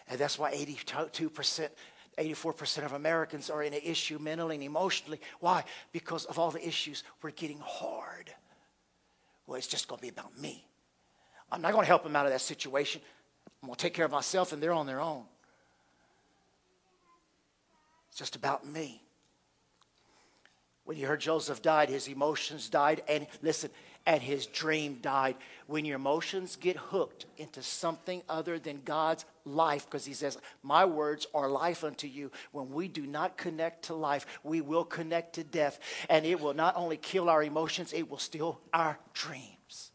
And 0.09 0.19
that's 0.19 0.39
why 0.39 0.55
82%, 0.55 1.69
84% 2.17 2.85
of 2.85 2.93
Americans 2.93 3.51
are 3.51 3.61
in 3.61 3.71
an 3.71 3.81
issue 3.83 4.17
mentally 4.17 4.55
and 4.55 4.63
emotionally. 4.63 5.21
Why? 5.41 5.63
Because 5.91 6.25
of 6.25 6.39
all 6.39 6.49
the 6.49 6.67
issues, 6.67 7.03
we're 7.21 7.29
getting 7.29 7.61
hard. 7.63 8.31
Well, 9.45 9.57
it's 9.57 9.67
just 9.67 9.87
going 9.87 9.99
to 9.99 10.01
be 10.01 10.09
about 10.09 10.39
me. 10.39 10.65
I'm 11.51 11.61
not 11.61 11.71
going 11.71 11.83
to 11.83 11.87
help 11.87 12.01
them 12.01 12.15
out 12.15 12.25
of 12.25 12.31
that 12.31 12.41
situation. 12.41 12.99
I'm 13.61 13.67
going 13.67 13.75
to 13.75 13.81
take 13.83 13.93
care 13.93 14.05
of 14.05 14.11
myself, 14.11 14.53
and 14.53 14.63
they're 14.63 14.73
on 14.73 14.87
their 14.87 15.01
own. 15.01 15.25
It's 18.09 18.17
just 18.17 18.35
about 18.35 18.65
me. 18.65 19.03
When 20.87 20.95
you 20.95 21.05
heard 21.05 21.19
Joseph 21.19 21.61
died, 21.61 21.89
his 21.89 22.07
emotions 22.07 22.69
died, 22.69 23.03
and 23.09 23.27
listen, 23.41 23.71
and 24.05 24.21
his 24.21 24.45
dream 24.45 24.99
died. 25.01 25.35
When 25.65 25.83
your 25.83 25.97
emotions 25.97 26.55
get 26.55 26.77
hooked 26.77 27.25
into 27.35 27.61
something 27.61 28.21
other 28.29 28.57
than 28.57 28.83
God's 28.85 29.25
life, 29.43 29.83
because 29.83 30.05
he 30.05 30.13
says, 30.13 30.37
My 30.63 30.85
words 30.85 31.27
are 31.33 31.49
life 31.49 31.83
unto 31.83 32.07
you. 32.07 32.31
When 32.53 32.71
we 32.71 32.87
do 32.87 33.05
not 33.05 33.35
connect 33.35 33.83
to 33.87 33.95
life, 33.95 34.25
we 34.45 34.61
will 34.61 34.85
connect 34.85 35.35
to 35.35 35.43
death. 35.43 35.77
And 36.09 36.25
it 36.25 36.39
will 36.39 36.53
not 36.53 36.77
only 36.77 36.95
kill 36.95 37.27
our 37.27 37.43
emotions, 37.43 37.91
it 37.91 38.09
will 38.09 38.17
steal 38.17 38.61
our 38.73 38.97
dreams. 39.13 39.91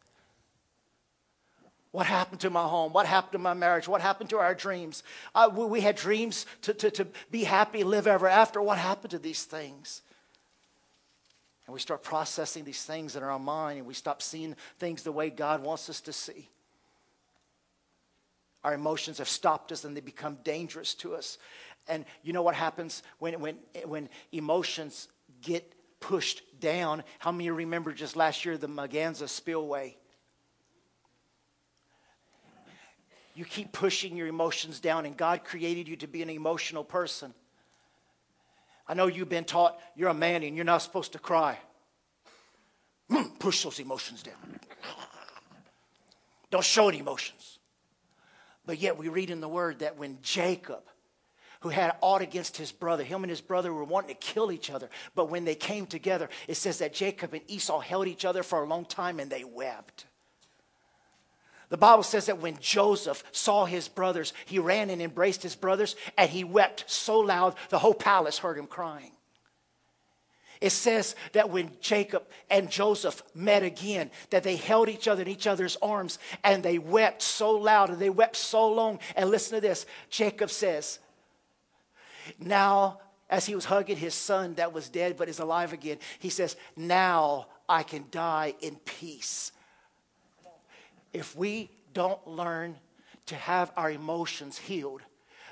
What 1.90 2.04
happened 2.04 2.42
to 2.42 2.50
my 2.50 2.68
home? 2.68 2.92
What 2.92 3.06
happened 3.06 3.32
to 3.32 3.38
my 3.38 3.54
marriage? 3.54 3.88
What 3.88 4.02
happened 4.02 4.28
to 4.28 4.38
our 4.40 4.54
dreams? 4.54 5.04
Uh, 5.34 5.48
we, 5.54 5.80
had 5.80 5.96
dreams 5.96 6.44
to, 6.60 6.74
to, 6.74 6.90
to 6.90 7.06
be 7.30 7.44
happy, 7.44 7.82
live 7.82 8.06
ever 8.06 8.28
after. 8.28 8.60
What 8.60 8.76
happened 8.76 9.12
to 9.12 9.18
these 9.18 9.44
things? 9.44 10.02
And 11.66 11.74
we 11.74 11.80
start 11.80 12.02
processing 12.02 12.64
these 12.64 12.82
things 12.82 13.14
in 13.16 13.22
our 13.22 13.38
mind 13.38 13.78
and 13.78 13.86
we 13.86 13.94
stop 13.94 14.20
seeing 14.20 14.56
things 14.78 15.02
the 15.02 15.12
way 15.12 15.30
God 15.30 15.62
wants 15.62 15.88
us 15.88 16.00
to 16.02 16.12
see. 16.12 16.48
Our 18.64 18.74
emotions 18.74 19.18
have 19.18 19.28
stopped 19.28 19.72
us 19.72 19.84
and 19.84 19.96
they 19.96 20.00
become 20.00 20.38
dangerous 20.44 20.94
to 20.94 21.14
us. 21.14 21.38
And 21.88 22.04
you 22.22 22.32
know 22.32 22.42
what 22.42 22.54
happens 22.54 23.02
when, 23.18 23.40
when, 23.40 23.56
when 23.84 24.08
emotions 24.30 25.08
get 25.40 25.72
pushed 26.00 26.42
down? 26.60 27.02
How 27.18 27.32
many 27.32 27.50
remember 27.50 27.92
just 27.92 28.16
last 28.16 28.44
year 28.44 28.56
the 28.56 28.68
Morganza 28.68 29.28
spillway? 29.28 29.96
You 33.34 33.44
keep 33.44 33.72
pushing 33.72 34.16
your 34.16 34.26
emotions 34.26 34.78
down, 34.78 35.06
and 35.06 35.16
God 35.16 35.42
created 35.42 35.88
you 35.88 35.96
to 35.96 36.06
be 36.06 36.22
an 36.22 36.28
emotional 36.28 36.84
person. 36.84 37.32
I 38.86 38.94
know 38.94 39.06
you've 39.06 39.28
been 39.28 39.44
taught 39.44 39.78
you're 39.94 40.08
a 40.08 40.14
man 40.14 40.42
and 40.42 40.56
you're 40.56 40.64
not 40.64 40.82
supposed 40.82 41.12
to 41.12 41.18
cry. 41.18 41.58
Hmm, 43.10 43.28
push 43.38 43.62
those 43.62 43.78
emotions 43.78 44.22
down. 44.22 44.34
Don't 46.50 46.64
show 46.64 46.88
any 46.88 46.98
emotions. 46.98 47.58
But 48.64 48.78
yet 48.78 48.96
we 48.96 49.08
read 49.08 49.30
in 49.30 49.40
the 49.40 49.48
word 49.48 49.80
that 49.80 49.98
when 49.98 50.18
Jacob, 50.22 50.82
who 51.60 51.68
had 51.68 51.96
aught 52.00 52.22
against 52.22 52.56
his 52.56 52.72
brother, 52.72 53.02
him 53.02 53.22
and 53.24 53.30
his 53.30 53.40
brother 53.40 53.72
were 53.72 53.84
wanting 53.84 54.14
to 54.14 54.20
kill 54.20 54.52
each 54.52 54.70
other, 54.70 54.88
but 55.14 55.30
when 55.30 55.44
they 55.44 55.54
came 55.54 55.86
together, 55.86 56.28
it 56.46 56.54
says 56.54 56.78
that 56.78 56.92
Jacob 56.92 57.34
and 57.34 57.42
Esau 57.48 57.80
held 57.80 58.06
each 58.06 58.24
other 58.24 58.42
for 58.42 58.62
a 58.62 58.66
long 58.66 58.84
time 58.84 59.18
and 59.18 59.30
they 59.30 59.44
wept. 59.44 60.06
The 61.72 61.78
Bible 61.78 62.02
says 62.02 62.26
that 62.26 62.38
when 62.38 62.58
Joseph 62.60 63.24
saw 63.32 63.64
his 63.64 63.88
brothers, 63.88 64.34
he 64.44 64.58
ran 64.58 64.90
and 64.90 65.00
embraced 65.00 65.42
his 65.42 65.56
brothers 65.56 65.96
and 66.18 66.28
he 66.28 66.44
wept 66.44 66.84
so 66.86 67.20
loud 67.20 67.54
the 67.70 67.78
whole 67.78 67.94
palace 67.94 68.36
heard 68.36 68.58
him 68.58 68.66
crying. 68.66 69.12
It 70.60 70.68
says 70.68 71.16
that 71.32 71.48
when 71.48 71.70
Jacob 71.80 72.24
and 72.50 72.70
Joseph 72.70 73.22
met 73.34 73.62
again, 73.62 74.10
that 74.28 74.42
they 74.42 74.56
held 74.56 74.90
each 74.90 75.08
other 75.08 75.22
in 75.22 75.28
each 75.28 75.46
other's 75.46 75.78
arms 75.80 76.18
and 76.44 76.62
they 76.62 76.76
wept 76.76 77.22
so 77.22 77.52
loud 77.52 77.88
and 77.88 77.98
they 77.98 78.10
wept 78.10 78.36
so 78.36 78.70
long. 78.70 78.98
And 79.16 79.30
listen 79.30 79.54
to 79.54 79.62
this 79.62 79.86
Jacob 80.10 80.50
says, 80.50 80.98
Now, 82.38 83.00
as 83.30 83.46
he 83.46 83.54
was 83.54 83.64
hugging 83.64 83.96
his 83.96 84.14
son 84.14 84.56
that 84.56 84.74
was 84.74 84.90
dead 84.90 85.16
but 85.16 85.30
is 85.30 85.38
alive 85.38 85.72
again, 85.72 85.96
he 86.18 86.28
says, 86.28 86.54
Now 86.76 87.46
I 87.66 87.82
can 87.82 88.04
die 88.10 88.56
in 88.60 88.76
peace 88.84 89.52
if 91.12 91.36
we 91.36 91.70
don't 91.92 92.26
learn 92.26 92.76
to 93.26 93.34
have 93.34 93.72
our 93.76 93.90
emotions 93.90 94.58
healed, 94.58 95.02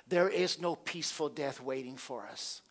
there 0.08 0.28
is 0.28 0.60
no 0.60 0.74
peaceful 0.74 1.28
death 1.28 1.60
waiting 1.60 1.96
for 1.96 2.26
us. 2.26 2.62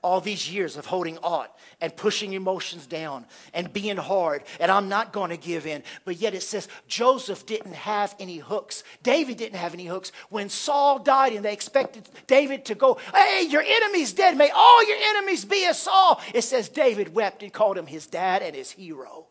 All 0.00 0.20
these 0.20 0.52
years 0.52 0.76
of 0.76 0.84
holding 0.84 1.16
on 1.18 1.46
and 1.80 1.96
pushing 1.96 2.34
emotions 2.34 2.86
down 2.86 3.24
and 3.54 3.72
being 3.72 3.96
hard, 3.96 4.44
and 4.60 4.70
I'm 4.70 4.90
not 4.90 5.14
going 5.14 5.30
to 5.30 5.38
give 5.38 5.66
in. 5.66 5.82
But 6.04 6.18
yet 6.18 6.34
it 6.34 6.42
says 6.42 6.68
Joseph 6.86 7.46
didn't 7.46 7.72
have 7.72 8.14
any 8.20 8.36
hooks. 8.36 8.84
David 9.02 9.38
didn't 9.38 9.58
have 9.58 9.72
any 9.72 9.86
hooks. 9.86 10.12
When 10.28 10.50
Saul 10.50 10.98
died 10.98 11.32
and 11.32 11.42
they 11.42 11.54
expected 11.54 12.06
David 12.26 12.66
to 12.66 12.74
go, 12.74 12.98
Hey, 13.14 13.46
your 13.48 13.62
enemy's 13.62 14.12
dead. 14.12 14.36
May 14.36 14.50
all 14.50 14.86
your 14.86 14.98
enemies 14.98 15.46
be 15.46 15.64
as 15.64 15.80
Saul. 15.80 16.20
It 16.34 16.42
says 16.42 16.68
David 16.68 17.14
wept 17.14 17.42
and 17.42 17.50
called 17.52 17.78
him 17.78 17.86
his 17.86 18.06
dad 18.06 18.42
and 18.42 18.54
his 18.54 18.70
hero 18.70 19.28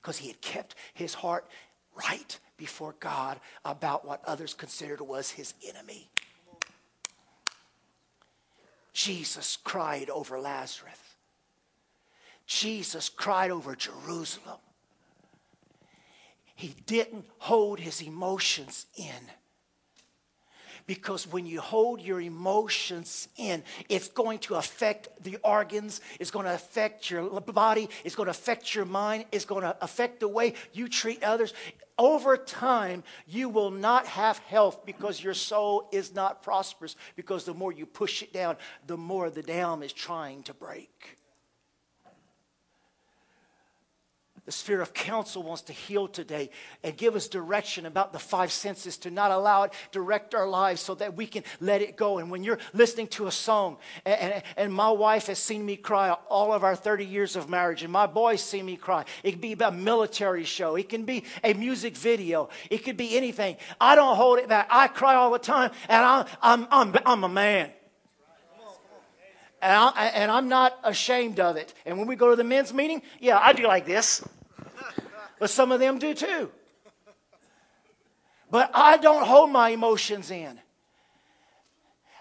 because 0.00 0.18
he 0.18 0.28
had 0.28 0.40
kept 0.40 0.74
his 0.94 1.14
heart 1.14 1.46
right 1.94 2.38
before 2.56 2.94
God 3.00 3.40
about 3.64 4.06
what 4.06 4.24
others 4.24 4.54
considered 4.54 5.00
was 5.00 5.30
his 5.30 5.54
enemy. 5.66 6.08
Jesus 8.92 9.58
cried 9.62 10.10
over 10.10 10.40
Lazarus. 10.40 10.98
Jesus 12.46 13.08
cried 13.08 13.50
over 13.50 13.76
Jerusalem. 13.76 14.58
He 16.54 16.74
didn't 16.86 17.26
hold 17.38 17.78
his 17.78 18.02
emotions 18.02 18.86
in. 18.96 19.30
Because 20.88 21.30
when 21.30 21.44
you 21.44 21.60
hold 21.60 22.00
your 22.00 22.18
emotions 22.18 23.28
in, 23.36 23.62
it's 23.90 24.08
going 24.08 24.38
to 24.40 24.54
affect 24.54 25.22
the 25.22 25.36
organs, 25.44 26.00
it's 26.18 26.30
going 26.30 26.46
to 26.46 26.54
affect 26.54 27.10
your 27.10 27.28
body, 27.42 27.90
it's 28.04 28.16
going 28.16 28.26
to 28.26 28.30
affect 28.30 28.74
your 28.74 28.86
mind, 28.86 29.26
it's 29.30 29.44
going 29.44 29.62
to 29.62 29.76
affect 29.82 30.18
the 30.18 30.28
way 30.28 30.54
you 30.72 30.88
treat 30.88 31.22
others. 31.22 31.52
Over 31.98 32.38
time, 32.38 33.04
you 33.26 33.50
will 33.50 33.70
not 33.70 34.06
have 34.06 34.38
health 34.38 34.86
because 34.86 35.22
your 35.22 35.34
soul 35.34 35.90
is 35.92 36.14
not 36.14 36.42
prosperous. 36.42 36.96
Because 37.16 37.44
the 37.44 37.52
more 37.52 37.72
you 37.72 37.84
push 37.84 38.22
it 38.22 38.32
down, 38.32 38.56
the 38.86 38.96
more 38.96 39.28
the 39.28 39.42
dam 39.42 39.82
is 39.82 39.92
trying 39.92 40.42
to 40.44 40.54
break. 40.54 41.17
The 44.48 44.52
Spirit 44.52 44.80
of 44.80 44.94
counsel 44.94 45.42
wants 45.42 45.60
to 45.64 45.74
heal 45.74 46.08
today 46.08 46.48
and 46.82 46.96
give 46.96 47.16
us 47.16 47.28
direction 47.28 47.84
about 47.84 48.14
the 48.14 48.18
five 48.18 48.50
senses 48.50 48.96
to 49.00 49.10
not 49.10 49.30
allow 49.30 49.64
it 49.64 49.74
direct 49.92 50.34
our 50.34 50.48
lives 50.48 50.80
so 50.80 50.94
that 50.94 51.14
we 51.14 51.26
can 51.26 51.44
let 51.60 51.82
it 51.82 51.98
go. 51.98 52.16
And 52.16 52.30
when 52.30 52.42
you're 52.42 52.58
listening 52.72 53.08
to 53.08 53.26
a 53.26 53.30
song, 53.30 53.76
and, 54.06 54.32
and, 54.32 54.42
and 54.56 54.72
my 54.72 54.90
wife 54.90 55.26
has 55.26 55.38
seen 55.38 55.66
me 55.66 55.76
cry 55.76 56.12
all 56.30 56.54
of 56.54 56.64
our 56.64 56.74
30 56.74 57.04
years 57.04 57.36
of 57.36 57.50
marriage, 57.50 57.82
and 57.82 57.92
my 57.92 58.06
boys 58.06 58.42
see 58.42 58.62
me 58.62 58.76
cry. 58.76 59.04
It 59.22 59.32
can 59.32 59.40
be 59.42 59.52
about 59.52 59.74
a 59.74 59.76
military 59.76 60.44
show, 60.44 60.76
it 60.76 60.88
can 60.88 61.04
be 61.04 61.24
a 61.44 61.52
music 61.52 61.94
video, 61.94 62.48
it 62.70 62.84
could 62.84 62.96
be 62.96 63.18
anything. 63.18 63.58
I 63.78 63.96
don't 63.96 64.16
hold 64.16 64.38
it 64.38 64.48
back. 64.48 64.68
I 64.70 64.88
cry 64.88 65.14
all 65.14 65.30
the 65.30 65.38
time, 65.38 65.72
and 65.90 66.02
I'm, 66.02 66.26
I'm, 66.40 66.68
I'm, 66.70 66.96
I'm 67.04 67.24
a 67.24 67.28
man. 67.28 67.70
And, 69.60 69.72
I, 69.74 70.06
and 70.14 70.30
I'm 70.30 70.48
not 70.48 70.78
ashamed 70.84 71.38
of 71.38 71.56
it. 71.56 71.74
And 71.84 71.98
when 71.98 72.06
we 72.06 72.16
go 72.16 72.30
to 72.30 72.36
the 72.36 72.44
men's 72.44 72.72
meeting, 72.72 73.02
yeah, 73.20 73.38
I 73.38 73.52
do 73.52 73.66
like 73.66 73.84
this. 73.84 74.24
But 75.38 75.50
some 75.50 75.72
of 75.72 75.80
them 75.80 75.98
do 75.98 76.14
too. 76.14 76.50
But 78.50 78.70
I 78.74 78.96
don't 78.96 79.26
hold 79.26 79.50
my 79.50 79.70
emotions 79.70 80.30
in. 80.30 80.58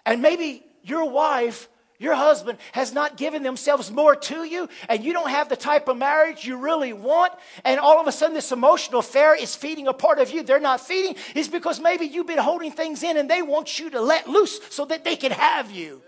And 0.05 0.22
maybe 0.22 0.63
your 0.84 1.09
wife, 1.09 1.70
your 1.99 2.15
husband, 2.15 2.59
has 2.74 2.93
not 2.93 3.18
given 3.18 3.43
themselves 3.43 3.91
more 3.91 4.15
to 4.15 4.43
you, 4.43 4.70
and 4.88 5.03
you 5.03 5.13
don't 5.13 5.30
have 5.30 5.49
the 5.49 5.55
type 5.55 5.88
of 5.88 5.97
marriage 5.97 6.45
you 6.45 6.57
really 6.57 6.93
want, 6.93 7.34
and 7.65 7.80
all 7.80 7.99
of 7.99 8.07
a 8.07 8.11
sudden 8.11 8.34
this 8.34 8.51
emotional 8.51 8.99
affair 8.99 9.36
is 9.36 9.55
feeding 9.55 9.88
a 9.88 9.93
part 9.93 10.20
of 10.20 10.32
you 10.32 10.43
they're 10.43 10.59
not 10.59 10.80
feeding, 10.80 11.15
is 11.36 11.47
because 11.47 11.80
maybe 11.80 12.05
you've 12.05 12.28
been 12.28 12.38
holding 12.38 12.72
things 12.72 13.03
in 13.03 13.18
and 13.18 13.30
they 13.30 13.41
want 13.41 13.80
you 13.80 13.89
to 13.89 14.01
let 14.01 14.28
loose 14.28 14.59
so 14.70 14.86
that 14.86 15.03
they 15.03 15.15
can 15.15 15.32
have 15.32 15.72
you. 15.72 16.01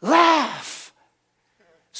Laugh. 0.00 0.63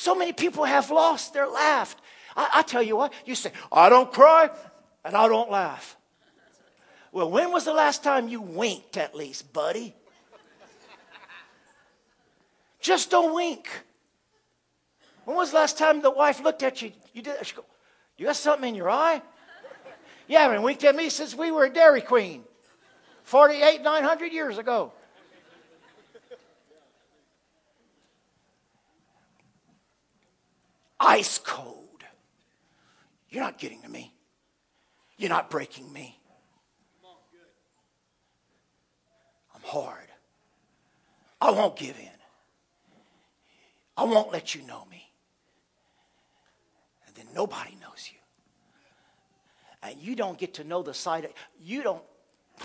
So 0.05 0.14
many 0.14 0.34
people 0.34 0.64
have 0.64 0.90
lost 0.90 1.32
their 1.32 1.46
laugh. 1.46 1.96
I, 2.36 2.50
I 2.57 2.62
tell 2.62 2.82
you 2.82 2.94
what, 2.94 3.14
you 3.24 3.34
say, 3.34 3.52
I 3.72 3.88
don't 3.88 4.12
cry 4.12 4.50
and 5.02 5.16
I 5.16 5.28
don't 5.28 5.50
laugh. 5.50 5.96
Well, 7.11 7.30
when 7.30 7.50
was 7.50 7.64
the 7.64 7.72
last 7.72 8.05
time 8.05 8.28
you 8.28 8.42
winked, 8.42 8.98
at 8.98 9.14
least, 9.14 9.50
buddy? 9.55 9.94
Just 12.82 13.09
don't 13.09 13.34
wink. 13.34 13.66
When 15.24 15.38
was 15.38 15.52
the 15.52 15.57
last 15.57 15.78
time 15.78 16.02
the 16.02 16.11
wife 16.11 16.42
looked 16.42 16.62
at 16.62 16.82
you? 16.82 16.92
You 17.14 17.22
did. 17.22 17.36
She 17.46 17.57
go, 17.57 17.64
you 18.18 18.26
got 18.26 18.36
something 18.36 18.68
in 18.68 18.74
your 18.74 18.90
eye? 18.90 19.22
You 20.28 20.36
haven't 20.36 20.61
winked 20.61 20.84
at 20.84 20.94
me 20.94 21.09
since 21.09 21.34
we 21.34 21.50
were 21.50 21.64
a 21.64 21.70
Dairy 21.70 22.02
Queen, 22.02 22.44
48, 23.22 23.80
900 23.80 24.32
years 24.34 24.59
ago. 24.59 24.92
Ice 31.01 31.38
cold. 31.38 32.05
You're 33.28 33.42
not 33.42 33.59
getting 33.59 33.82
to 33.82 33.88
me. 33.88 34.14
You're 35.16 35.30
not 35.30 35.51
breaking 35.51 35.92
me. 35.92 36.20
I'm 39.55 39.62
hard. 39.62 40.09
I 41.40 41.51
won't 41.51 41.76
give 41.76 41.99
in. 41.99 42.09
I 43.97 44.05
won't 44.05 44.32
let 44.32 44.55
you 44.55 44.62
know 44.62 44.86
me. 44.90 45.11
And 47.07 47.14
then 47.14 47.26
nobody 47.34 47.76
knows 47.80 48.11
you. 48.11 48.18
And 49.82 50.01
you 50.01 50.16
don't 50.16 50.38
get 50.38 50.55
to 50.55 50.64
know 50.64 50.82
the 50.82 50.95
side 50.95 51.24
of 51.24 51.32
you 51.61 51.82
don't 51.82 52.03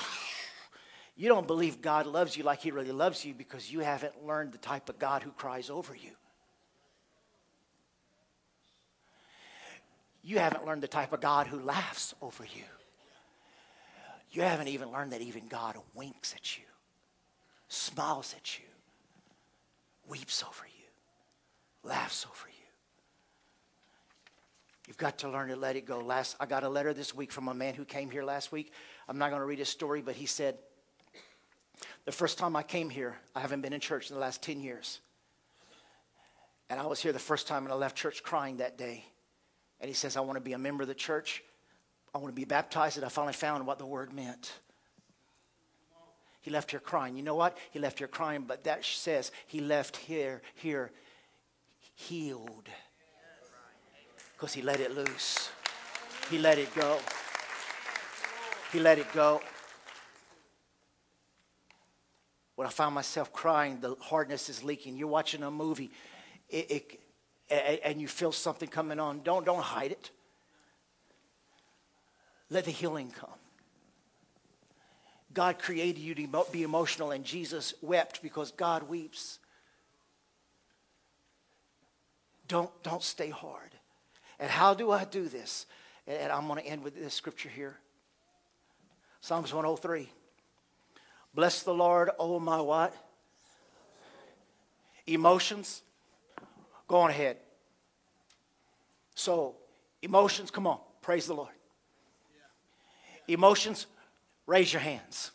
you 1.17 1.27
don't 1.27 1.45
believe 1.47 1.81
God 1.81 2.05
loves 2.05 2.37
you 2.37 2.43
like 2.43 2.61
he 2.61 2.71
really 2.71 2.91
loves 2.91 3.25
you 3.25 3.33
because 3.33 3.71
you 3.71 3.81
haven't 3.81 4.25
learned 4.25 4.53
the 4.53 4.57
type 4.57 4.89
of 4.89 4.97
God 4.97 5.23
who 5.23 5.31
cries 5.31 5.69
over 5.69 5.93
you. 5.95 6.11
You 10.23 10.39
haven't 10.39 10.65
learned 10.65 10.83
the 10.83 10.87
type 10.87 11.13
of 11.13 11.21
God 11.21 11.47
who 11.47 11.59
laughs 11.59 12.13
over 12.21 12.43
you. 12.43 12.63
You 14.31 14.43
haven't 14.43 14.67
even 14.67 14.91
learned 14.91 15.13
that 15.13 15.21
even 15.21 15.47
God 15.47 15.75
winks 15.95 16.33
at 16.35 16.57
you, 16.57 16.65
smiles 17.67 18.35
at 18.37 18.59
you, 18.59 18.65
weeps 20.07 20.43
over 20.43 20.65
you, 20.67 21.89
laughs 21.89 22.25
over 22.29 22.47
you. 22.47 22.53
You've 24.87 24.97
got 24.97 25.19
to 25.19 25.29
learn 25.29 25.49
to 25.49 25.55
let 25.55 25.75
it 25.75 25.85
go. 25.85 25.99
Last, 25.99 26.35
I 26.39 26.45
got 26.45 26.63
a 26.63 26.69
letter 26.69 26.93
this 26.93 27.13
week 27.15 27.31
from 27.31 27.47
a 27.47 27.53
man 27.53 27.75
who 27.75 27.85
came 27.85 28.09
here 28.09 28.23
last 28.23 28.51
week. 28.51 28.71
I'm 29.07 29.19
not 29.19 29.29
going 29.29 29.39
to 29.39 29.45
read 29.45 29.59
his 29.59 29.69
story, 29.69 30.01
but 30.01 30.15
he 30.15 30.25
said, 30.25 30.57
The 32.05 32.11
first 32.11 32.39
time 32.39 32.55
I 32.55 32.63
came 32.63 32.89
here, 32.89 33.15
I 33.35 33.39
haven't 33.39 33.61
been 33.61 33.73
in 33.73 33.79
church 33.79 34.09
in 34.09 34.15
the 34.15 34.21
last 34.21 34.41
10 34.41 34.59
years. 34.59 34.99
And 36.71 36.79
I 36.79 36.85
was 36.85 36.99
here 36.99 37.13
the 37.13 37.19
first 37.19 37.47
time 37.47 37.63
and 37.63 37.73
I 37.73 37.75
left 37.75 37.97
church 37.97 38.21
crying 38.21 38.57
that 38.57 38.77
day. 38.77 39.05
And 39.81 39.87
he 39.87 39.93
says, 39.93 40.17
I 40.17 40.21
want 40.21 40.37
to 40.37 40.41
be 40.41 40.53
a 40.53 40.57
member 40.57 40.83
of 40.83 40.87
the 40.87 40.95
church. 40.95 41.43
I 42.13 42.17
want 42.17 42.33
to 42.33 42.39
be 42.39 42.45
baptized. 42.45 42.97
And 42.97 43.05
I 43.05 43.09
finally 43.09 43.33
found 43.33 43.65
what 43.65 43.79
the 43.79 43.85
word 43.85 44.13
meant. 44.13 44.53
He 46.41 46.51
left 46.51 46.71
here 46.71 46.79
crying. 46.79 47.15
You 47.17 47.23
know 47.23 47.35
what? 47.35 47.57
He 47.71 47.79
left 47.79 47.99
here 47.99 48.07
crying, 48.07 48.45
but 48.47 48.63
that 48.63 48.83
says 48.83 49.31
he 49.47 49.59
left 49.59 49.97
here, 49.97 50.41
here, 50.55 50.91
healed 51.95 52.69
because 54.39 54.53
he 54.53 54.61
let 54.61 54.79
it 54.79 54.95
loose. 54.95 55.49
He 56.29 56.37
let 56.37 56.57
it 56.57 56.73
go. 56.73 56.97
He 58.71 58.79
let 58.79 58.97
it 58.97 59.11
go. 59.11 59.41
When 62.55 62.65
I 62.65 62.71
found 62.71 62.95
myself 62.95 63.33
crying, 63.33 63.81
the 63.81 63.95
hardness 63.99 64.47
is 64.47 64.63
leaking. 64.63 64.95
You're 64.95 65.09
watching 65.09 65.43
a 65.43 65.51
movie, 65.51 65.91
it, 66.49 66.71
it, 66.71 66.98
and 67.49 67.99
you 67.99 68.07
feel 68.07 68.31
something 68.31 68.69
coming 68.69 68.99
on. 68.99 69.21
Don't, 69.23 69.45
don't 69.45 69.61
hide 69.61 69.91
it. 69.91 70.11
Let 72.49 72.65
the 72.65 72.71
healing 72.71 73.11
come. 73.11 73.29
God 75.33 75.59
created 75.59 75.99
you 76.01 76.15
to 76.15 76.45
be 76.51 76.63
emotional, 76.63 77.11
and 77.11 77.23
Jesus 77.23 77.73
wept 77.81 78.21
because 78.23 78.51
God 78.51 78.83
weeps. 78.83 79.39
Don't, 82.47 82.71
don't 82.81 83.03
stay 83.03 83.29
hard. 83.29 83.69
And 84.39 84.49
how 84.49 84.73
do 84.73 84.89
I 84.91 85.05
do 85.05 85.27
this? 85.27 85.67
And 86.07 86.31
I'm 86.31 86.47
going 86.47 86.61
to 86.63 86.67
end 86.67 86.83
with 86.83 86.95
this 86.95 87.13
scripture 87.13 87.49
here 87.49 87.77
Psalms 89.21 89.53
103. 89.53 90.09
Bless 91.35 91.61
the 91.61 91.73
Lord, 91.73 92.09
oh 92.17 92.39
my 92.39 92.59
what? 92.59 92.95
Emotions. 95.05 95.83
Go 96.89 96.97
on 96.97 97.11
ahead. 97.11 97.37
So, 99.13 99.55
emotions, 100.01 100.49
come 100.51 100.65
on, 100.65 100.79
praise 101.01 101.27
the 101.27 101.35
Lord. 101.35 101.53
Emotions, 103.27 103.85
raise 104.47 104.73
your 104.73 104.81
hands. 104.81 105.31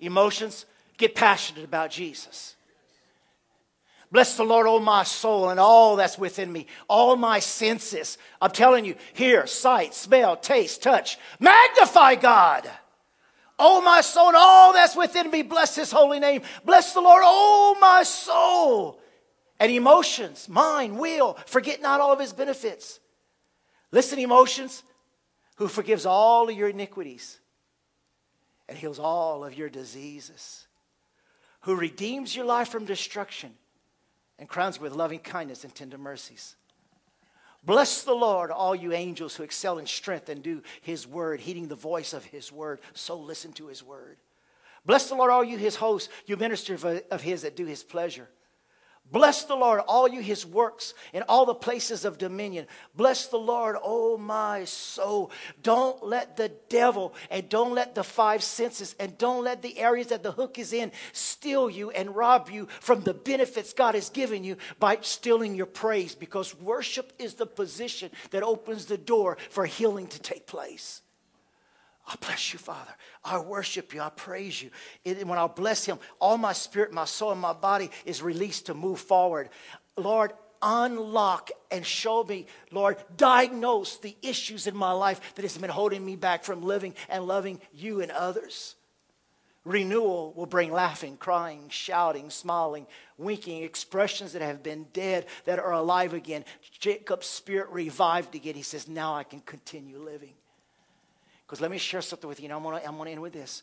Emotions, 0.00 0.66
get 0.98 1.14
passionate 1.14 1.64
about 1.64 1.90
Jesus. 1.90 2.56
Bless 4.10 4.36
the 4.36 4.42
Lord, 4.42 4.66
oh 4.66 4.80
my 4.80 5.04
soul, 5.04 5.48
and 5.48 5.60
all 5.60 5.96
that's 5.96 6.18
within 6.18 6.52
me, 6.52 6.66
all 6.88 7.14
my 7.14 7.38
senses. 7.38 8.18
I'm 8.42 8.50
telling 8.50 8.84
you, 8.84 8.96
hear, 9.14 9.46
sight, 9.46 9.94
smell, 9.94 10.36
taste, 10.36 10.82
touch. 10.82 11.18
Magnify 11.38 12.16
God. 12.16 12.68
Oh 13.58 13.80
my 13.80 14.00
soul, 14.00 14.28
and 14.28 14.36
all 14.36 14.72
that's 14.72 14.96
within 14.96 15.30
me, 15.30 15.42
bless 15.42 15.76
his 15.76 15.92
holy 15.92 16.18
name. 16.18 16.42
Bless 16.64 16.94
the 16.94 17.00
Lord, 17.00 17.22
oh 17.24 17.76
my 17.80 18.02
soul. 18.02 18.98
And 19.62 19.70
emotions, 19.70 20.48
mind, 20.48 20.98
will, 20.98 21.34
forget 21.46 21.80
not 21.80 22.00
all 22.00 22.12
of 22.12 22.18
his 22.18 22.32
benefits. 22.32 22.98
Listen, 23.92 24.18
emotions, 24.18 24.82
who 25.54 25.68
forgives 25.68 26.04
all 26.04 26.48
of 26.48 26.56
your 26.56 26.70
iniquities 26.70 27.38
and 28.68 28.76
heals 28.76 28.98
all 28.98 29.44
of 29.44 29.54
your 29.56 29.68
diseases, 29.68 30.66
who 31.60 31.76
redeems 31.76 32.34
your 32.34 32.44
life 32.44 32.70
from 32.70 32.86
destruction 32.86 33.54
and 34.36 34.48
crowns 34.48 34.78
you 34.78 34.82
with 34.82 34.94
loving 34.94 35.20
kindness 35.20 35.62
and 35.62 35.72
tender 35.72 35.96
mercies. 35.96 36.56
Bless 37.62 38.02
the 38.02 38.14
Lord, 38.14 38.50
all 38.50 38.74
you 38.74 38.92
angels 38.92 39.36
who 39.36 39.44
excel 39.44 39.78
in 39.78 39.86
strength 39.86 40.28
and 40.28 40.42
do 40.42 40.60
his 40.80 41.06
word, 41.06 41.38
heeding 41.38 41.68
the 41.68 41.76
voice 41.76 42.14
of 42.14 42.24
his 42.24 42.50
word. 42.50 42.80
So 42.94 43.16
listen 43.16 43.52
to 43.52 43.68
his 43.68 43.84
word. 43.84 44.16
Bless 44.84 45.08
the 45.08 45.14
Lord, 45.14 45.30
all 45.30 45.44
you 45.44 45.56
his 45.56 45.76
hosts, 45.76 46.08
you 46.26 46.36
ministers 46.36 46.84
of 46.84 47.22
his 47.22 47.42
that 47.42 47.54
do 47.54 47.64
his 47.64 47.84
pleasure. 47.84 48.28
Bless 49.10 49.44
the 49.44 49.54
Lord, 49.54 49.80
all 49.86 50.08
you 50.08 50.22
his 50.22 50.46
works 50.46 50.94
in 51.12 51.22
all 51.28 51.44
the 51.44 51.54
places 51.54 52.06
of 52.06 52.16
dominion. 52.16 52.66
Bless 52.94 53.26
the 53.26 53.36
Lord, 53.36 53.76
oh 53.82 54.16
my 54.16 54.64
soul. 54.64 55.30
Don't 55.62 56.02
let 56.02 56.38
the 56.38 56.50
devil 56.70 57.14
and 57.30 57.46
don't 57.50 57.74
let 57.74 57.94
the 57.94 58.04
five 58.04 58.42
senses 58.42 58.94
and 58.98 59.18
don't 59.18 59.44
let 59.44 59.60
the 59.60 59.78
areas 59.78 60.06
that 60.06 60.22
the 60.22 60.32
hook 60.32 60.58
is 60.58 60.72
in 60.72 60.92
steal 61.12 61.68
you 61.68 61.90
and 61.90 62.16
rob 62.16 62.48
you 62.48 62.68
from 62.80 63.02
the 63.02 63.12
benefits 63.12 63.74
God 63.74 63.94
has 63.94 64.08
given 64.08 64.44
you 64.44 64.56
by 64.78 64.96
stealing 65.02 65.54
your 65.54 65.66
praise 65.66 66.14
because 66.14 66.58
worship 66.58 67.12
is 67.18 67.34
the 67.34 67.46
position 67.46 68.10
that 68.30 68.42
opens 68.42 68.86
the 68.86 68.96
door 68.96 69.36
for 69.50 69.66
healing 69.66 70.06
to 70.06 70.20
take 70.20 70.46
place. 70.46 71.01
I 72.06 72.16
bless 72.16 72.52
you, 72.52 72.58
Father. 72.58 72.90
I 73.24 73.38
worship 73.38 73.94
you. 73.94 74.00
I 74.00 74.10
praise 74.10 74.60
you. 74.60 74.70
When 75.04 75.38
I 75.38 75.46
bless 75.46 75.84
Him, 75.84 75.98
all 76.20 76.36
my 76.36 76.52
spirit, 76.52 76.92
my 76.92 77.04
soul, 77.04 77.32
and 77.32 77.40
my 77.40 77.52
body 77.52 77.90
is 78.04 78.22
released 78.22 78.66
to 78.66 78.74
move 78.74 79.00
forward. 79.00 79.50
Lord, 79.96 80.32
unlock 80.62 81.50
and 81.70 81.84
show 81.84 82.24
me, 82.24 82.46
Lord, 82.70 82.96
diagnose 83.16 83.98
the 83.98 84.16
issues 84.22 84.66
in 84.66 84.76
my 84.76 84.92
life 84.92 85.34
that 85.34 85.42
has 85.42 85.58
been 85.58 85.70
holding 85.70 86.04
me 86.04 86.16
back 86.16 86.44
from 86.44 86.62
living 86.62 86.94
and 87.08 87.26
loving 87.26 87.60
you 87.72 88.00
and 88.00 88.10
others. 88.10 88.76
Renewal 89.64 90.32
will 90.32 90.46
bring 90.46 90.72
laughing, 90.72 91.16
crying, 91.16 91.68
shouting, 91.68 92.30
smiling, 92.30 92.86
winking, 93.16 93.62
expressions 93.62 94.32
that 94.32 94.42
have 94.42 94.62
been 94.62 94.86
dead 94.92 95.26
that 95.44 95.60
are 95.60 95.72
alive 95.72 96.14
again. 96.14 96.44
Jacob's 96.80 97.28
spirit 97.28 97.68
revived 97.70 98.34
again. 98.34 98.54
He 98.54 98.62
says, 98.62 98.88
Now 98.88 99.14
I 99.14 99.22
can 99.22 99.38
continue 99.40 99.98
living. 99.98 100.32
Because 101.52 101.60
let 101.60 101.70
me 101.70 101.76
share 101.76 102.00
something 102.00 102.28
with 102.28 102.40
you. 102.40 102.46
And 102.46 102.54
I'm 102.54 102.62
going 102.62 102.80
to 102.80 102.88
I'm 102.88 102.96
to 102.96 103.10
end 103.10 103.20
with 103.20 103.34
this. 103.34 103.62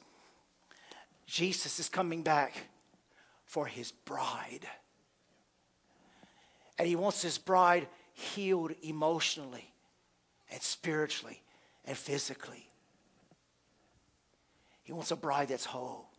Jesus 1.25 1.79
is 1.79 1.89
coming 1.89 2.21
back 2.21 2.53
for 3.45 3.65
his 3.65 3.91
bride. 3.91 4.67
And 6.77 6.87
he 6.87 6.95
wants 6.95 7.23
his 7.23 7.39
bride 7.39 7.87
healed 8.13 8.73
emotionally 8.83 9.73
and 10.51 10.61
spiritually 10.61 11.41
and 11.83 11.97
physically. 11.97 12.69
He 14.83 14.93
wants 14.93 15.09
a 15.09 15.15
bride 15.15 15.47
that's 15.47 15.65
whole. 15.65 16.11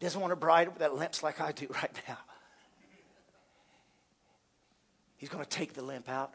He 0.00 0.04
doesn't 0.04 0.20
want 0.20 0.32
a 0.32 0.36
bride 0.36 0.72
that 0.80 0.96
limps 0.96 1.22
like 1.22 1.40
I 1.40 1.52
do 1.52 1.68
right 1.74 1.96
now. 2.08 2.18
He's 5.16 5.28
going 5.28 5.44
to 5.44 5.48
take 5.48 5.74
the 5.74 5.82
limp 5.82 6.08
out. 6.08 6.34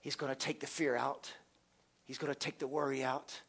He's 0.00 0.16
going 0.16 0.32
to 0.32 0.38
take 0.38 0.60
the 0.60 0.66
fear 0.66 0.96
out. 0.96 1.32
He's 2.04 2.18
going 2.18 2.32
to 2.32 2.38
take 2.38 2.58
the 2.58 2.66
worry 2.66 3.04
out. 3.04 3.40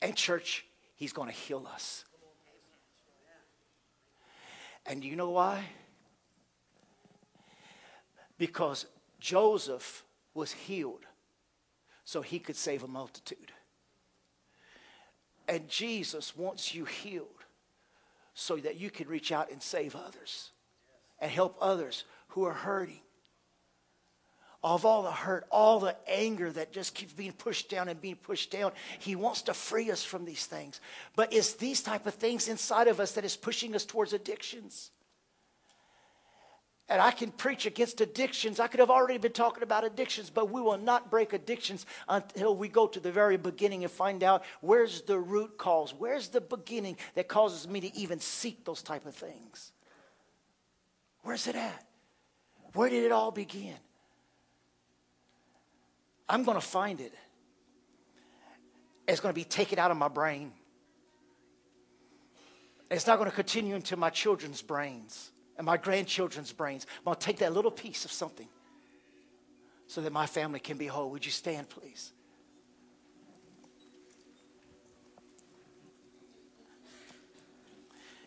And, 0.00 0.14
church, 0.14 0.64
He's 0.94 1.12
going 1.12 1.28
to 1.28 1.34
heal 1.34 1.66
us. 1.72 2.04
And 4.86 5.02
you 5.02 5.16
know 5.16 5.30
why? 5.30 5.64
Because 8.38 8.86
Joseph 9.18 10.04
was 10.34 10.52
healed 10.52 11.06
so 12.04 12.20
he 12.20 12.38
could 12.38 12.56
save 12.56 12.82
a 12.82 12.88
multitude. 12.88 13.52
And 15.48 15.68
Jesus 15.68 16.36
wants 16.36 16.74
you 16.74 16.84
healed 16.84 17.28
so 18.34 18.56
that 18.56 18.76
you 18.76 18.90
can 18.90 19.08
reach 19.08 19.32
out 19.32 19.50
and 19.50 19.62
save 19.62 19.96
others 19.96 20.50
and 21.20 21.30
help 21.30 21.56
others 21.60 22.04
who 22.28 22.44
are 22.44 22.52
hurting 22.52 23.00
of 24.64 24.86
all 24.86 25.02
the 25.02 25.12
hurt, 25.12 25.46
all 25.50 25.78
the 25.78 25.94
anger 26.08 26.50
that 26.50 26.72
just 26.72 26.94
keeps 26.94 27.12
being 27.12 27.32
pushed 27.32 27.68
down 27.68 27.90
and 27.90 28.00
being 28.00 28.16
pushed 28.16 28.50
down. 28.50 28.72
He 28.98 29.14
wants 29.14 29.42
to 29.42 29.54
free 29.54 29.90
us 29.90 30.02
from 30.02 30.24
these 30.24 30.46
things. 30.46 30.80
But 31.14 31.34
it's 31.34 31.52
these 31.52 31.82
type 31.82 32.06
of 32.06 32.14
things 32.14 32.48
inside 32.48 32.88
of 32.88 32.98
us 32.98 33.12
that 33.12 33.26
is 33.26 33.36
pushing 33.36 33.76
us 33.76 33.84
towards 33.84 34.14
addictions. 34.14 34.90
And 36.88 37.00
I 37.00 37.10
can 37.10 37.30
preach 37.30 37.66
against 37.66 38.00
addictions. 38.00 38.58
I 38.58 38.66
could 38.66 38.80
have 38.80 38.90
already 38.90 39.18
been 39.18 39.32
talking 39.32 39.62
about 39.62 39.84
addictions, 39.84 40.30
but 40.30 40.50
we 40.50 40.62
will 40.62 40.78
not 40.78 41.10
break 41.10 41.34
addictions 41.34 41.84
until 42.08 42.56
we 42.56 42.68
go 42.68 42.86
to 42.86 43.00
the 43.00 43.12
very 43.12 43.36
beginning 43.36 43.84
and 43.84 43.92
find 43.92 44.22
out 44.22 44.44
where's 44.62 45.02
the 45.02 45.18
root 45.18 45.58
cause, 45.58 45.92
where's 45.92 46.28
the 46.28 46.40
beginning 46.40 46.96
that 47.16 47.28
causes 47.28 47.68
me 47.68 47.80
to 47.80 47.94
even 47.94 48.18
seek 48.18 48.64
those 48.64 48.82
type 48.82 49.04
of 49.04 49.14
things. 49.14 49.72
Where's 51.22 51.46
it 51.48 51.54
at? 51.54 51.86
Where 52.72 52.88
did 52.88 53.04
it 53.04 53.12
all 53.12 53.30
begin? 53.30 53.76
I'm 56.28 56.44
going 56.44 56.56
to 56.56 56.66
find 56.66 57.00
it. 57.00 57.12
It's 59.06 59.20
going 59.20 59.32
to 59.32 59.38
be 59.38 59.44
taken 59.44 59.78
out 59.78 59.90
of 59.90 59.96
my 59.96 60.08
brain. 60.08 60.52
It's 62.90 63.06
not 63.06 63.18
going 63.18 63.28
to 63.28 63.34
continue 63.34 63.74
into 63.74 63.96
my 63.96 64.10
children's 64.10 64.62
brains 64.62 65.30
and 65.56 65.66
my 65.66 65.76
grandchildren's 65.76 66.52
brains. 66.52 66.86
I'm 66.98 67.04
going 67.04 67.16
to 67.16 67.20
take 67.20 67.38
that 67.38 67.52
little 67.52 67.70
piece 67.70 68.04
of 68.04 68.12
something 68.12 68.48
so 69.86 70.00
that 70.00 70.12
my 70.12 70.26
family 70.26 70.60
can 70.60 70.78
be 70.78 70.86
whole. 70.86 71.10
Would 71.10 71.26
you 71.26 71.32
stand, 71.32 71.68
please? 71.68 72.12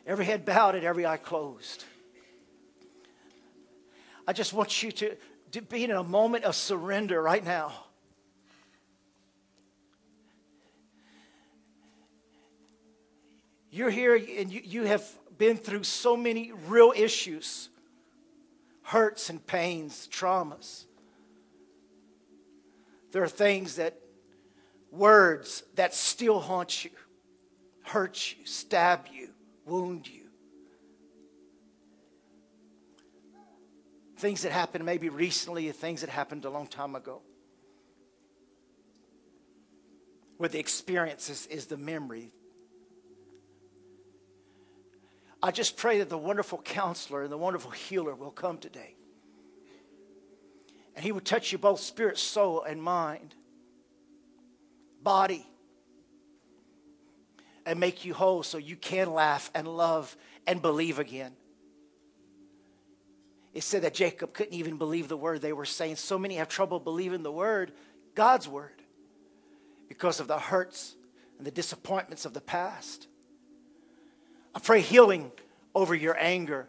Every 0.06 0.24
head 0.24 0.46
bowed 0.46 0.76
and 0.76 0.86
every 0.86 1.06
eye 1.06 1.18
closed. 1.18 1.84
I 4.26 4.34
just 4.34 4.54
want 4.54 4.82
you 4.82 4.92
to, 4.94 5.18
to 5.52 5.62
be 5.62 5.84
in 5.84 5.92
a 5.92 6.04
moment 6.04 6.46
of 6.46 6.56
surrender 6.56 7.22
right 7.22 7.44
now. 7.44 7.74
You're 13.78 13.92
here 13.92 14.16
and 14.16 14.52
you, 14.52 14.62
you 14.64 14.84
have 14.86 15.08
been 15.38 15.56
through 15.56 15.84
so 15.84 16.18
many 16.18 16.52
real 16.66 16.94
issues 16.96 17.70
hurts 18.82 19.30
and 19.30 19.46
pains, 19.46 20.10
traumas. 20.12 20.86
There 23.12 23.22
are 23.22 23.28
things 23.28 23.76
that, 23.76 24.00
words 24.90 25.62
that 25.76 25.94
still 25.94 26.40
haunt 26.40 26.86
you, 26.86 26.90
hurt 27.84 28.32
you, 28.32 28.48
stab 28.48 29.06
you, 29.14 29.30
wound 29.64 30.08
you. 30.08 30.24
Things 34.18 34.42
that 34.42 34.52
happened 34.52 34.86
maybe 34.86 35.10
recently, 35.10 35.72
things 35.72 36.02
that 36.02 36.10
happened 36.10 36.46
a 36.46 36.50
long 36.50 36.66
time 36.66 36.96
ago. 36.96 37.22
Where 40.38 40.50
the 40.50 40.58
experience 40.58 41.30
is, 41.30 41.46
is 41.46 41.68
the 41.68 41.78
memory, 41.78 42.32
I 45.42 45.52
just 45.52 45.78
pray 45.78 46.00
that 46.00 46.10
the 46.10 46.18
wonderful 46.18 46.60
counselor 46.60 47.24
and 47.24 47.32
the 47.32 47.38
wonderful 47.38 47.72
healer 47.72 48.16
will 48.16 48.32
come 48.32 48.58
today. 48.58 48.96
And 50.96 51.06
he 51.06 51.12
will 51.12 51.22
touch 51.22 51.52
you 51.52 51.58
both 51.60 51.80
spirit, 51.80 52.18
soul, 52.18 52.64
and 52.64 52.82
mind, 52.82 53.36
body, 55.04 55.46
and 57.68 57.80
make 57.80 58.04
you 58.04 58.16
whole 58.16 58.42
so 58.42 58.58
you 58.58 58.76
can 58.76 59.14
laugh 59.14 59.52
and 59.54 59.68
love 59.68 60.18
and 60.48 60.62
believe 60.62 60.98
again. 60.98 61.34
It 63.54 63.62
said 63.62 63.84
that 63.84 63.94
Jacob 63.94 64.34
couldn't 64.34 64.54
even 64.54 64.78
believe 64.78 65.08
the 65.08 65.18
word 65.18 65.42
they 65.42 65.54
were 65.54 65.66
saying. 65.66 65.98
So 65.98 66.18
many 66.18 66.36
have 66.36 66.48
trouble 66.48 66.80
believing 66.80 67.24
the 67.24 67.32
word, 67.32 67.74
God's 68.16 68.48
word, 68.48 68.82
because 69.90 70.20
of 70.20 70.28
the 70.28 70.40
hurts 70.40 70.96
and 71.38 71.46
the 71.46 71.52
disappointments 71.52 72.26
of 72.26 72.34
the 72.34 72.42
past. 72.42 73.08
I 74.58 74.60
pray 74.60 74.82
healing 74.82 75.32
over 75.76 75.94
your 75.94 76.18
anger, 76.18 76.68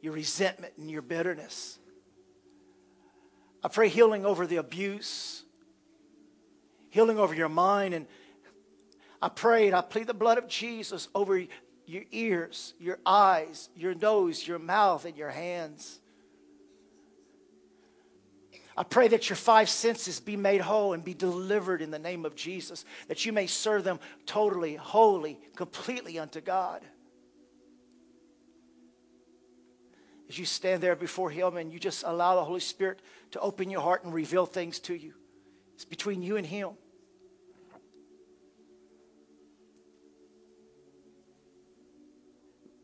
your 0.00 0.14
resentment, 0.14 0.72
and 0.78 0.90
your 0.90 1.02
bitterness. 1.02 1.78
I 3.62 3.68
pray 3.68 3.90
healing 3.90 4.24
over 4.24 4.46
the 4.46 4.56
abuse, 4.56 5.44
healing 6.88 7.18
over 7.18 7.34
your 7.34 7.50
mind. 7.50 7.92
And 7.92 8.06
I 9.20 9.28
pray 9.28 9.66
and 9.66 9.76
I 9.76 9.82
plead 9.82 10.06
the 10.06 10.14
blood 10.14 10.38
of 10.38 10.48
Jesus 10.48 11.10
over 11.14 11.44
your 11.84 12.04
ears, 12.12 12.72
your 12.80 12.98
eyes, 13.04 13.68
your 13.76 13.94
nose, 13.94 14.46
your 14.48 14.58
mouth, 14.58 15.04
and 15.04 15.14
your 15.14 15.28
hands. 15.28 16.00
I 18.74 18.84
pray 18.84 19.06
that 19.08 19.28
your 19.28 19.36
five 19.36 19.68
senses 19.68 20.18
be 20.18 20.38
made 20.38 20.62
whole 20.62 20.94
and 20.94 21.04
be 21.04 21.12
delivered 21.12 21.82
in 21.82 21.90
the 21.90 21.98
name 21.98 22.24
of 22.24 22.34
Jesus, 22.34 22.86
that 23.08 23.26
you 23.26 23.34
may 23.34 23.46
serve 23.46 23.84
them 23.84 24.00
totally, 24.24 24.76
wholly, 24.76 25.38
completely 25.56 26.18
unto 26.18 26.40
God. 26.40 26.82
As 30.28 30.38
you 30.38 30.44
stand 30.44 30.82
there 30.82 30.96
before 30.96 31.30
Him 31.30 31.56
and 31.56 31.72
you 31.72 31.78
just 31.78 32.04
allow 32.06 32.34
the 32.36 32.44
Holy 32.44 32.60
Spirit 32.60 33.00
to 33.30 33.40
open 33.40 33.70
your 33.70 33.80
heart 33.80 34.04
and 34.04 34.12
reveal 34.12 34.46
things 34.46 34.78
to 34.80 34.94
you. 34.94 35.14
It's 35.74 35.84
between 35.84 36.22
you 36.22 36.36
and 36.36 36.46
Him. 36.46 36.70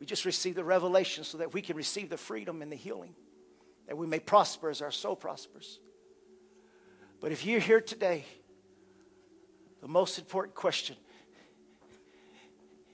We 0.01 0.07
just 0.07 0.25
receive 0.25 0.55
the 0.55 0.65
revelation 0.65 1.25
so 1.25 1.39
that 1.39 1.55
we 1.55 1.63
can 1.63 1.77
receive 1.77 2.11
the 2.11 2.17
freedom 2.17 2.61
and 2.61 2.71
the 2.71 2.77
healing, 2.77 3.15
that 3.87 3.97
we 3.97 4.07
may 4.07 4.19
prosper 4.19 4.69
as 4.69 4.83
our 4.83 4.91
soul 4.91 5.17
prospers. 5.17 5.81
But 7.21 7.33
if 7.33 7.47
you're 7.47 7.61
here 7.61 7.81
today, 7.81 8.27
the 9.81 9.89
most 9.89 10.19
important 10.19 10.55
question 10.55 10.97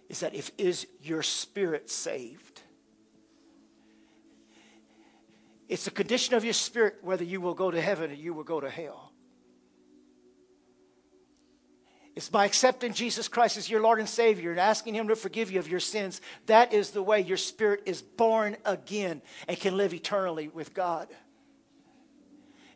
is 0.08 0.20
that 0.20 0.34
if 0.34 0.50
is 0.58 0.86
your 1.00 1.22
spirit 1.22 1.88
saved? 1.88 2.49
It's 5.70 5.84
the 5.84 5.92
condition 5.92 6.34
of 6.34 6.42
your 6.42 6.52
spirit 6.52 6.96
whether 7.00 7.22
you 7.22 7.40
will 7.40 7.54
go 7.54 7.70
to 7.70 7.80
heaven 7.80 8.10
or 8.10 8.14
you 8.14 8.34
will 8.34 8.42
go 8.42 8.58
to 8.58 8.68
hell. 8.68 9.12
It's 12.16 12.28
by 12.28 12.44
accepting 12.44 12.92
Jesus 12.92 13.28
Christ 13.28 13.56
as 13.56 13.70
your 13.70 13.80
Lord 13.80 14.00
and 14.00 14.08
Savior 14.08 14.50
and 14.50 14.58
asking 14.58 14.94
Him 14.94 15.06
to 15.08 15.16
forgive 15.16 15.52
you 15.52 15.60
of 15.60 15.68
your 15.68 15.78
sins. 15.78 16.20
That 16.46 16.72
is 16.72 16.90
the 16.90 17.04
way 17.04 17.20
your 17.20 17.36
spirit 17.36 17.84
is 17.86 18.02
born 18.02 18.56
again 18.64 19.22
and 19.46 19.56
can 19.56 19.76
live 19.76 19.94
eternally 19.94 20.48
with 20.48 20.74
God. 20.74 21.06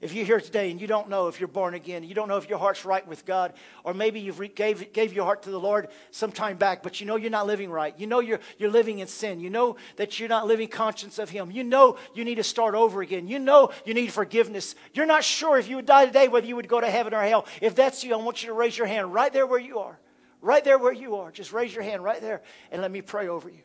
If 0.05 0.13
you're 0.13 0.27
here 0.27 0.39
today 0.39 0.71
and 0.71 0.79
you 0.79 0.87
don't 0.87 1.09
know 1.09 1.29
if 1.29 1.41
you're 1.41 1.49
born 1.49 1.73
again, 1.73 2.05
you 2.05 2.15
don't 2.15 2.29
know 2.29 2.37
if 2.37 2.47
your 2.47 2.59
heart's 2.59 2.85
right 2.85 3.09
with 3.09 3.25
God, 3.25 3.55
or 3.85 3.95
maybe 3.95 4.21
you 4.21 4.35
gave, 4.49 4.93
gave 4.93 5.15
your 5.15 5.25
heart 5.25 5.45
to 5.45 5.51
the 5.51 5.59
Lord 5.59 5.89
some 6.11 6.31
time 6.31 6.59
back, 6.59 6.83
but 6.83 7.01
you 7.01 7.07
know 7.07 7.17
you're 7.17 7.31
not 7.31 7.47
living 7.47 7.71
right. 7.71 7.99
You 7.99 8.07
know 8.07 8.21
you're, 8.21 8.41
you're 8.59 8.71
living 8.71 8.99
in 8.99 9.07
sin. 9.07 9.41
You 9.41 9.49
know 9.49 9.77
that 9.97 10.21
you're 10.21 10.29
not 10.29 10.47
living 10.47 10.69
conscious 10.69 11.19
of 11.19 11.31
Him. 11.31 11.51
You 11.51 11.65
know 11.65 11.97
you 12.15 12.23
need 12.23 12.35
to 12.35 12.43
start 12.43 12.75
over 12.75 13.01
again. 13.01 13.29
You 13.29 13.39
know 13.39 13.71
you 13.87 13.95
need 13.95 14.13
forgiveness. 14.13 14.75
You're 14.93 15.07
not 15.07 15.25
sure 15.25 15.57
if 15.57 15.71
you 15.71 15.77
would 15.77 15.87
die 15.87 16.05
today 16.05 16.29
whether 16.29 16.47
you 16.47 16.57
would 16.57 16.69
go 16.69 16.83
to 16.83 16.91
heaven 16.91 17.15
or 17.15 17.23
hell. 17.23 17.47
If 17.63 17.75
that's 17.75 18.05
you, 18.05 18.13
I 18.13 18.19
want 18.19 18.43
you 18.43 18.49
to 18.49 18.55
raise 18.55 18.77
your 18.77 18.87
hand 18.87 19.15
right 19.15 19.33
there 19.33 19.47
where 19.47 19.59
you 19.59 19.79
are. 19.79 19.99
Right 20.43 20.63
there 20.63 20.77
where 20.77 20.93
you 20.93 21.17
are. 21.17 21.31
Just 21.31 21.51
raise 21.51 21.75
your 21.75 21.83
hand 21.83 22.05
right 22.05 22.21
there 22.21 22.43
and 22.71 22.83
let 22.83 22.91
me 22.91 23.01
pray 23.01 23.29
over 23.29 23.49
you. 23.49 23.63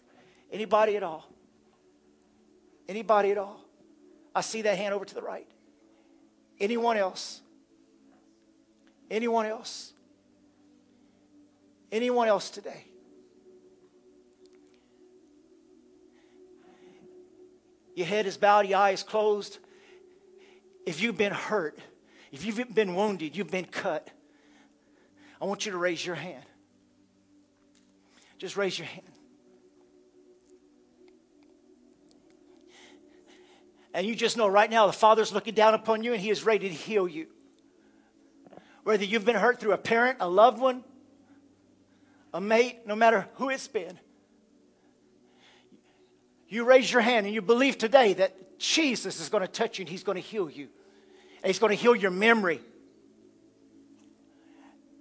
Anybody 0.54 0.96
at 0.96 1.04
all? 1.04 1.30
Anybody 2.88 3.32
at 3.32 3.38
all? 3.38 3.60
I 4.34 4.40
see 4.40 4.62
that 4.62 4.78
hand 4.78 4.94
over 4.94 5.04
to 5.04 5.14
the 5.14 5.22
right. 5.22 5.46
Anyone 6.60 6.98
else? 6.98 7.42
Anyone 9.10 9.46
else? 9.46 9.94
Anyone 11.92 12.28
else 12.28 12.50
today? 12.50 12.86
Your 17.96 18.08
head 18.08 18.26
is 18.26 18.38
bowed, 18.38 18.68
your 18.68 18.80
eyes 18.80 19.04
closed. 19.04 19.58
If 20.86 21.02
you've 21.02 21.18
been 21.18 21.34
hurt, 21.34 21.78
if 22.32 22.46
you've 22.46 22.74
been 22.74 22.96
wounded, 22.96 23.36
you've 23.36 23.52
been 23.52 23.66
cut, 23.66 24.10
I 25.42 25.46
want 25.46 25.66
you 25.66 25.72
to 25.72 25.78
raise 25.78 26.06
your 26.06 26.16
hand. 26.16 26.44
Just 28.38 28.56
raise 28.56 28.78
your 28.78 28.88
hand. 28.88 29.06
And 33.94 34.06
you 34.06 34.16
just 34.16 34.38
know 34.38 34.48
right 34.48 34.70
now 34.70 34.88
the 34.88 34.94
Father's 34.94 35.34
looking 35.34 35.54
down 35.54 35.74
upon 35.74 36.04
you 36.04 36.14
and 36.14 36.22
He 36.22 36.30
is 36.30 36.44
ready 36.44 36.70
to 36.70 36.76
heal 36.76 37.08
you. 37.08 37.28
Whether 38.84 39.04
you've 39.04 39.26
been 39.26 39.36
hurt 39.36 39.60
through 39.60 39.74
a 39.74 39.78
parent, 39.78 40.18
a 40.20 40.30
loved 40.30 40.60
one, 40.60 40.84
a 42.34 42.42
mate, 42.42 42.86
no 42.86 42.96
matter 42.96 43.28
who 43.36 43.50
it's 43.50 43.68
been. 43.68 44.00
You 46.48 46.64
raise 46.64 46.92
your 46.92 47.02
hand 47.02 47.26
and 47.26 47.34
you 47.34 47.42
believe 47.42 47.78
today 47.78 48.14
that 48.14 48.60
Jesus 48.60 49.20
is 49.20 49.30
going 49.30 49.42
to 49.42 49.48
touch 49.48 49.80
you 49.80 49.84
and 49.84 49.90
He's 49.90 50.04
going 50.04 50.16
to 50.16 50.22
heal 50.22 50.50
you. 50.50 50.68
And 51.44 51.48
He's 51.48 51.60
going 51.60 51.76
to 51.76 51.82
heal 51.82 51.96
your 51.96 52.12
memory. 52.12 52.62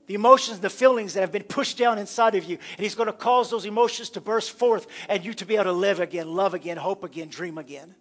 The 0.07 0.15
emotions, 0.15 0.61
the 0.61 0.71
feelings 0.71 1.15
that 1.15 1.21
have 1.21 1.33
been 1.33 1.43
pushed 1.43 1.77
down 1.77 1.99
inside 1.99 2.35
of 2.35 2.45
you. 2.45 2.57
And 2.77 2.81
He's 2.81 2.95
going 2.95 3.09
to 3.09 3.13
cause 3.13 3.51
those 3.51 3.67
emotions 3.67 4.11
to 4.11 4.21
burst 4.21 4.53
forth 4.53 4.87
and 5.09 5.25
you 5.25 5.35
to 5.35 5.45
be 5.45 5.55
able 5.55 5.65
to 5.65 5.73
live 5.73 6.01
again, 6.01 6.35
love 6.35 6.55
again, 6.55 6.79
hope 6.79 7.05
again, 7.05 7.29
dream 7.29 7.59
again. 7.59 7.95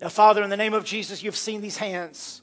Now, 0.00 0.08
Father, 0.08 0.42
in 0.42 0.50
the 0.50 0.56
name 0.56 0.74
of 0.74 0.84
Jesus, 0.84 1.22
you've 1.22 1.36
seen 1.36 1.60
these 1.60 1.78
hands. 1.78 2.42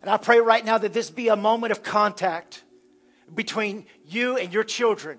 And 0.00 0.10
I 0.10 0.18
pray 0.18 0.38
right 0.38 0.64
now 0.64 0.78
that 0.78 0.92
this 0.92 1.10
be 1.10 1.28
a 1.28 1.36
moment 1.36 1.72
of 1.72 1.82
contact 1.82 2.62
between 3.34 3.86
you 4.06 4.36
and 4.36 4.52
your 4.52 4.62
children. 4.62 5.18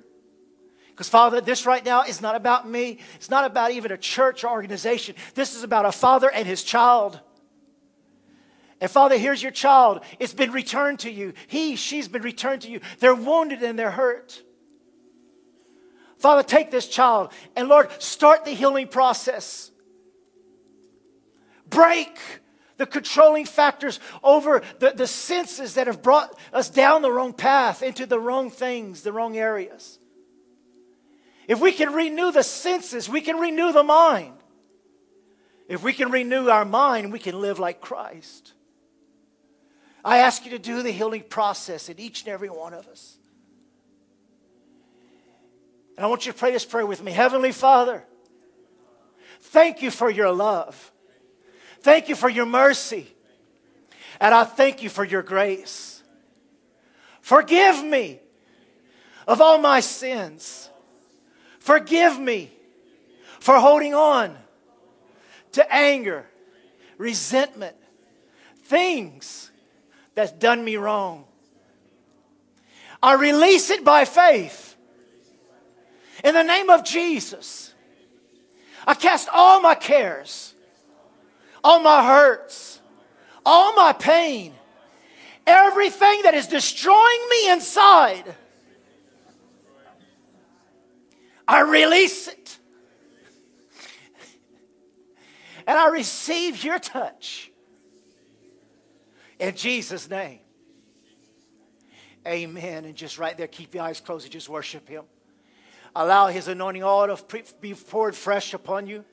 Because, 0.90 1.10
Father, 1.10 1.42
this 1.42 1.66
right 1.66 1.84
now 1.84 2.04
is 2.04 2.22
not 2.22 2.36
about 2.36 2.68
me. 2.68 3.00
It's 3.16 3.30
not 3.30 3.46
about 3.46 3.72
even 3.72 3.92
a 3.92 3.98
church 3.98 4.44
or 4.44 4.50
organization. 4.50 5.16
This 5.36 5.56
is 5.56 5.64
about 5.64 5.86
a 5.86 5.92
father 5.92 6.32
and 6.32 6.48
his 6.48 6.64
child. 6.64 7.20
And, 8.80 8.90
Father, 8.90 9.18
here's 9.18 9.44
your 9.44 9.52
child. 9.52 10.02
It's 10.20 10.34
been 10.34 10.52
returned 10.52 11.00
to 11.00 11.12
you. 11.12 11.34
He, 11.48 11.76
she's 11.76 12.08
been 12.08 12.22
returned 12.22 12.62
to 12.64 12.72
you. 12.72 12.80
They're 13.00 13.14
wounded 13.14 13.62
and 13.62 13.78
they're 13.78 13.92
hurt. 13.92 14.42
Father, 16.18 16.44
take 16.44 16.72
this 16.72 16.88
child 16.88 17.32
and, 17.56 17.68
Lord, 17.68 17.90
start 18.02 18.46
the 18.46 18.52
healing 18.52 18.88
process. 18.88 19.72
Break 21.70 22.20
the 22.78 22.86
controlling 22.86 23.46
factors 23.46 24.00
over 24.24 24.62
the, 24.80 24.92
the 24.92 25.08
senses 25.08 25.74
that 25.74 25.88
have 25.88 26.02
brought 26.02 26.38
us 26.54 26.70
down 26.70 27.02
the 27.02 27.12
wrong 27.12 27.34
path 27.34 27.84
into 27.84 28.06
the 28.06 28.20
wrong 28.20 28.50
things, 28.50 29.02
the 29.02 29.12
wrong 29.12 29.36
areas. 29.36 30.00
If 31.48 31.60
we 31.60 31.72
can 31.72 31.94
renew 31.94 32.32
the 32.32 32.44
senses, 32.44 33.10
we 33.10 33.22
can 33.22 33.38
renew 33.38 33.72
the 33.72 33.84
mind. 33.84 34.34
If 35.68 35.84
we 35.84 35.94
can 35.94 36.12
renew 36.12 36.50
our 36.50 36.66
mind, 36.66 37.12
we 37.12 37.20
can 37.20 37.42
live 37.42 37.60
like 37.60 37.82
Christ. 37.82 38.54
I 40.04 40.20
ask 40.20 40.46
you 40.46 40.52
to 40.52 40.60
do 40.60 40.84
the 40.84 40.92
healing 40.92 41.24
process 41.28 41.90
in 41.90 42.00
each 42.00 42.24
and 42.24 42.30
every 42.30 42.50
one 42.50 42.74
of 42.74 42.88
us. 42.88 43.18
And 45.98 46.06
I 46.06 46.10
want 46.10 46.26
you 46.26 46.32
to 46.32 46.38
pray 46.38 46.52
this 46.52 46.64
prayer 46.64 46.86
with 46.86 47.04
me. 47.04 47.12
Heavenly 47.12 47.52
Father, 47.52 48.06
thank 49.42 49.82
you 49.82 49.90
for 49.90 50.10
your 50.10 50.32
love. 50.32 50.92
Thank 51.82 52.10
you 52.10 52.16
for 52.16 52.30
your 52.30 52.46
mercy. 52.46 53.08
And 54.20 54.34
I 54.34 54.44
thank 54.44 54.82
you 54.82 54.90
for 54.90 55.04
your 55.04 55.22
grace. 55.22 56.02
Forgive 57.22 57.84
me 57.84 58.20
of 59.28 59.42
all 59.42 59.58
my 59.60 59.80
sins. 59.80 60.70
Forgive 61.60 62.20
me 62.20 62.52
for 63.40 63.60
holding 63.60 63.94
on 63.94 64.36
to 65.52 65.74
anger, 65.74 66.26
resentment, 66.98 67.76
things 68.64 69.52
that's 70.16 70.32
done 70.32 70.64
me 70.64 70.78
wrong. 70.78 71.26
I 73.02 73.14
release 73.14 73.70
it 73.70 73.84
by 73.84 74.06
faith. 74.06 74.76
In 76.24 76.34
the 76.34 76.44
name 76.44 76.70
of 76.70 76.84
Jesus, 76.84 77.74
I 78.86 78.94
cast 78.94 79.30
all 79.32 79.62
my 79.62 79.76
cares, 79.76 80.56
all 81.68 81.82
my 81.82 82.02
hurts, 82.02 82.80
all 83.46 83.74
my 83.74 83.92
pain, 83.92 84.54
everything 85.46 86.22
that 86.22 86.34
is 86.34 86.48
destroying 86.48 87.20
me 87.30 87.52
inside. 87.52 88.24
I 91.46 91.60
release 91.64 92.30
it. 92.30 92.58
And 95.68 95.78
I 95.78 95.90
receive 95.90 96.64
your 96.64 96.80
touch. 96.80 97.52
In 99.38 99.54
Jesus' 99.54 100.10
name. 100.10 100.40
Amen. 102.26 102.86
And 102.86 102.96
just 102.96 103.20
right 103.20 103.38
there, 103.38 103.48
keep 103.48 103.76
your 103.76 103.84
eyes 103.84 104.00
closed 104.00 104.24
and 104.24 104.32
just 104.32 104.48
worship 104.48 104.88
Him. 104.88 105.04
Allow 105.94 106.28
His 106.28 106.48
anointing 106.48 106.84
oil 106.84 107.14
to 107.14 107.44
be 107.60 107.74
poured 107.74 108.16
fresh 108.16 108.54
upon 108.54 108.88
you. 108.88 109.04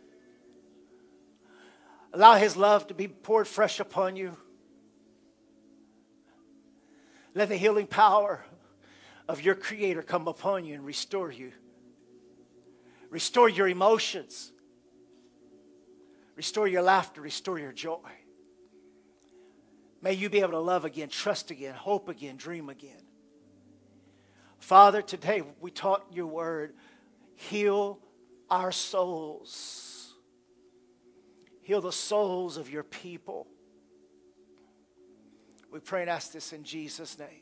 Allow 2.15 2.37
His 2.37 2.57
love 2.57 2.87
to 2.87 2.95
be 2.95 3.09
poured 3.09 3.49
fresh 3.49 3.81
upon 3.81 4.15
you. 4.15 4.37
Let 7.35 7.49
the 7.49 7.57
healing 7.57 7.89
power 7.89 8.45
of 9.29 9.43
your 9.43 9.57
Creator 9.57 10.03
come 10.03 10.29
upon 10.29 10.65
you 10.65 10.75
and 10.75 10.87
restore 10.87 11.33
you. 11.33 11.51
Restore 13.11 13.49
your 13.49 13.67
emotions. 13.67 14.53
Restore 16.37 16.69
your 16.69 16.83
laughter. 16.83 17.21
Restore 17.21 17.59
your 17.59 17.73
joy. 17.73 17.99
May 20.01 20.13
you 20.13 20.31
be 20.31 20.41
able 20.41 20.53
to 20.53 20.61
love 20.61 20.85
again, 20.85 21.09
trust 21.09 21.51
again, 21.51 21.75
hope 21.75 22.09
again, 22.09 22.37
dream 22.37 22.69
again. 22.69 23.03
Father, 24.59 25.03
today 25.03 25.43
we 25.61 25.73
taught 25.73 26.05
your 26.13 26.27
word. 26.27 26.75
Heal 27.35 27.99
our 28.51 28.71
souls. 28.71 29.84
Heal 31.65 31.81
the 31.81 31.93
souls 31.93 32.59
of 32.59 32.71
your 32.71 32.83
people. 32.83 33.47
We 35.73 35.81
pray 35.81 36.03
and 36.03 36.11
ask 36.11 36.31
this 36.31 36.53
in 36.53 36.63
Jesus' 36.63 37.19
name. 37.19 37.41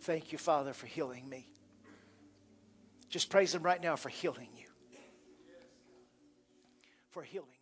Thank 0.00 0.32
you, 0.32 0.38
Father, 0.38 0.72
for 0.72 0.86
healing 0.86 1.28
me. 1.28 1.46
Just 3.10 3.28
praise 3.28 3.54
Him 3.54 3.62
right 3.62 3.80
now 3.80 3.94
for 3.94 4.08
healing 4.08 4.48
you. 4.56 4.66
For 7.10 7.22
healing. 7.22 7.55